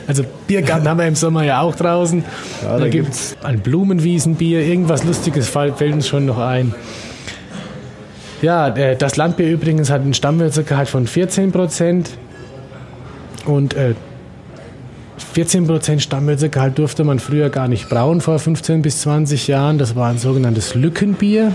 Also 0.07 0.25
Biergarten 0.49 0.89
haben 0.89 0.99
wir 0.99 1.07
im 1.07 1.15
Sommer 1.15 1.45
ja 1.45 1.61
auch 1.61 1.77
draußen. 1.77 2.25
Ja, 2.65 2.79
da 2.81 2.89
gibt 2.89 3.11
es 3.11 3.37
ein 3.45 3.61
Blumenwiesenbier, 3.61 4.61
irgendwas 4.61 5.05
Lustiges 5.05 5.49
fällt 5.49 5.79
fällt 5.79 5.95
uns 5.95 6.09
schon 6.09 6.27
noch 6.27 6.39
ein. 6.39 6.75
Ja, 8.43 8.69
äh, 8.69 8.97
das 8.97 9.17
Landbier 9.17 9.49
übrigens 9.49 9.89
hat 9.89 10.01
einen 10.01 10.15
Stammwürzegehalt 10.15 10.89
von 10.89 11.07
14 11.07 11.53
Prozent. 11.53 12.11
Und 13.47 13.75
äh, 13.75 13.95
14% 15.35 16.01
Stammwürzegehalt 16.01 16.79
durfte 16.79 17.05
man 17.05 17.21
früher 17.21 17.51
gar 17.51 17.69
nicht 17.69 17.89
brauen 17.89 18.21
vor 18.21 18.39
15 18.39 18.83
bis 18.83 19.03
20 19.03 19.47
Jahren. 19.47 19.79
Das 19.79 19.95
war 19.95 20.09
ein 20.09 20.19
sogenanntes 20.19 20.75
Lückenbier. 20.75 21.53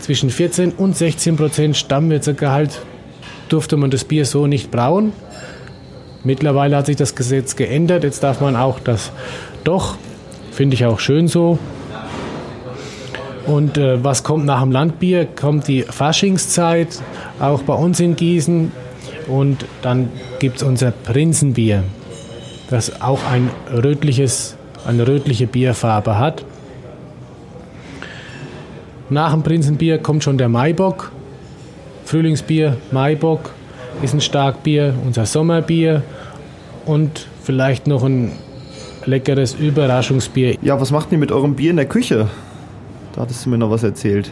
Zwischen 0.00 0.30
14 0.30 0.72
und 0.72 0.96
16% 0.96 1.74
Stammwürzegehalt 1.74 2.80
durfte 3.48 3.76
man 3.76 3.90
das 3.90 4.04
Bier 4.04 4.24
so 4.24 4.46
nicht 4.46 4.70
brauen. 4.70 5.12
Mittlerweile 6.24 6.76
hat 6.76 6.86
sich 6.86 6.96
das 6.96 7.14
Gesetz 7.14 7.54
geändert. 7.54 8.02
Jetzt 8.02 8.22
darf 8.22 8.40
man 8.40 8.56
auch 8.56 8.80
das 8.80 9.12
doch. 9.62 9.96
Finde 10.50 10.74
ich 10.74 10.86
auch 10.86 10.98
schön 10.98 11.28
so. 11.28 11.58
Und 13.46 13.76
äh, 13.76 14.02
was 14.02 14.22
kommt 14.22 14.46
nach 14.46 14.60
dem 14.62 14.70
Landbier? 14.70 15.26
Kommt 15.26 15.68
die 15.68 15.82
Faschingszeit, 15.82 17.00
auch 17.40 17.62
bei 17.62 17.74
uns 17.74 18.00
in 18.00 18.16
Gießen. 18.16 18.72
Und 19.26 19.64
dann 19.82 20.08
gibt 20.38 20.56
es 20.56 20.62
unser 20.62 20.92
Prinzenbier, 20.92 21.84
das 22.72 23.02
auch 23.02 23.20
ein 23.30 23.50
rötliches, 23.72 24.56
eine 24.86 25.06
rötliche 25.06 25.46
Bierfarbe 25.46 26.18
hat. 26.18 26.44
Nach 29.10 29.32
dem 29.32 29.42
Prinzenbier 29.42 29.98
kommt 29.98 30.24
schon 30.24 30.38
der 30.38 30.48
Maibock. 30.48 31.12
Frühlingsbier, 32.04 32.76
Maibock 32.90 33.50
ist 34.02 34.14
ein 34.14 34.20
Starkbier, 34.20 34.94
unser 35.04 35.26
Sommerbier 35.26 36.02
und 36.86 37.26
vielleicht 37.42 37.86
noch 37.86 38.04
ein 38.04 38.32
leckeres 39.04 39.54
Überraschungsbier. 39.54 40.56
Ja, 40.62 40.80
was 40.80 40.90
macht 40.90 41.12
ihr 41.12 41.18
mit 41.18 41.30
eurem 41.30 41.54
Bier 41.54 41.70
in 41.70 41.76
der 41.76 41.86
Küche? 41.86 42.28
Da 43.14 43.22
hattest 43.22 43.44
du 43.44 43.50
mir 43.50 43.58
noch 43.58 43.70
was 43.70 43.82
erzählt. 43.82 44.30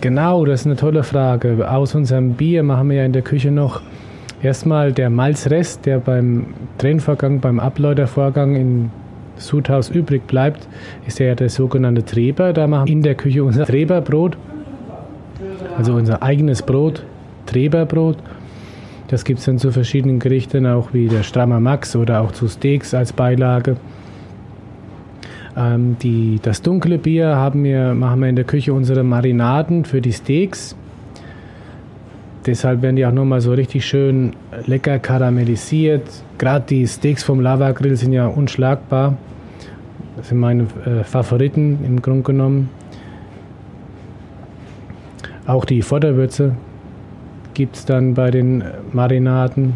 Genau, 0.00 0.44
das 0.44 0.60
ist 0.60 0.66
eine 0.66 0.76
tolle 0.76 1.04
Frage. 1.04 1.70
Aus 1.70 1.94
unserem 1.94 2.32
Bier 2.32 2.62
machen 2.62 2.90
wir 2.90 2.96
ja 2.96 3.04
in 3.04 3.12
der 3.12 3.22
Küche 3.22 3.50
noch 3.50 3.80
erstmal 4.42 4.92
der 4.92 5.10
Malzrest, 5.10 5.86
der 5.86 5.98
beim 5.98 6.54
Trennvorgang, 6.78 7.40
beim 7.40 7.60
Abläutervorgang 7.60 8.56
im 8.56 8.90
Sudhaus 9.36 9.90
übrig 9.90 10.26
bleibt, 10.26 10.66
ist 11.06 11.18
ja 11.18 11.34
der 11.34 11.50
sogenannte 11.50 12.04
Treber. 12.04 12.52
Da 12.52 12.66
machen 12.66 12.86
wir 12.86 12.92
in 12.92 13.02
der 13.02 13.14
Küche 13.14 13.44
unser 13.44 13.66
Treberbrot, 13.66 14.36
also 15.76 15.94
unser 15.94 16.22
eigenes 16.22 16.62
Brot, 16.62 17.04
Treberbrot. 17.46 18.18
Das 19.08 19.24
gibt 19.24 19.38
es 19.38 19.44
dann 19.44 19.58
zu 19.58 19.70
verschiedenen 19.70 20.18
Gerichten, 20.18 20.66
auch 20.66 20.92
wie 20.92 21.08
der 21.08 21.22
Strammer 21.22 21.60
Max 21.60 21.94
oder 21.94 22.22
auch 22.22 22.32
zu 22.32 22.48
Steaks 22.48 22.92
als 22.92 23.12
Beilage. 23.12 23.76
Ähm, 25.56 25.96
die, 26.02 26.40
das 26.42 26.60
dunkle 26.60 26.98
Bier 26.98 27.36
haben 27.36 27.62
wir, 27.62 27.94
machen 27.94 28.20
wir 28.20 28.28
in 28.28 28.36
der 28.36 28.44
Küche 28.44 28.72
unsere 28.72 29.04
Marinaden 29.04 29.84
für 29.84 30.00
die 30.00 30.12
Steaks. 30.12 30.76
Deshalb 32.46 32.80
werden 32.80 32.94
die 32.94 33.04
auch 33.04 33.12
nochmal 33.12 33.40
so 33.40 33.52
richtig 33.52 33.84
schön 33.84 34.34
lecker 34.66 35.00
karamellisiert. 35.00 36.08
Gerade 36.38 36.64
die 36.68 36.86
Steaks 36.86 37.24
vom 37.24 37.40
Lava 37.40 37.72
Grill 37.72 37.96
sind 37.96 38.12
ja 38.12 38.28
unschlagbar. 38.28 39.16
Das 40.16 40.28
sind 40.28 40.38
meine 40.38 40.68
äh, 40.84 41.02
Favoriten 41.02 41.80
im 41.84 42.00
Grunde 42.00 42.22
genommen. 42.22 42.70
Auch 45.46 45.64
die 45.64 45.82
Vorderwürze 45.82 46.56
gibt 47.54 47.76
es 47.76 47.84
dann 47.84 48.14
bei 48.14 48.30
den 48.30 48.62
Marinaden. 48.92 49.74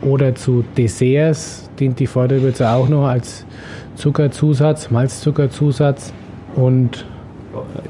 Oder 0.00 0.36
zu 0.36 0.64
Desserts 0.76 1.68
dient 1.80 1.98
die 1.98 2.06
Vorderwürze 2.06 2.70
auch 2.70 2.88
noch 2.88 3.06
als 3.06 3.44
Zuckerzusatz, 3.96 4.90
Malzzuckerzusatz. 4.90 6.12
Und 6.54 7.04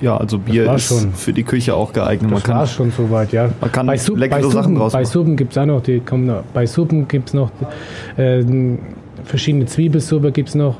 Ja, 0.00 0.16
also 0.16 0.38
Bier 0.38 0.72
ist 0.72 0.88
schon. 0.88 1.12
für 1.12 1.32
die 1.32 1.44
Küche 1.44 1.74
auch 1.74 1.92
geeignet. 1.92 2.30
Man 2.30 2.40
das 2.40 2.48
war 2.48 2.58
kann, 2.58 2.66
schon 2.66 2.90
soweit, 2.90 3.32
ja. 3.32 3.48
man 3.60 3.72
kann 3.72 3.86
bei, 3.86 3.96
Sup 3.96 4.18
leckere 4.18 4.40
bei 4.40 4.42
Sachen 4.42 4.52
Suppen, 4.52 4.74
draus 4.76 4.92
bei 4.92 5.00
machen. 5.00 5.10
Suppen 5.12 5.36
gibt 5.36 5.52
es 5.52 5.58
auch 5.58 5.66
noch, 5.66 5.82
die 5.82 6.00
kommen 6.00 6.26
noch, 6.26 6.42
bei 6.54 6.66
Suppen 6.66 7.08
gibt 7.08 7.28
es 7.28 7.34
noch 7.34 7.50
äh, 8.16 8.44
verschiedene 9.24 9.66
Zwiebelsuppe 9.66 10.32
gibt 10.32 10.50
es 10.50 10.54
noch. 10.54 10.76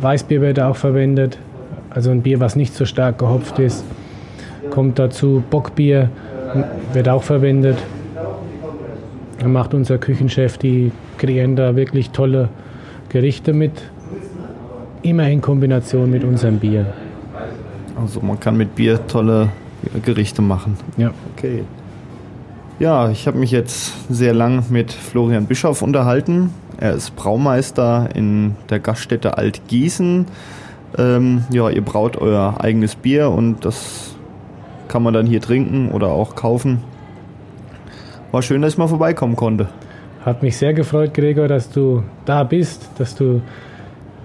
Weißbier 0.00 0.40
wird 0.40 0.60
auch 0.60 0.76
verwendet, 0.76 1.38
also 1.90 2.10
ein 2.10 2.22
Bier, 2.22 2.40
was 2.40 2.56
nicht 2.56 2.74
so 2.74 2.84
stark 2.84 3.18
gehopft 3.18 3.58
ist. 3.58 3.84
Kommt 4.70 4.98
dazu 4.98 5.42
Bockbier, 5.50 6.08
wird 6.92 7.08
auch 7.08 7.22
verwendet. 7.22 7.78
Da 9.38 9.48
macht 9.48 9.74
unser 9.74 9.98
Küchenchef, 9.98 10.58
die 10.58 10.90
kreieren 11.18 11.56
da 11.56 11.76
wirklich 11.76 12.10
tolle 12.10 12.48
Gerichte 13.08 13.52
mit. 13.52 13.72
Immer 15.02 15.28
in 15.28 15.40
Kombination 15.40 16.10
mit 16.10 16.24
unserem 16.24 16.58
Bier. 16.58 16.86
Also 18.00 18.20
man 18.20 18.38
kann 18.40 18.56
mit 18.56 18.74
Bier 18.74 19.06
tolle 19.06 19.50
Gerichte 20.04 20.42
machen. 20.42 20.76
Ja. 20.96 21.12
Okay. 21.36 21.64
Ja, 22.78 23.08
ich 23.10 23.26
habe 23.26 23.38
mich 23.38 23.52
jetzt 23.52 23.92
sehr 24.12 24.34
lang 24.34 24.64
mit 24.70 24.92
Florian 24.92 25.46
Bischoff 25.46 25.80
unterhalten. 25.80 26.50
Er 26.78 26.94
ist 26.94 27.14
Braumeister 27.14 28.08
in 28.14 28.56
der 28.68 28.80
Gaststätte 28.80 29.38
Altgießen. 29.38 30.26
Ähm, 30.98 31.44
ja, 31.50 31.70
ihr 31.70 31.82
braut 31.82 32.16
euer 32.16 32.56
eigenes 32.60 32.96
Bier 32.96 33.30
und 33.30 33.64
das 33.64 34.16
kann 34.88 35.02
man 35.02 35.14
dann 35.14 35.26
hier 35.26 35.40
trinken 35.40 35.90
oder 35.92 36.08
auch 36.08 36.34
kaufen. 36.34 36.82
War 38.32 38.42
schön, 38.42 38.62
dass 38.62 38.72
ich 38.72 38.78
mal 38.78 38.88
vorbeikommen 38.88 39.36
konnte. 39.36 39.68
Hat 40.24 40.42
mich 40.42 40.56
sehr 40.56 40.74
gefreut, 40.74 41.14
Gregor, 41.14 41.46
dass 41.46 41.70
du 41.70 42.02
da 42.24 42.42
bist, 42.42 42.88
dass 42.98 43.14
du 43.14 43.40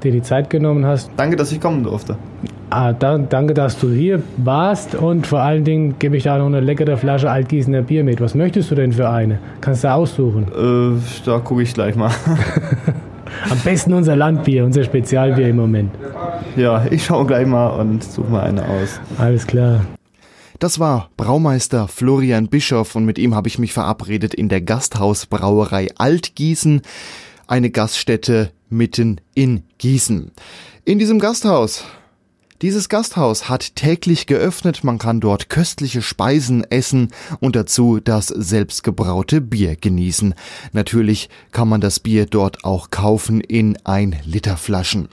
dir 0.03 0.11
die 0.11 0.21
Zeit 0.21 0.49
genommen 0.49 0.85
hast. 0.85 1.09
Danke, 1.17 1.35
dass 1.35 1.51
ich 1.51 1.59
kommen 1.59 1.84
durfte. 1.84 2.17
Ah, 2.71 2.93
da, 2.93 3.17
danke, 3.17 3.55
dass 3.55 3.80
du 3.80 3.89
hier 3.89 4.21
warst 4.38 4.93
und 4.93 5.26
vor 5.26 5.39
allen 5.39 5.63
Dingen 5.63 5.95
gebe 5.97 6.17
ich 6.17 6.23
da 6.23 6.38
noch 6.38 6.45
eine 6.45 6.59
leckere 6.59 6.97
Flasche 6.97 7.31
Altgießener 7.31 7.81
Bier 7.81 8.03
mit. 8.03 8.21
Was 8.21 8.35
möchtest 8.35 8.69
du 8.69 8.76
denn 8.76 8.93
für 8.93 9.09
eine? 9.09 9.39
Kannst 9.59 9.84
du 9.84 9.91
aussuchen. 9.91 10.43
Äh, 10.43 10.99
da 11.26 11.39
gucke 11.39 11.63
ich 11.63 11.73
gleich 11.73 11.95
mal. 11.95 12.11
Am 13.49 13.57
besten 13.63 13.93
unser 13.93 14.15
Landbier, 14.15 14.65
unser 14.65 14.84
Spezialbier 14.84 15.49
im 15.49 15.55
Moment. 15.55 15.91
ja, 16.55 16.85
ich 16.91 17.05
schaue 17.05 17.26
gleich 17.26 17.47
mal 17.47 17.67
und 17.67 18.03
suche 18.03 18.30
mal 18.30 18.41
eine 18.41 18.63
aus. 18.65 18.99
Alles 19.17 19.47
klar. 19.47 19.81
Das 20.59 20.77
war 20.77 21.09
Braumeister 21.15 21.88
Florian 21.88 22.49
Bischoff 22.49 22.95
und 22.95 23.05
mit 23.05 23.17
ihm 23.17 23.34
habe 23.34 23.47
ich 23.47 23.59
mich 23.59 23.71
verabredet 23.71 24.34
in 24.34 24.49
der 24.49 24.59
Gasthausbrauerei 24.61 25.88
Altgießen, 25.97 26.81
eine 27.49 27.69
Gaststätte 27.71 28.51
mitten 28.69 29.19
in 29.34 29.63
Gießen. 29.77 30.31
In 30.85 30.99
diesem 30.99 31.19
Gasthaus 31.19 31.84
dieses 32.61 32.89
Gasthaus 32.89 33.47
hat 33.47 33.77
täglich 33.77 34.27
geöffnet, 34.27 34.84
man 34.84 34.97
kann 34.97 35.21
dort 35.21 35.47
köstliche 35.47 36.01
Speisen 36.01 36.65
essen 36.69 37.13
und 37.39 37.55
dazu 37.55 38.01
das 38.01 38.27
selbstgebraute 38.27 39.39
Bier 39.39 39.77
genießen. 39.77 40.35
Natürlich 40.73 41.30
kann 41.53 41.69
man 41.69 41.80
das 41.80 42.01
Bier 42.01 42.26
dort 42.26 42.65
auch 42.65 42.89
kaufen 42.89 43.39
in 43.39 43.77
1 43.85 44.26
Liter 44.26 44.57
Flaschen. 44.57 45.07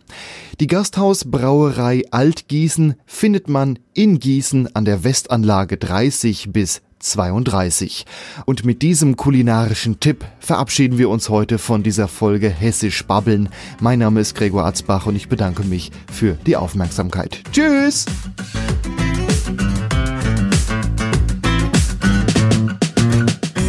Die 0.59 0.67
Gasthausbrauerei 0.67 2.03
Altgießen 2.11 2.97
findet 3.07 3.49
man 3.49 3.79
in 3.95 4.19
Gießen 4.19 4.75
an 4.75 4.85
der 4.85 5.05
Westanlage 5.05 5.77
30 5.77 6.49
bis 6.53 6.83
32. 7.11 8.05
Und 8.45 8.65
mit 8.65 8.83
diesem 8.83 9.17
kulinarischen 9.17 10.01
Tipp 10.01 10.25
verabschieden 10.39 10.99
wir 10.99 11.09
uns 11.09 11.29
heute 11.29 11.59
von 11.59 11.83
dieser 11.83 12.09
Folge 12.09 12.49
Hessisch 12.49 13.05
Babbeln. 13.07 13.49
Mein 13.81 13.99
Name 13.99 14.21
ist 14.21 14.35
Gregor 14.35 14.65
Atzbach 14.65 15.07
und 15.07 15.17
ich 15.17 15.29
bedanke 15.29 15.63
mich 15.65 15.91
für 16.13 16.35
die 16.47 16.57
Aufmerksamkeit. 16.57 17.43
Tschüss! 17.53 18.07